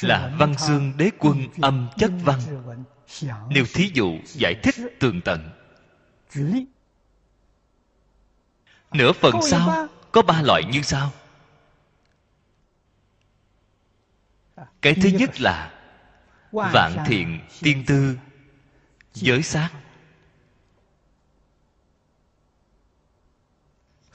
[0.00, 2.40] Là văn xương đế quân âm chất văn.
[3.48, 5.50] Nêu thí dụ giải thích tường tận.
[8.92, 11.12] Nửa phần sau có ba loại như sau.
[14.82, 15.72] Cái thứ nhất là
[16.52, 18.16] vạn thiện tiên tư.
[19.14, 19.70] giới sát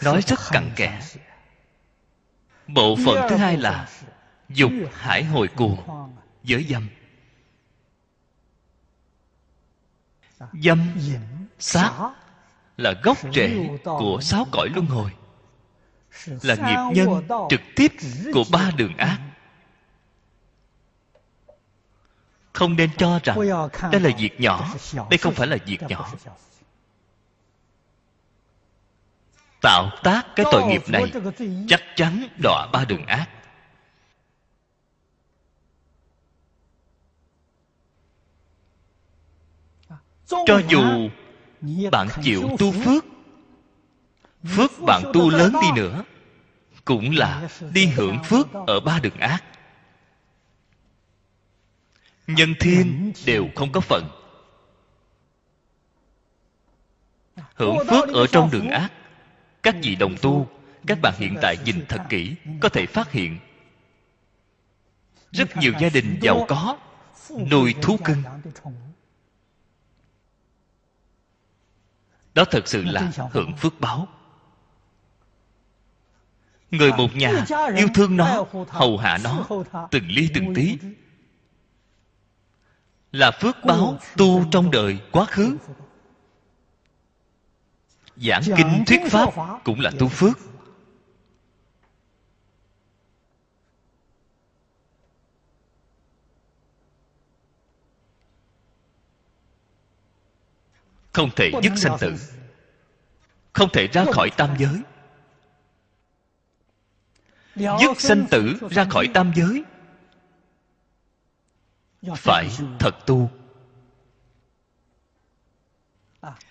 [0.02, 1.00] nói rất cặn kẽ.
[2.68, 3.90] bộ phận thứ hai là
[4.50, 6.10] dục hải hồi cuồng
[6.44, 6.90] giới dâm.
[10.54, 10.94] Dâm
[11.60, 11.92] sát
[12.78, 15.12] là gốc rễ của sáu cõi luân hồi.
[16.26, 17.92] Là nghiệp nhân trực tiếp
[18.34, 19.20] của ba đường ác.
[22.56, 23.38] không nên cho rằng
[23.92, 24.74] đây là việc nhỏ
[25.10, 26.12] đây không phải là việc nhỏ
[29.66, 31.12] tạo tác cái tội nghiệp này
[31.68, 33.30] chắc chắn đọa ba đường ác.
[40.28, 41.10] Cho dù
[41.92, 43.06] bạn chịu tu phước
[44.44, 46.04] phước bạn tu lớn đi nữa
[46.86, 49.44] cũng là đi hưởng phước ở ba đường ác.
[52.28, 54.10] Nhân thiên đều không có phần.
[57.56, 58.92] Hưởng phước ở trong đường ác
[59.66, 60.48] các vị đồng tu,
[60.88, 63.40] các bạn hiện tại nhìn thật kỹ, có thể phát hiện.
[65.32, 66.78] Rất nhiều gia đình giàu có,
[67.52, 68.24] nuôi thú cưng.
[72.34, 74.08] Đó thật sự là hưởng phước báo.
[76.72, 79.48] Người một nhà yêu thương nó, hầu hạ nó,
[79.92, 80.78] từng ly từng tí.
[83.12, 85.58] Là phước báo tu trong đời quá khứ
[88.18, 89.30] giảng kinh thuyết pháp
[89.64, 90.40] cũng là tu phước.
[101.14, 102.16] Không thể dứt sanh tử.
[103.54, 104.82] không thể ra khỏi tam giới.
[107.56, 109.64] Dứt sanh tử ra khỏi tam giới.
[112.16, 113.30] Phải thật tu.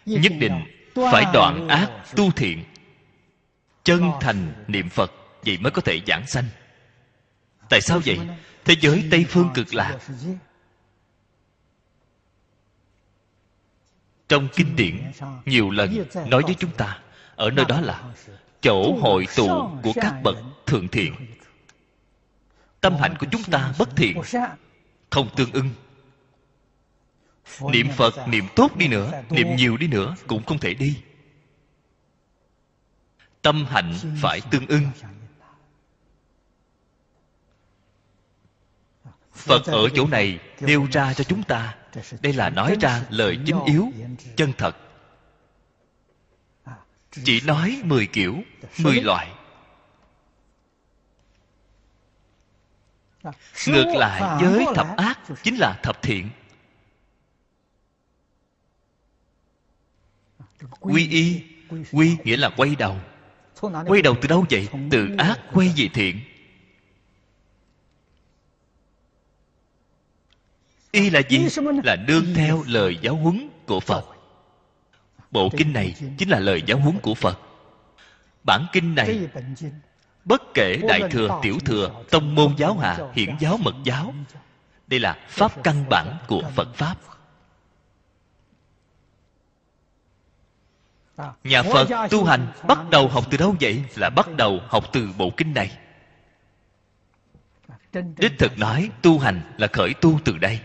[0.07, 2.65] Nhất định phải đoạn ác tu thiện.
[3.85, 5.13] Chân thành niệm phật
[5.47, 6.45] vậy mới có thể giảng sanh.
[7.69, 8.19] Tại sao vậy?
[8.65, 9.99] Thế giới tây phương cực lạc
[14.29, 15.13] trong kinh điển
[15.45, 16.99] nhiều lần nói với chúng ta
[17.37, 18.03] ở nơi đó là
[18.61, 21.15] chỗ hội tụ của các bậc thượng thiện.
[22.81, 24.21] Tâm hạnh của chúng ta bất thiện
[25.11, 25.71] không tương ưng
[27.61, 31.03] niệm phật niệm tốt đi nữa niệm nhiều đi nữa cũng không thể đi.
[33.43, 34.87] Tâm hạnh phải tương ưng.
[39.35, 41.75] phật ở chỗ này nêu ra cho chúng ta.
[42.23, 43.93] Đây là nói ra lời chính yếu
[44.37, 44.77] chân thật.
[47.11, 48.43] Chỉ nói mười kiểu
[48.79, 49.29] mười loại.
[53.67, 56.31] Ngược lại với thập ác chính là thập thiện
[60.81, 61.43] quy y,
[61.93, 62.97] quy nghĩa là quay đầu.
[63.87, 64.69] Quay đầu từ đâu vậy?
[64.91, 66.21] Từ ác quay về thiện.
[70.91, 71.47] Y là gì?
[71.85, 74.07] Là nương theo lời giáo huấn của phật.
[75.31, 77.41] Bộ kinh này chính là lời giáo huấn của phật.
[78.45, 79.29] Bản kinh này,
[80.25, 84.15] bất kể đại thừa, tiểu thừa, tông môn giáo hạ, hiển giáo, mật giáo,
[84.87, 86.97] đây là pháp căn bản của phật pháp.
[91.45, 93.85] Nhà phật tu hành bắt đầu học từ đâu vậy?
[93.97, 95.79] Là bắt đầu học từ bộ kinh này.
[97.93, 100.61] Đích thực nói tu hành là khởi tu từ đây.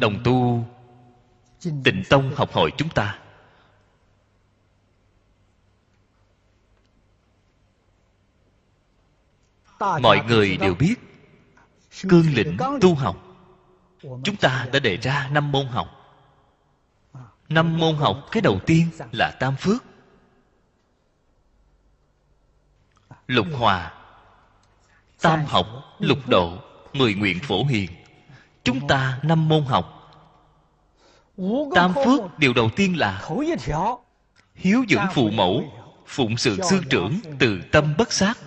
[0.00, 0.64] Đồng tu
[1.60, 3.18] tịnh tông học hỏi chúng ta.
[9.78, 10.94] Mọi người đều biết
[12.08, 13.27] cương lĩnh tu học
[14.02, 15.94] chúng ta đã đề ra năm môn học.
[17.48, 19.84] Năm môn học cái đầu tiên là tam phước
[23.26, 23.92] lục hòa
[25.20, 25.66] tam học
[25.98, 26.58] lục độ
[26.92, 27.90] mười nguyện phổ hiền.
[28.64, 29.94] Chúng ta năm môn học.
[31.74, 33.28] Tam phước điều đầu tiên là
[34.54, 35.72] hiếu dưỡng phụ mẫu
[36.06, 38.38] phụng sự sư trưởng từ tâm bất sát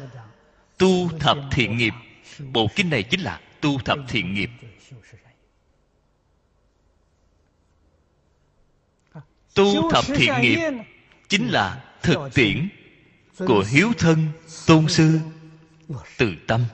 [0.77, 1.93] tu thập thiện nghiệp.
[2.39, 4.49] Bộ kinh này chính là tu thập thiện nghiệp
[9.53, 10.59] tu thập thiện nghiệp
[11.29, 12.69] chính là thực tiễn
[13.37, 14.27] của hiếu thân
[14.67, 15.19] tôn sư
[16.17, 16.65] từ tâm.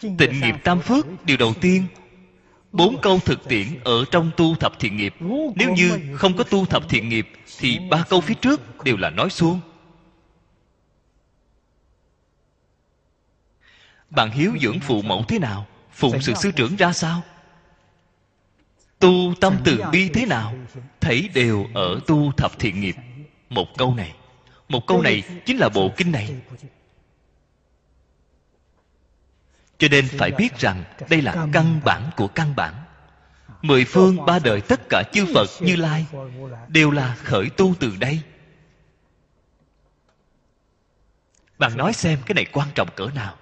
[0.00, 1.86] Tịnh nghiệp tam phước điều đầu tiên.
[2.72, 5.14] Bốn câu thực tiễn ở trong tu thập thiện nghiệp.
[5.54, 7.28] Nếu như không có tu thập thiện nghiệp
[7.58, 9.60] thì ba câu phía trước đều là nói suông
[14.10, 15.66] bạn hiếu dưỡng phụ mẫu thế nào?
[15.92, 17.22] Phụng sự sư trưởng ra sao
[19.00, 20.54] tu tâm từ bi thế nào
[21.00, 22.96] thấy đều ở tu thập thiện nghiệp.
[23.50, 24.14] Một câu này
[24.70, 26.34] một câu này chính là bộ kinh này.
[29.78, 32.74] Cho nên phải biết rằng đây là căn bản của căn bản.
[33.62, 36.06] Mười phương ba đời tất cả chư phật như lai
[36.68, 38.20] đều là khởi tu từ đây.
[41.58, 43.36] Bạn nói xem cái này quan trọng cỡ nào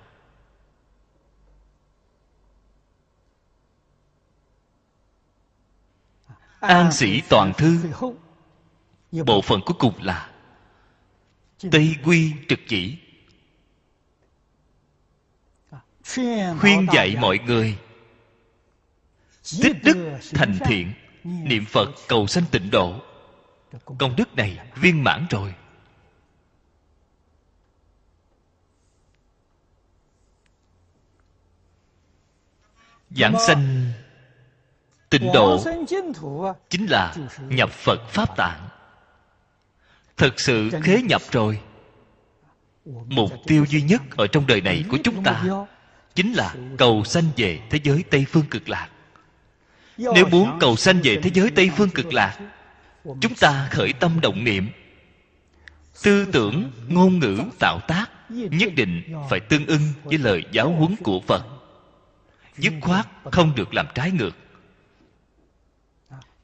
[6.61, 7.79] an sĩ toàn thư.
[9.27, 10.31] Bộ phận cuối cùng là
[11.73, 12.99] tây quy trực chỉ.
[16.61, 17.79] Khuyên dạy mọi người
[19.63, 20.93] tích đức thành thiện,
[21.25, 23.01] niệm phật cầu sanh tịnh độ.
[23.99, 25.55] Công đức này viên mãn rồi.
[33.11, 33.93] Giảng sanh
[35.11, 35.65] tịnh độ
[36.71, 37.15] chính là
[37.49, 38.69] nhập phật pháp tạng.
[40.17, 41.61] Thực sự khế nhập rồi.
[43.07, 45.45] Mục tiêu duy nhất ở trong đời này của chúng ta
[46.15, 48.89] chính là cầu sanh về thế giới tây phương cực lạc.
[49.97, 52.39] Nếu muốn cầu sanh về thế giới tây phương cực lạc,
[53.05, 54.69] chúng ta khởi tâm động niệm.
[56.03, 60.97] Tư tưởng, ngôn ngữ, tạo tác nhất định phải tương ưng với lời giáo huấn
[60.97, 61.47] của phật.
[62.59, 64.37] Dứt khoát không được làm trái ngược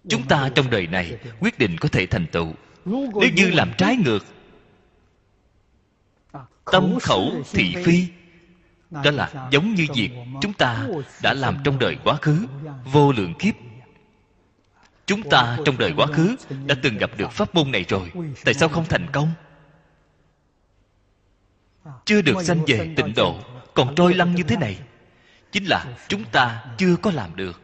[0.08, 2.54] chúng ta trong đời này quyết định có thể thành tựu.
[2.84, 4.26] Nếu như làm trái ngược,
[6.64, 8.06] tâm khẩu thị phi,
[8.90, 10.10] đó là giống như việc
[10.40, 10.86] chúng ta
[11.22, 12.46] đã làm trong đời quá khứ,
[12.84, 13.54] vô lượng kiếp.
[15.06, 16.36] Chúng ta trong đời quá khứ
[16.66, 18.12] đã từng gặp được pháp môn này rồi,
[18.44, 19.30] tại sao không thành công?
[22.04, 23.38] Chưa được sanh về tịnh độ,
[23.74, 24.78] còn trôi lăn như thế này,
[25.52, 27.60] chính là chúng ta chưa có làm được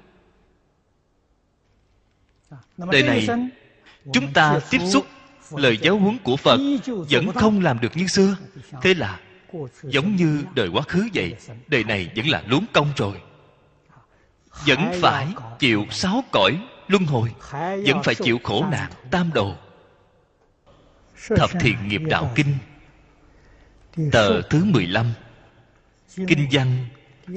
[2.92, 3.26] đời này
[4.12, 5.06] chúng ta tiếp xúc
[5.50, 8.36] lời giáo huấn của phật vẫn không làm được như xưa.
[8.82, 9.20] Thế là
[9.82, 11.34] giống như đời quá khứ vậy
[11.68, 13.20] đời này vẫn là luống công rồi.
[14.66, 15.28] Vẫn phải
[15.58, 16.58] chịu sáu cõi
[16.88, 17.32] luân hồi
[17.86, 19.54] vẫn phải chịu khổ nạn tam đồ.
[21.36, 22.54] Thập thiện nghiệp đạo kinh
[24.12, 25.12] Tờ thứ 15
[26.16, 26.86] Kinh văn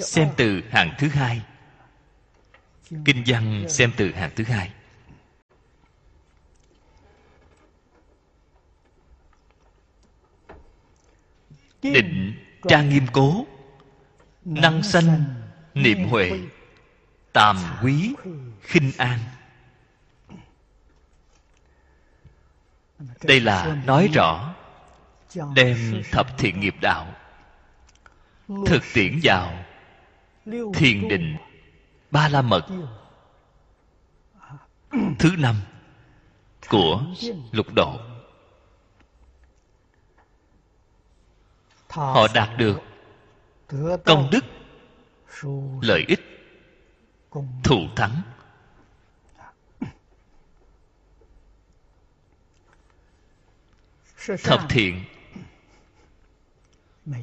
[0.01, 1.41] xem từ hàng thứ hai.
[3.05, 4.71] Kinh văn xem từ hàng thứ hai
[11.83, 12.33] Định
[12.67, 13.45] trang nghiêm cố.
[14.45, 15.23] Năng sanh
[15.73, 16.31] Niệm huệ
[17.33, 18.13] Tàm quý
[18.61, 19.19] khinh an.
[23.23, 24.53] Đây là nói rõ
[25.55, 27.07] Đem thập thiện nghiệp đạo
[28.65, 29.65] Thực tiễn vào
[30.73, 31.37] Thiền định
[32.11, 32.67] Ba la mật
[35.19, 35.55] Thứ năm
[36.69, 37.03] Của
[37.51, 37.99] lục độ
[41.93, 42.79] Họ đạt được
[44.05, 44.45] Công đức,
[45.81, 46.19] Lợi ích,
[47.63, 48.21] Thù thắng.
[54.43, 55.03] Thập thiện,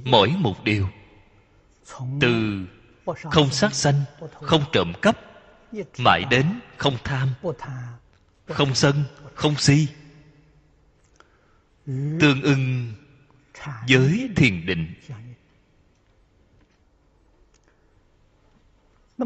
[0.05, 0.89] Mỗi một điều,
[2.21, 2.61] Từ
[3.07, 4.03] không sát sanh,
[4.33, 5.19] Không trộm cắp,
[5.99, 7.29] Mãi đến không tham,
[8.47, 9.87] Không sân, Không si.
[12.21, 12.93] Tương ưng
[13.89, 14.95] với thiền định.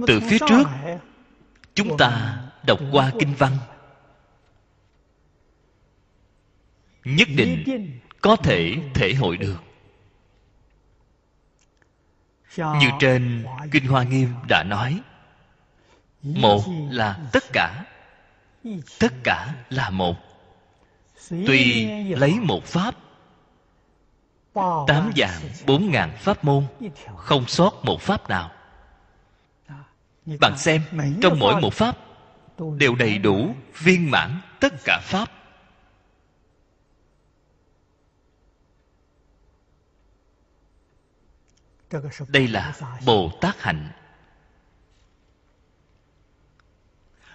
[0.06, 0.64] Từ phía trước,
[1.74, 3.52] Chúng ta đọc qua kinh văn.
[7.04, 7.90] Nhất định
[8.20, 9.62] có thể thể hội được.
[12.56, 15.00] Như trên Kinh Hoa Nghiêm đã nói,
[16.22, 17.84] Một là tất cả
[18.98, 20.16] Tất cả là một.
[21.28, 22.94] Tuy lấy một pháp
[24.86, 26.66] Tám dạng bốn ngàn pháp môn
[27.16, 28.50] Không sót một pháp nào.
[30.40, 30.82] Bạn xem
[31.22, 31.96] trong mỗi một pháp
[32.78, 35.30] đều đầy đủ viên mãn tất cả pháp.
[42.28, 42.74] Đây là
[43.06, 43.90] bồ tát hạnh.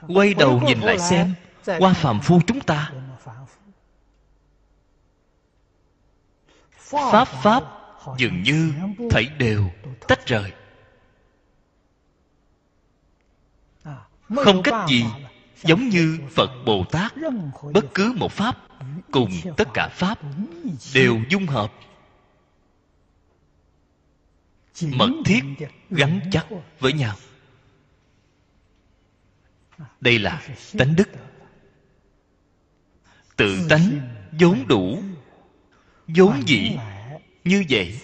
[0.07, 1.33] Quay đầu nhìn lại xem
[1.79, 2.91] qua phàm phu chúng ta
[6.91, 7.64] pháp pháp
[8.18, 8.74] dường như
[9.10, 9.70] thảy đều,
[10.07, 10.52] tách rời.
[14.36, 15.06] Không cách gì
[15.64, 17.14] giống như phật bồ tát,
[17.74, 18.57] bất cứ một pháp
[19.11, 20.20] cùng tất cả pháp
[20.94, 21.74] đều dung hợp.
[24.84, 25.44] Mật thiết
[25.90, 26.48] gắn chắc
[26.80, 27.16] với nhau.
[30.02, 30.41] Đây là
[30.78, 31.10] tánh đức.
[33.36, 34.02] Tự tánh
[34.40, 35.03] vốn đủ
[36.15, 36.77] vốn dĩ
[37.44, 37.99] như vậy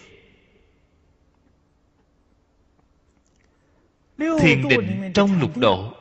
[4.18, 5.94] thiền định trong lục độ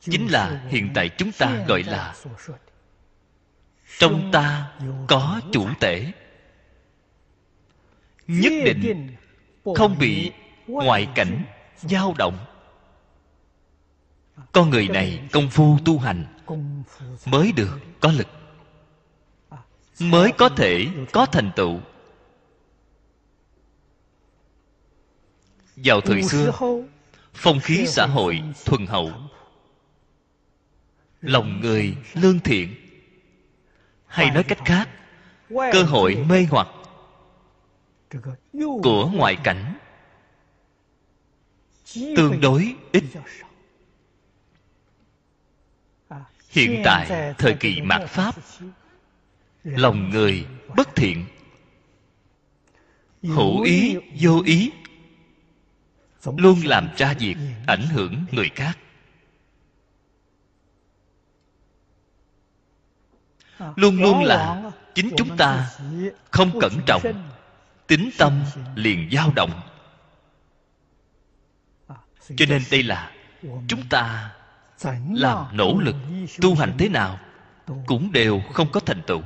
[0.00, 2.14] chính là hiện tại chúng ta gọi là
[3.98, 4.72] trong ta
[5.08, 6.12] có chủ tể
[8.26, 9.16] nhất định
[9.76, 10.32] không bị
[10.66, 11.44] ngoại cảnh
[11.76, 12.38] dao động.
[14.52, 16.26] Con người này công phu tu hành
[17.26, 18.26] mới được có lực
[20.00, 21.80] mới có thể có thành tựu.
[25.76, 26.52] Vào thời xưa
[27.34, 29.12] phong khí xã hội thuần hậu.
[31.20, 32.74] lòng người lương thiện.
[34.06, 34.88] Hay nói cách khác
[35.48, 36.68] cơ hội mê hoặc
[38.82, 39.78] của ngoại cảnh
[42.16, 43.04] tương đối ít.
[46.50, 48.34] hiện tại thời kỳ mạt pháp
[49.76, 50.46] lòng người
[50.76, 51.24] bất thiện.
[53.22, 54.70] Hữu ý, vô ý.
[56.36, 57.36] Luôn làm ra việc
[57.66, 58.78] ảnh hưởng người khác.
[63.76, 65.70] Luôn luôn là chính chúng ta
[66.30, 67.02] không cẩn trọng.
[67.86, 68.42] Tính tâm
[68.74, 69.60] liền dao động.
[72.36, 73.12] Cho nên đây là
[73.68, 74.34] chúng ta
[75.10, 75.96] làm nỗ lực
[76.40, 77.18] tu hành thế nào
[77.86, 79.22] cũng đều không có thành tựu.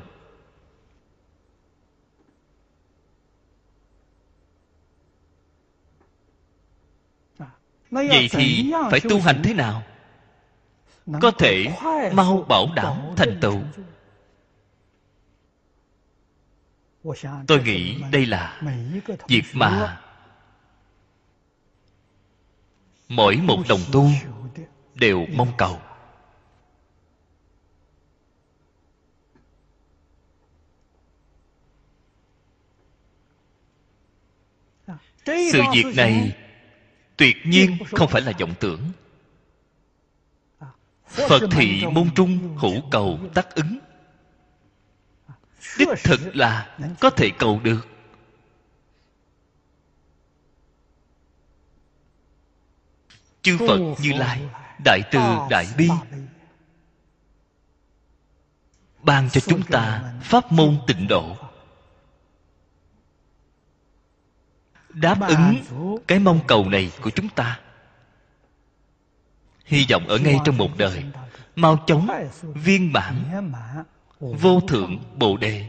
[7.93, 9.82] Vậy thì phải tu hành thế nào?
[11.20, 11.66] Có thể
[12.12, 13.62] mau bảo đảm thành tựu.
[17.47, 18.60] Tôi nghĩ đây là
[19.28, 20.01] việc mà
[23.09, 24.09] mỗi một đồng tu
[24.94, 25.81] đều mong cầu.
[35.27, 36.41] Sự việc này
[37.23, 38.93] tuyệt nhiên không phải là vọng tưởng.
[41.07, 43.78] Phật thị môn trung hữu cầu tác ứng.
[45.78, 47.86] Đích thực là có thể cầu được.
[53.43, 54.43] Chư phật như lai,
[54.85, 55.20] đại từ
[55.51, 55.89] đại bi,
[59.03, 61.36] ban cho chúng ta pháp môn tịnh độ.
[64.94, 65.56] Đáp ứng
[66.09, 67.60] cái mong cầu này của chúng ta.
[69.64, 71.05] Hy vọng ở ngay trong một đời
[71.56, 72.09] mau chóng
[72.40, 73.43] viên mãn
[74.20, 75.69] vô thượng bồ đề.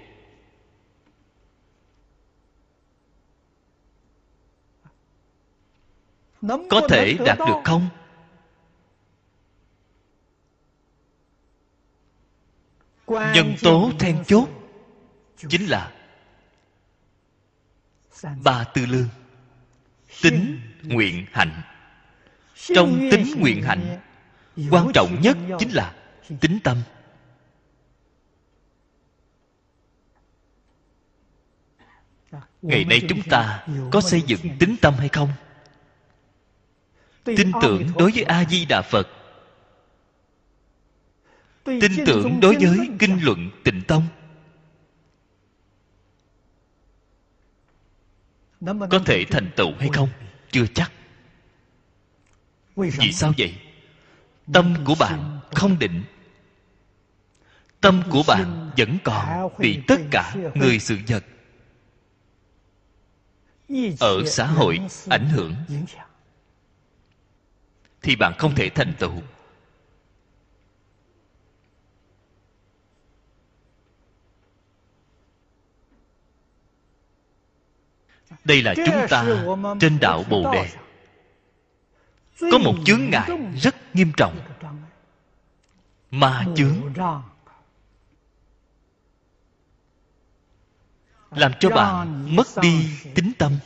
[6.42, 7.90] Có thể đạt được không?
[13.08, 14.50] Nhân tố then chốt
[15.50, 15.93] chính là
[18.44, 19.10] ba tư lương
[20.22, 21.62] tính nguyện hạnh.
[22.56, 24.00] Trong tính nguyện hạnh,
[24.72, 25.96] quan trọng nhất chính là
[26.40, 26.78] tính tâm.
[32.62, 35.30] Ngày nay chúng ta có xây dựng tính tâm hay không?
[37.24, 39.08] Tin tưởng đối với a di đà phật.
[41.64, 44.08] Tin tưởng đối với kinh luận tịnh tông.
[48.66, 50.10] Có thể thành tựu hay không?
[50.52, 50.92] chưa chắc.
[52.76, 53.34] Vì sao?
[53.38, 53.56] vậy?
[54.54, 56.04] Tâm của bạn không định.
[57.82, 61.24] Tâm của bạn vẫn còn bị tất cả người sự vật
[64.00, 64.80] ở xã hội
[65.10, 65.56] ảnh hưởng.
[68.02, 69.22] thì bạn không thể thành tựu
[78.46, 79.26] đây là chúng ta
[79.80, 80.70] trên đạo bồ đề.
[82.52, 83.30] có một chướng ngại
[83.62, 84.40] rất nghiêm trọng.
[86.12, 86.94] ma chướng.
[91.32, 93.58] Làm cho bạn mất đi tính tâm.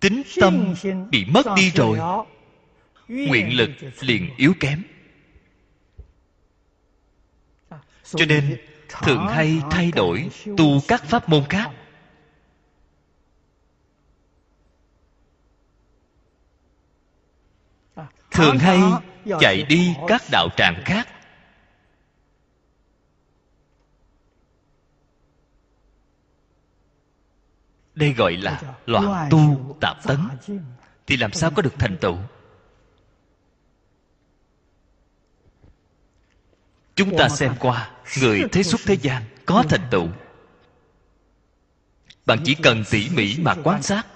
[0.00, 0.74] Tính tâm
[1.10, 1.98] bị mất đi rồi.
[3.08, 3.70] nguyện lực
[4.00, 4.82] liền yếu kém.
[8.04, 8.58] Cho nên
[9.02, 11.70] thường hay thay đổi tu các pháp môn khác?
[18.30, 18.80] Thường hay
[19.40, 21.08] chạy đi các đạo tràng khác?
[27.94, 30.18] Đây gọi là loạn tu tạp tấn.
[31.06, 32.16] Thì làm sao có được thành tựu?
[36.94, 40.08] Chúng ta xem qua người thế xuất thế gian có thành tựu.
[42.26, 44.06] Bạn chỉ cần tỉ mỉ mà quan sát,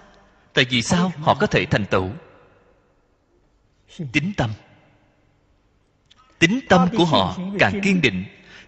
[0.55, 2.11] tại vì sao họ có thể thành tựu?
[4.12, 4.51] Tính tâm.
[6.39, 8.25] Tính tâm của họ càng kiên định,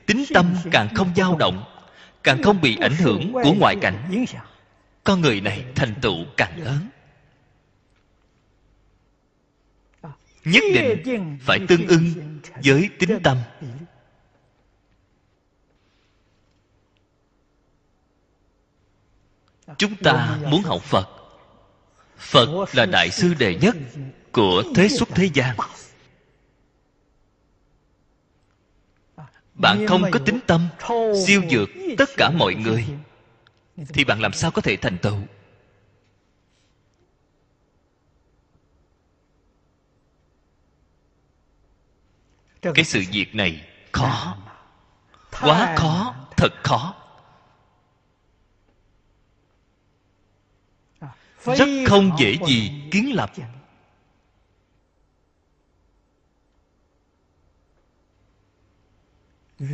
[0.06, 1.64] tính tâm càng không dao động,
[2.22, 4.24] càng không bị ảnh hưởng của ngoại cảnh.
[5.04, 6.88] Con người này thành tựu càng lớn.
[10.44, 12.12] Nhất định phải tương ưng
[12.64, 13.38] với tính tâm.
[19.82, 21.08] Chúng ta muốn học phật.
[22.16, 23.76] Phật là đại sư đệ nhất
[24.32, 25.56] của thế xuất thế gian.
[29.54, 30.68] Bạn không có tính tâm,
[31.26, 31.68] siêu dược
[31.98, 32.86] tất cả mọi người,
[33.88, 35.18] thì bạn làm sao có thể thành tựu?
[42.74, 44.36] Cái sự việc này khó.
[45.40, 47.01] Quá khó, thật khó.
[51.44, 53.32] Rất không dễ gì kiến lập.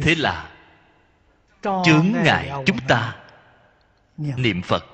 [0.03, 0.51] thế là
[1.63, 3.17] chướng ngại chúng ta.
[4.17, 4.85] Niệm phật.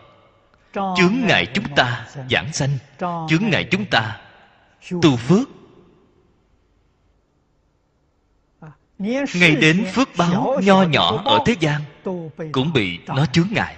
[0.73, 2.79] Chướng ngại chúng ta giảng sanh.
[3.29, 4.21] Chướng ngại chúng ta
[5.03, 5.49] tu phước.
[9.35, 11.83] Ngay đến phước báo nho nhỏ ở thế gian
[12.53, 13.77] cũng bị nó chướng ngại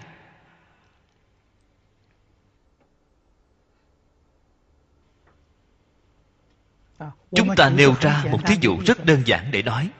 [7.35, 9.90] chúng ta nêu ra một thí dụ rất đơn giản để nói.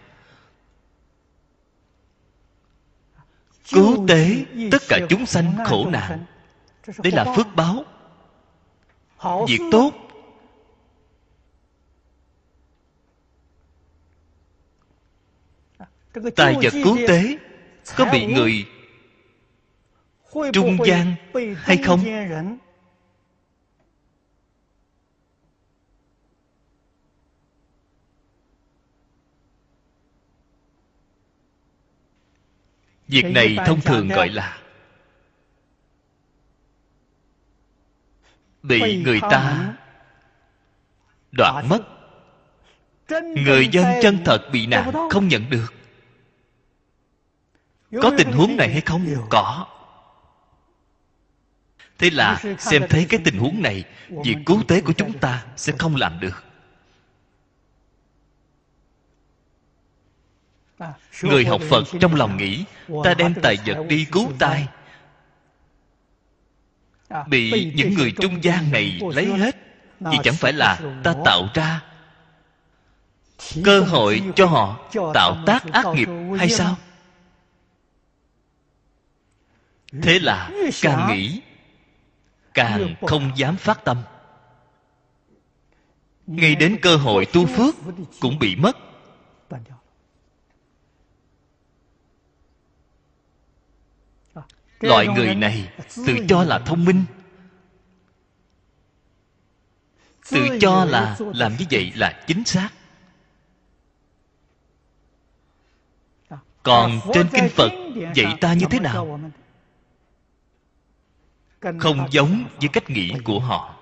[3.73, 6.25] Cứu tế tất cả chúng sanh khổ nạn.
[6.99, 7.85] Đây là phước báo.
[9.49, 9.93] Việc tốt.
[16.37, 17.37] Tài vật cứu tế.
[17.97, 18.67] Có bị người
[20.53, 21.15] trung gian
[21.57, 22.01] hay không?
[33.09, 34.59] Việc này thông thường gọi là
[38.63, 39.73] bị người ta
[41.33, 41.83] đoạt mất.
[43.37, 45.75] người dân chân thật bị nạn không nhận được.
[48.03, 49.07] Có tình huống này hay không?
[49.31, 49.67] có.
[51.99, 53.85] Thế là xem thấy cái tình huống này
[54.25, 56.46] việc cứu tế của chúng ta sẽ không làm được
[61.23, 62.65] người học phật trong lòng nghĩ
[63.05, 64.69] ta đem tài vật đi cứu tai.
[67.27, 69.57] bị những người trung gian này lấy hết
[70.01, 71.83] thì chẳng phải là ta tạo ra
[73.65, 74.79] cơ hội cho họ
[75.15, 76.09] tạo tác ác nghiệp
[76.39, 76.77] hay sao?
[80.03, 80.51] thế là
[80.83, 81.41] càng nghĩ
[82.55, 84.03] càng không dám phát tâm.
[86.27, 87.75] Ngay đến cơ hội tu phước
[88.21, 88.77] cũng bị mất
[94.87, 95.73] loại người này
[96.07, 97.05] tự cho là thông minh.
[100.31, 102.69] Tự cho là làm như vậy là chính xác.
[106.63, 107.71] Còn trên kinh phật,
[108.15, 109.21] dạy ta như thế nào?
[111.61, 113.77] Không giống với cách nghĩ của họ.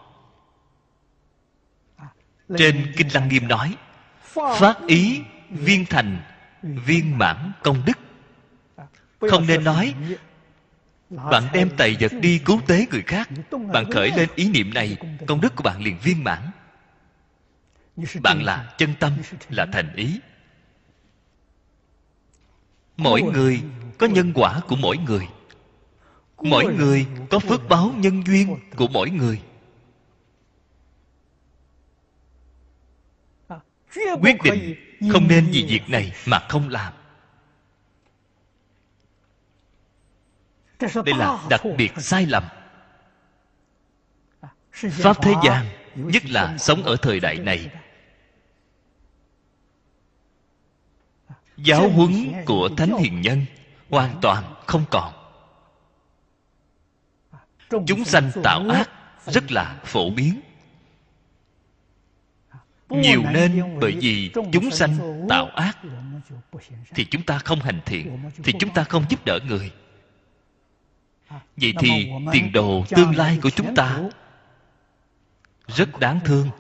[2.59, 3.77] Trên kinh lăng nghiêm nói,
[4.33, 5.21] phát ý
[5.51, 6.23] viên thành,
[6.63, 7.99] viên mãn công đức.
[9.31, 9.95] Không nên nói
[11.17, 13.29] bạn đem tài vật đi cứu tế người khác.
[13.73, 14.97] Bạn khởi lên ý niệm này,
[15.27, 16.51] công đức của bạn liền viên mãn.
[18.23, 19.13] Bạn là chân tâm,
[19.49, 20.21] là thành ý.
[22.97, 23.63] Mỗi người
[23.99, 25.29] có nhân quả của mỗi người.
[26.43, 29.41] Mỗi người có phước báo nhân duyên của mỗi người.
[34.21, 34.75] Quyết định
[35.13, 36.93] không nên vì việc này mà không làm.
[41.05, 42.45] Đây là đặc biệt sai lầm.
[44.73, 47.71] Pháp thế gian nhất là sống ở thời đại này.
[51.57, 53.45] Giáo huấn của thánh hiền nhân
[53.91, 55.13] hoàn toàn không còn.
[57.87, 58.91] Chúng sanh tạo ác
[59.27, 60.41] rất là phổ biến.
[62.89, 65.79] Nhiều nên bởi vì chúng sanh tạo ác
[66.95, 69.73] thì chúng ta không hành thiện thì chúng ta không giúp đỡ người
[71.57, 74.01] vậy thì tiền đồ tương lai của chúng ta
[75.67, 76.51] rất đáng thương.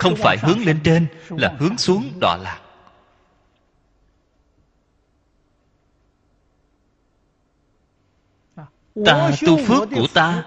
[0.00, 2.60] Không phải hướng lên trên là hướng xuống đọa lạc.
[9.04, 10.44] Ta tu phước của ta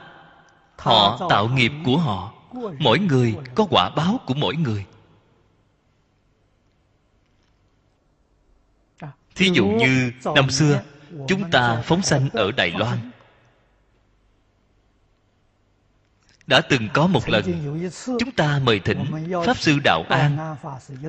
[0.77, 2.33] họ tạo nghiệp của họ.
[2.79, 4.85] Mỗi người có quả báo của mỗi người.
[9.35, 10.81] Thí dụ như năm xưa
[11.27, 12.97] chúng ta phóng sanh ở đài loan.
[16.47, 17.43] Đã từng có một lần,
[18.19, 19.05] chúng ta mời thỉnh
[19.45, 20.55] pháp sư đạo an.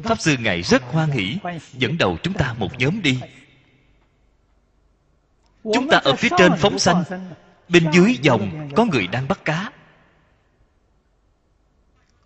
[0.03, 1.39] Pháp sư ngài rất hoan hỷ,
[1.73, 3.21] dẫn đầu chúng ta một nhóm đi.
[5.75, 7.05] Chúng ta ở phía trên phóng sanh,
[7.69, 9.71] bên dưới dòng có người đang bắt cá.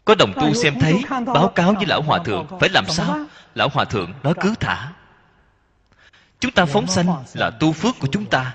[0.04, 1.02] Có đồng tu xem thấy,
[1.34, 3.26] báo cáo với lão hòa thượng, phải làm sao?
[3.54, 4.92] Lão hòa thượng nói cứ thả
[6.40, 8.54] chúng ta phóng sanh là tu phước của chúng ta.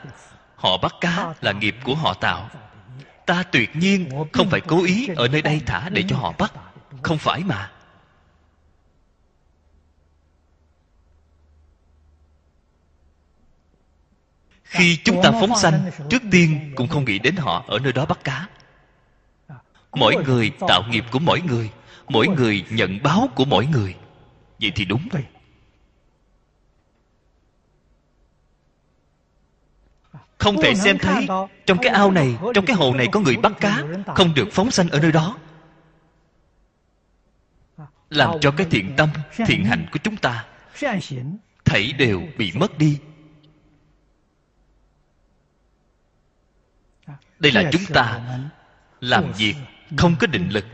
[0.56, 2.50] Họ bắt cá là nghiệp của họ tạo.
[3.26, 6.54] Ta tuyệt nhiên không phải cố ý ở nơi đây thả để cho họ bắt.
[7.02, 7.72] không phải mà.
[14.64, 18.06] Khi chúng ta phóng sanh trước tiên cũng không nghĩ đến họ ở nơi đó
[18.06, 18.48] bắt cá.
[19.92, 21.72] Mỗi người tạo nghiệp của mỗi người
[22.08, 23.96] mỗi người nhận báo của mỗi người.
[24.62, 25.24] Vậy thì đúng vậy
[30.44, 31.28] không thể xem thấy
[31.65, 33.84] trong cái ao này trong cái hồ này có người bắt cá
[34.15, 35.38] không được phóng sanh ở nơi đó.
[38.10, 39.10] Làm cho cái thiện tâm
[39.48, 40.45] thiện hạnh của chúng ta
[41.65, 42.99] thảy đều bị mất đi.
[47.40, 48.22] Đây là chúng ta
[49.02, 49.56] làm việc
[49.98, 50.65] không có định lực.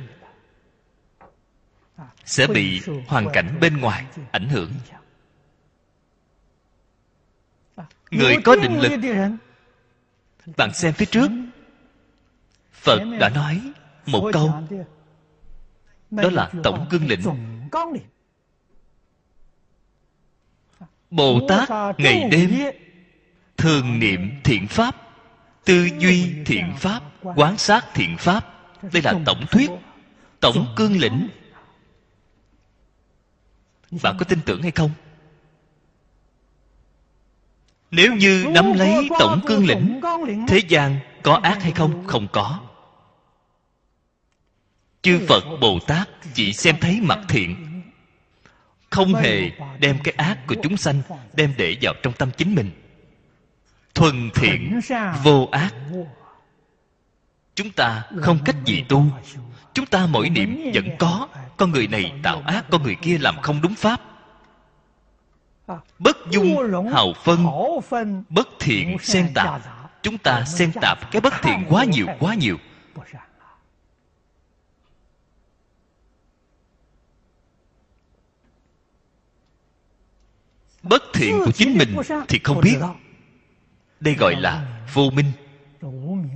[2.25, 4.71] Sẽ bị hoàn cảnh bên ngoài ảnh hưởng.
[8.11, 8.91] người có định lực
[10.57, 11.31] bạn xem phía trước.
[12.71, 13.61] Phật đã nói
[14.05, 14.53] một câu.
[16.11, 17.21] Đó là tổng cương lĩnh.
[21.09, 22.73] Bồ tát ngày đêm,
[23.57, 24.95] thường niệm thiện pháp,
[25.65, 27.03] tư duy thiện pháp,
[27.35, 28.45] quán sát thiện pháp.
[28.93, 29.69] Đây là tổng thuyết,
[30.39, 31.29] tổng cương lĩnh.
[34.03, 34.91] Bạn có tin tưởng hay không?
[37.91, 40.01] Nếu như nắm lấy tổng cương lĩnh
[40.47, 42.59] thế gian có ác hay không không có
[45.01, 47.81] chư phật bồ tát chỉ xem thấy mặt thiện
[48.89, 51.01] không hề đem cái ác của chúng sanh
[51.33, 52.71] đem để vào trong tâm chính mình
[53.95, 54.79] thuần thiện
[55.23, 55.73] vô ác
[57.55, 59.05] chúng ta không cách gì tu
[59.73, 63.41] chúng ta mỗi niệm vẫn có con người này tạo ác con người kia làm
[63.41, 64.01] không đúng pháp
[65.99, 66.55] bất dung
[66.91, 67.13] hào
[67.91, 69.61] phân bất thiện xen tạp.
[70.03, 72.57] chúng ta xen tạp cái bất thiện quá nhiều quá nhiều.
[80.83, 81.95] bất thiện của chính mình
[82.27, 82.77] thì không biết.
[83.99, 85.31] đây gọi là vô minh.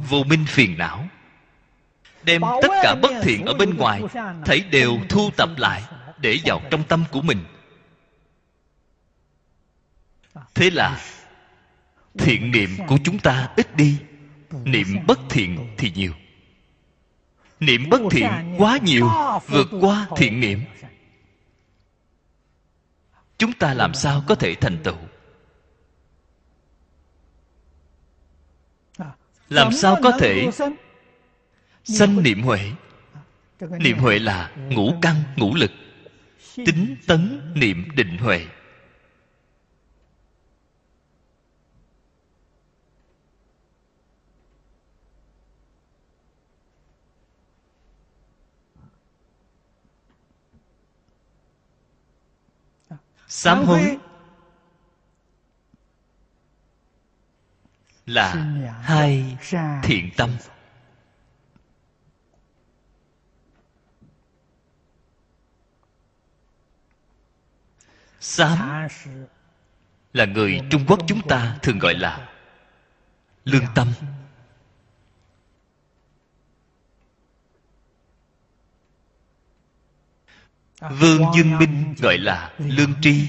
[0.09, 1.07] vô minh phiền não.
[2.23, 4.01] Đem tất cả bất thiện ở bên ngoài
[4.45, 5.83] thấy đều thu tập lại
[6.17, 7.37] để vào trong tâm của mình
[10.55, 10.99] thế là,
[12.17, 13.97] thiện niệm của chúng ta ít đi,
[14.51, 16.13] niệm bất thiện thì nhiều.
[17.59, 19.09] Niệm bất thiện quá nhiều,
[19.47, 20.59] vượt qua thiện niệm.
[23.37, 24.95] Chúng ta làm sao có thể thành tựu?
[29.49, 30.49] Làm sao có thể
[31.83, 32.71] sanh niệm huệ?
[33.79, 35.71] Niệm huệ là ngũ căn, ngũ lực,
[36.55, 38.45] tính tấn niệm định huệ.
[53.35, 53.97] Sám hối
[58.05, 58.33] là
[58.81, 59.37] hai
[59.83, 60.37] thiện tâm.
[68.19, 68.87] Sám
[70.13, 72.29] là người trung quốc chúng ta thường gọi là
[73.45, 73.87] lương tâm
[80.91, 83.27] vương dương minh gọi là lương tri.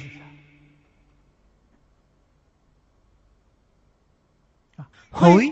[5.10, 5.50] Hối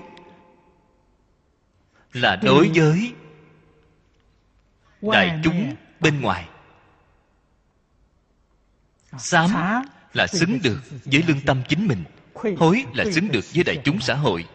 [2.12, 3.12] là đối với
[5.02, 6.48] đại chúng bên ngoài.
[9.18, 9.50] Sám
[10.14, 12.04] là xứng được với lương tâm chính mình.
[12.58, 14.46] Hối là xứng được với đại chúng xã hội.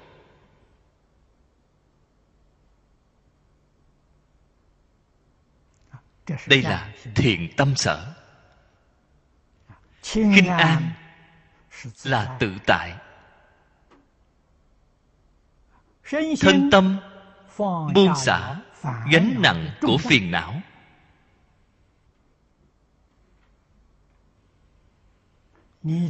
[6.48, 8.14] Đây là thiện tâm sở.
[10.04, 10.92] Khinh an
[12.04, 12.96] là tự tại.
[16.42, 17.00] Thân tâm
[17.94, 18.56] buông xả
[19.12, 20.62] gánh nặng của phiền não.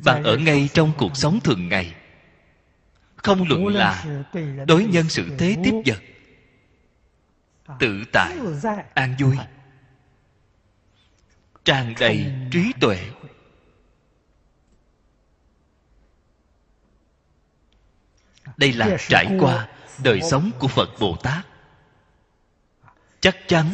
[0.06, 1.95] Bạn ở ngay trong cuộc sống thường ngày.
[3.15, 4.06] Không luận là
[4.68, 5.99] đối nhân sự thế tiếp vật.
[7.80, 8.38] Tự tại
[8.94, 9.38] an vui
[11.68, 12.98] tràn đầy trí tuệ.
[18.57, 19.68] Đây là trải qua
[20.03, 21.45] đời sống của phật bồ tát.
[23.19, 23.72] Chắc chắn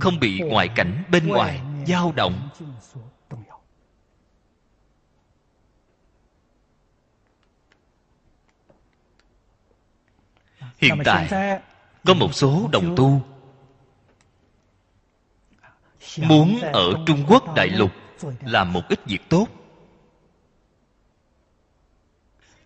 [0.00, 2.48] không bị ngoại cảnh bên ngoài dao động.
[10.78, 11.28] Hiện tại,
[12.04, 13.22] có một số đồng tu
[16.18, 17.90] muốn ở trung quốc đại lục
[18.40, 19.46] làm một ít việc tốt.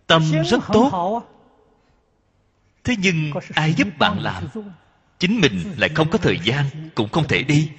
[0.07, 1.21] Tâm rất tốt.
[2.83, 4.47] thế nhưng ai giúp bạn làm?
[5.19, 6.65] chính mình lại không có thời gian
[6.95, 7.71] cũng không thể đi.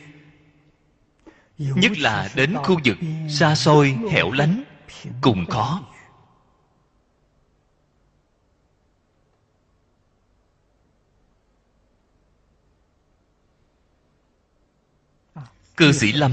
[1.59, 2.97] Nhất là đến khu vực
[3.29, 4.65] xa xôi hẻo lánh
[5.21, 5.83] cùng khó
[15.77, 16.33] cư sĩ lâm,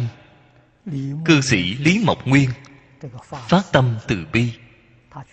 [1.25, 2.49] cư sĩ lý mộc nguyên,
[3.29, 4.53] phát tâm từ bi.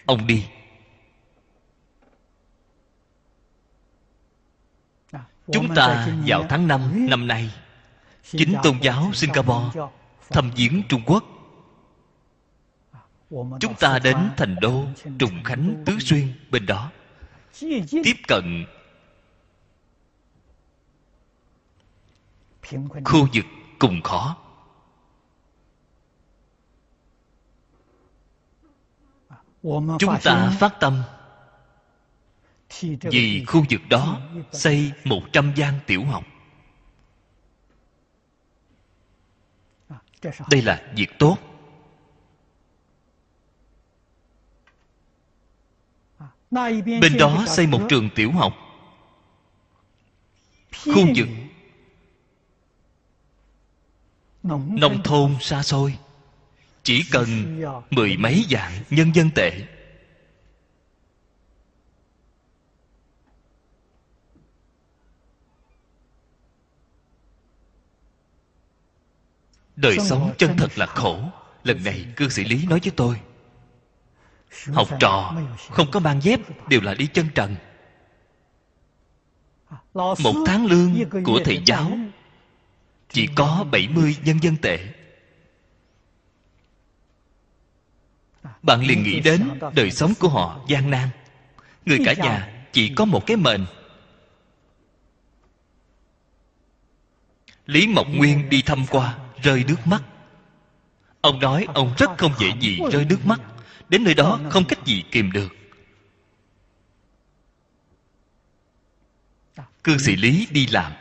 [0.06, 0.46] Ông đi.
[5.52, 7.50] Chúng ta vào tháng 5 năm nay,
[8.22, 9.80] chính tôn giáo singapore
[10.30, 11.24] thăm viếng trung quốc.
[13.60, 14.84] Chúng ta đến thành đô
[15.18, 16.90] trùng khánh tứ xuyên bên đó.
[17.90, 18.66] Tiếp cận
[23.04, 23.44] khu vực
[23.80, 24.36] cùng khó.
[29.98, 31.02] Chúng ta phát tâm
[33.02, 34.20] vì khu vực đó
[34.52, 36.24] xây một trăm gian tiểu học.
[40.50, 41.38] Đây là việc tốt.
[46.50, 48.52] Bên đó xây một trường tiểu học.
[50.84, 51.28] Khu vực
[54.42, 55.98] nông thôn xa xôi
[56.82, 57.26] chỉ cần
[57.90, 59.52] mười mấy vạn nhân dân tệ.
[69.76, 71.20] Đời sống chân thật là khổ
[71.64, 73.20] lần này cư sĩ lý nói với tôi.
[74.72, 75.34] Học trò
[75.70, 77.56] không có mang dép đều là đi chân trần.
[79.94, 80.94] Một tháng lương
[81.24, 81.98] của thầy giáo
[83.12, 84.78] chỉ có 70 nhân dân tệ.
[88.62, 91.08] Bạn liền nghĩ đến đời sống của họ gian nan.
[91.86, 93.66] Người cả nhà chỉ có một cái mền
[97.70, 100.02] lý mộc nguyên đi thăm qua, rơi nước mắt.
[101.20, 103.40] Ông nói ông rất không dễ gì rơi nước mắt.
[103.88, 105.48] Đến nơi đó không cách gì kìm được.
[109.84, 110.92] Cư sĩ lý đi làm.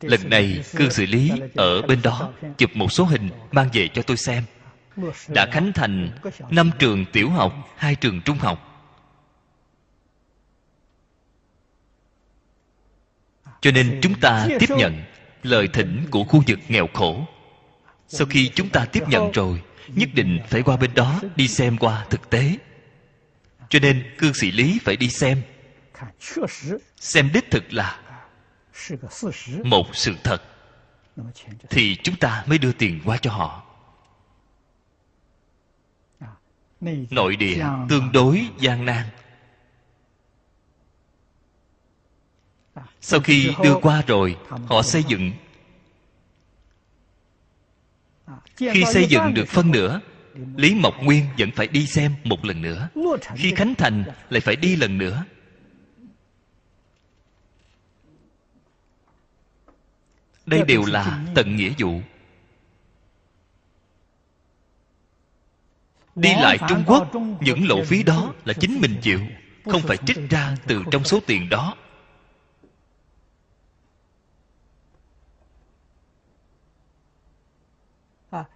[0.00, 4.02] Lần này cư xử lý ở bên đó chụp một số hình mang về cho
[4.02, 4.44] tôi xem.
[5.28, 6.18] Đã khánh thành
[6.50, 8.66] năm trường tiểu học hai trường trung học.
[13.60, 15.02] Cho nên chúng ta tiếp nhận
[15.42, 17.26] lời thỉnh của khu vực nghèo khổ.
[18.08, 19.62] Sau khi chúng ta tiếp nhận rồi
[19.94, 22.56] nhất định phải qua bên đó, đi xem qua thực tế.
[23.68, 25.42] Cho nên cư sĩ lý phải đi xem.
[26.96, 28.00] Xem đích thực là
[29.64, 30.42] một sự thật.
[31.70, 33.62] Thì chúng ta mới đưa tiền qua cho họ.
[37.10, 39.06] Nội địa tương đối gian nan.
[43.00, 44.36] Sau khi đưa qua rồi,
[44.66, 45.32] họ xây dựng
[48.56, 50.00] khi xây dựng được phân nửa,
[50.56, 52.88] lý mộc nguyên vẫn phải đi xem một lần nữa.
[53.34, 55.24] Khi khánh thành lại phải đi lần nữa.
[60.46, 62.00] Đây đều là tận nghĩa vụ.
[66.14, 69.20] Đi lại trung quốc, những lộ phí đó là chính mình chịu,
[69.64, 71.76] không phải trích ra từ trong số tiền đó.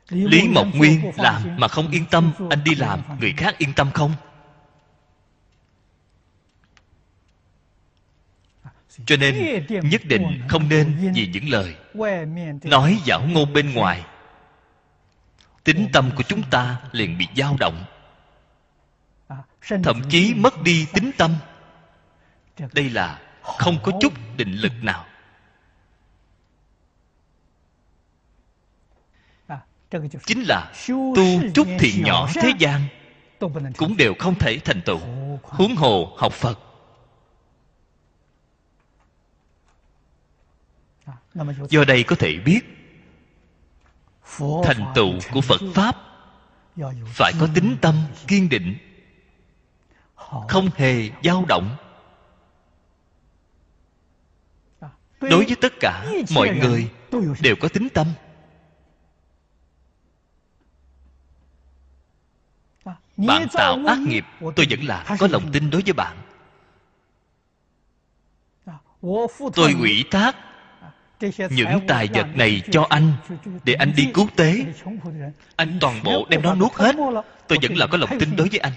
[0.08, 3.90] Lý mộc nguyên làm mà không yên tâm anh đi làm người khác yên tâm
[3.94, 4.12] không?
[9.06, 11.74] Cho nên nhất định không nên vì những lời
[12.64, 14.04] nói giảo ngôn bên ngoài.
[15.64, 17.84] Tính tâm của chúng ta liền bị dao động.
[19.82, 21.34] Thậm chí mất đi tính tâm.
[22.72, 25.06] Đây là không có chút định lực nào
[30.26, 32.80] chính là tu chút thiện nhỏ thế gian
[33.76, 34.98] cũng đều không thể thành tựu.
[35.42, 36.58] Huống hồ học phật.
[41.68, 42.60] Do đây có thể biết
[44.64, 45.96] thành tựu của phật pháp
[47.06, 47.94] phải có tính tâm
[48.26, 48.76] kiên định
[50.48, 51.76] không hề dao động.
[55.20, 56.90] Đối với tất cả mọi người
[57.40, 58.06] đều có tính tâm
[63.16, 66.16] bạn tạo ác nghiệp tôi vẫn là có lòng tin đối với bạn.
[69.54, 70.36] Tôi ủy thác
[71.50, 73.12] những tài vật này cho anh
[73.64, 74.64] để anh đi cứu tế.
[75.56, 76.96] anh toàn bộ đem nó nuốt hết.
[77.48, 78.72] tôi vẫn là có lòng tin đối với anh.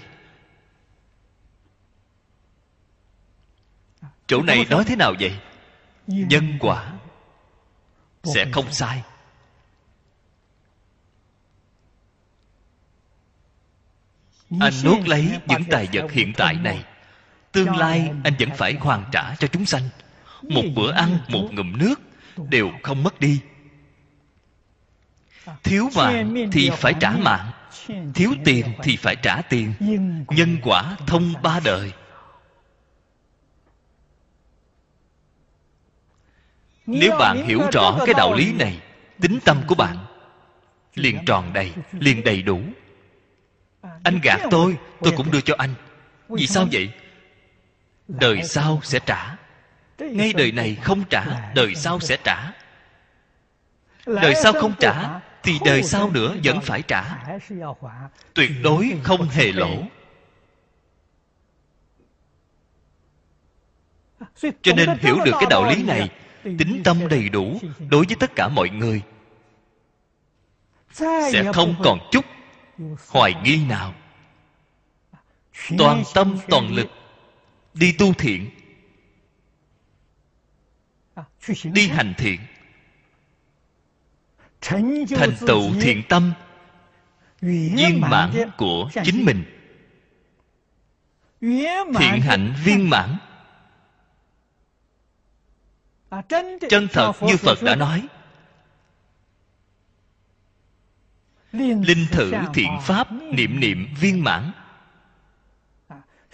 [4.26, 5.38] Chỗ này nói thế nào vậy?
[6.06, 6.92] nhân quả
[8.24, 9.02] sẽ không sai
[14.50, 16.84] anh nuốt lấy những tài vật hiện tại này.
[17.52, 19.88] tương lai anh vẫn phải hoàn trả cho chúng sanh.
[20.42, 22.00] Một bữa ăn một ngụm nước
[22.48, 23.40] đều không mất đi.
[25.62, 27.50] Thiếu mạng thì phải trả mạng.
[28.14, 29.74] Thiếu tiền thì phải trả tiền.
[30.28, 31.92] Nhân quả thông ba đời.
[36.86, 38.78] Nếu bạn hiểu rõ cái đạo lý này
[39.20, 39.96] tính tâm của bạn
[40.94, 42.60] liền tròn đầy liền đầy đủ
[43.82, 45.74] anh gạt tôi tôi cũng đưa cho anh.
[46.28, 46.90] Vì sao vậy?
[48.08, 49.36] Đời sau sẽ trả.
[49.98, 52.52] Ngay đời này không trả đời sau sẽ trả.
[54.06, 57.04] Đời sau không trả thì đời sau nữa vẫn phải trả.
[58.34, 59.82] tuyệt đối không hề lỗ
[64.62, 66.10] cho nên hiểu được cái đạo lý này
[66.42, 67.60] tính tâm đầy đủ
[67.90, 69.02] đối với tất cả mọi người
[71.32, 72.24] sẽ không còn chút
[73.08, 73.94] hoài nghi nào?
[75.78, 76.86] Toàn tâm, toàn lực
[77.74, 78.50] đi tu thiện,
[81.64, 82.40] đi hành thiện,
[84.60, 86.32] thành tựu thiện tâm,
[87.40, 89.44] viên mãn của chính mình,
[91.98, 93.16] thiện hạnh viên mãn.
[96.68, 98.08] Chân thật như phật đã nói
[101.58, 104.52] linh thử thiện pháp niệm niệm viên mãn.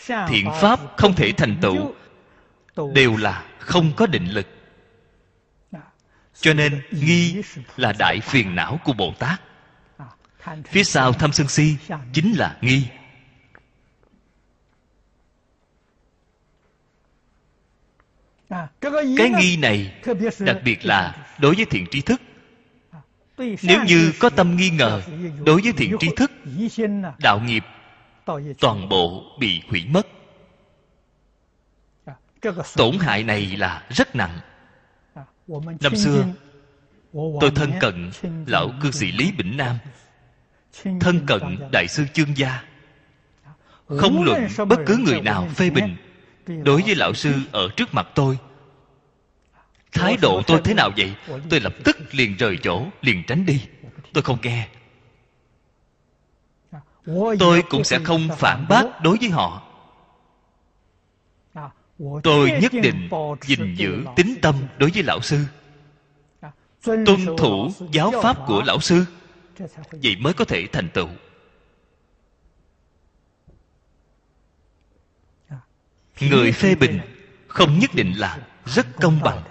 [0.06, 1.94] Thiện pháp không thể thành tựu.
[2.94, 4.46] Đều là không có định lực.
[6.40, 7.42] Cho nên nghi
[7.76, 9.40] là đại phiền não của bồ tát.
[10.64, 11.76] Phía sau thâm sân si
[12.12, 12.86] chính là nghi.
[19.16, 19.94] Cái nghi này
[20.38, 22.20] đặc biệt là đối với thiện tri thức
[23.38, 25.02] nếu như có tâm nghi ngờ
[25.46, 26.30] đối với thiện tri thức,
[27.18, 27.64] đạo nghiệp
[28.60, 30.06] toàn bộ bị hủy mất.
[32.76, 34.38] Tổn hại này là rất nặng.
[35.80, 36.24] Năm xưa,
[37.12, 38.10] tôi thân cận
[38.46, 39.78] lão cư sĩ lý bỉnh nam,
[41.00, 41.42] thân cận
[41.72, 42.64] đại sư chương gia.
[43.86, 45.96] Không luận bất cứ người nào phê bình
[46.46, 48.38] đối với lão sư ở trước mặt tôi
[49.94, 51.14] thái độ tôi thế nào vậy?
[51.50, 53.66] tôi lập tức liền rời chỗ liền tránh đi.
[54.12, 54.68] Tôi không nghe.
[57.38, 59.62] Tôi cũng sẽ không phản bác đối với họ.
[62.22, 63.08] Tôi nhất định
[63.42, 65.44] gìn giữ tính tâm đối với lão sư.
[66.84, 69.04] Tuân thủ giáo pháp của lão sư.
[69.90, 71.08] vậy mới có thể thành tựu.
[76.20, 77.00] Người phê bình
[77.48, 79.42] không nhất định là rất công bằng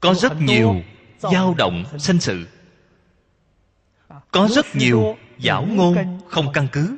[0.00, 0.82] có rất nhiều
[1.18, 2.46] dao động sanh sự.
[4.30, 6.96] Có rất nhiều giảo ngôn không căn cứ.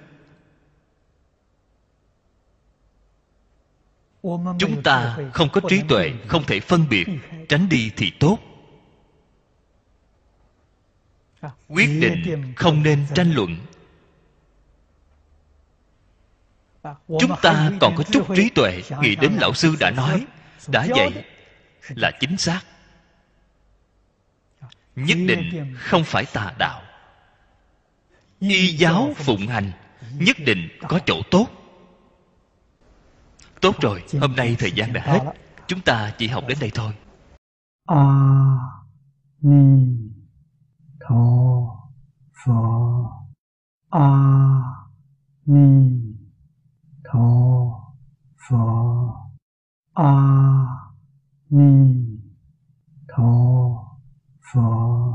[4.58, 7.06] Chúng ta không có trí tuệ không thể phân biệt
[7.48, 8.38] tránh đi thì tốt.
[11.68, 13.56] Quyết định không nên tranh luận.
[17.08, 20.26] Chúng ta còn có chút trí tuệ nghĩ đến lão sư đã nói
[20.68, 21.24] đã dạy
[21.88, 22.60] là chính xác
[25.06, 26.82] nhất định không phải tà đạo.
[28.38, 29.72] Y giáo phụng hành,
[30.18, 31.46] nhất định có chỗ tốt.
[33.60, 35.20] Tốt rồi, hôm nay thời gian đã hết.
[35.66, 36.92] Chúng ta chỉ học đến đây thôi.
[37.86, 38.04] A
[39.40, 39.98] ni
[41.00, 41.14] tho
[42.44, 43.10] pho
[43.90, 44.08] a
[45.46, 45.90] ni
[47.04, 47.28] tho
[48.48, 48.64] pho
[49.94, 50.12] a
[51.50, 51.94] ni
[53.08, 53.77] tho
[54.52, 55.14] 佛。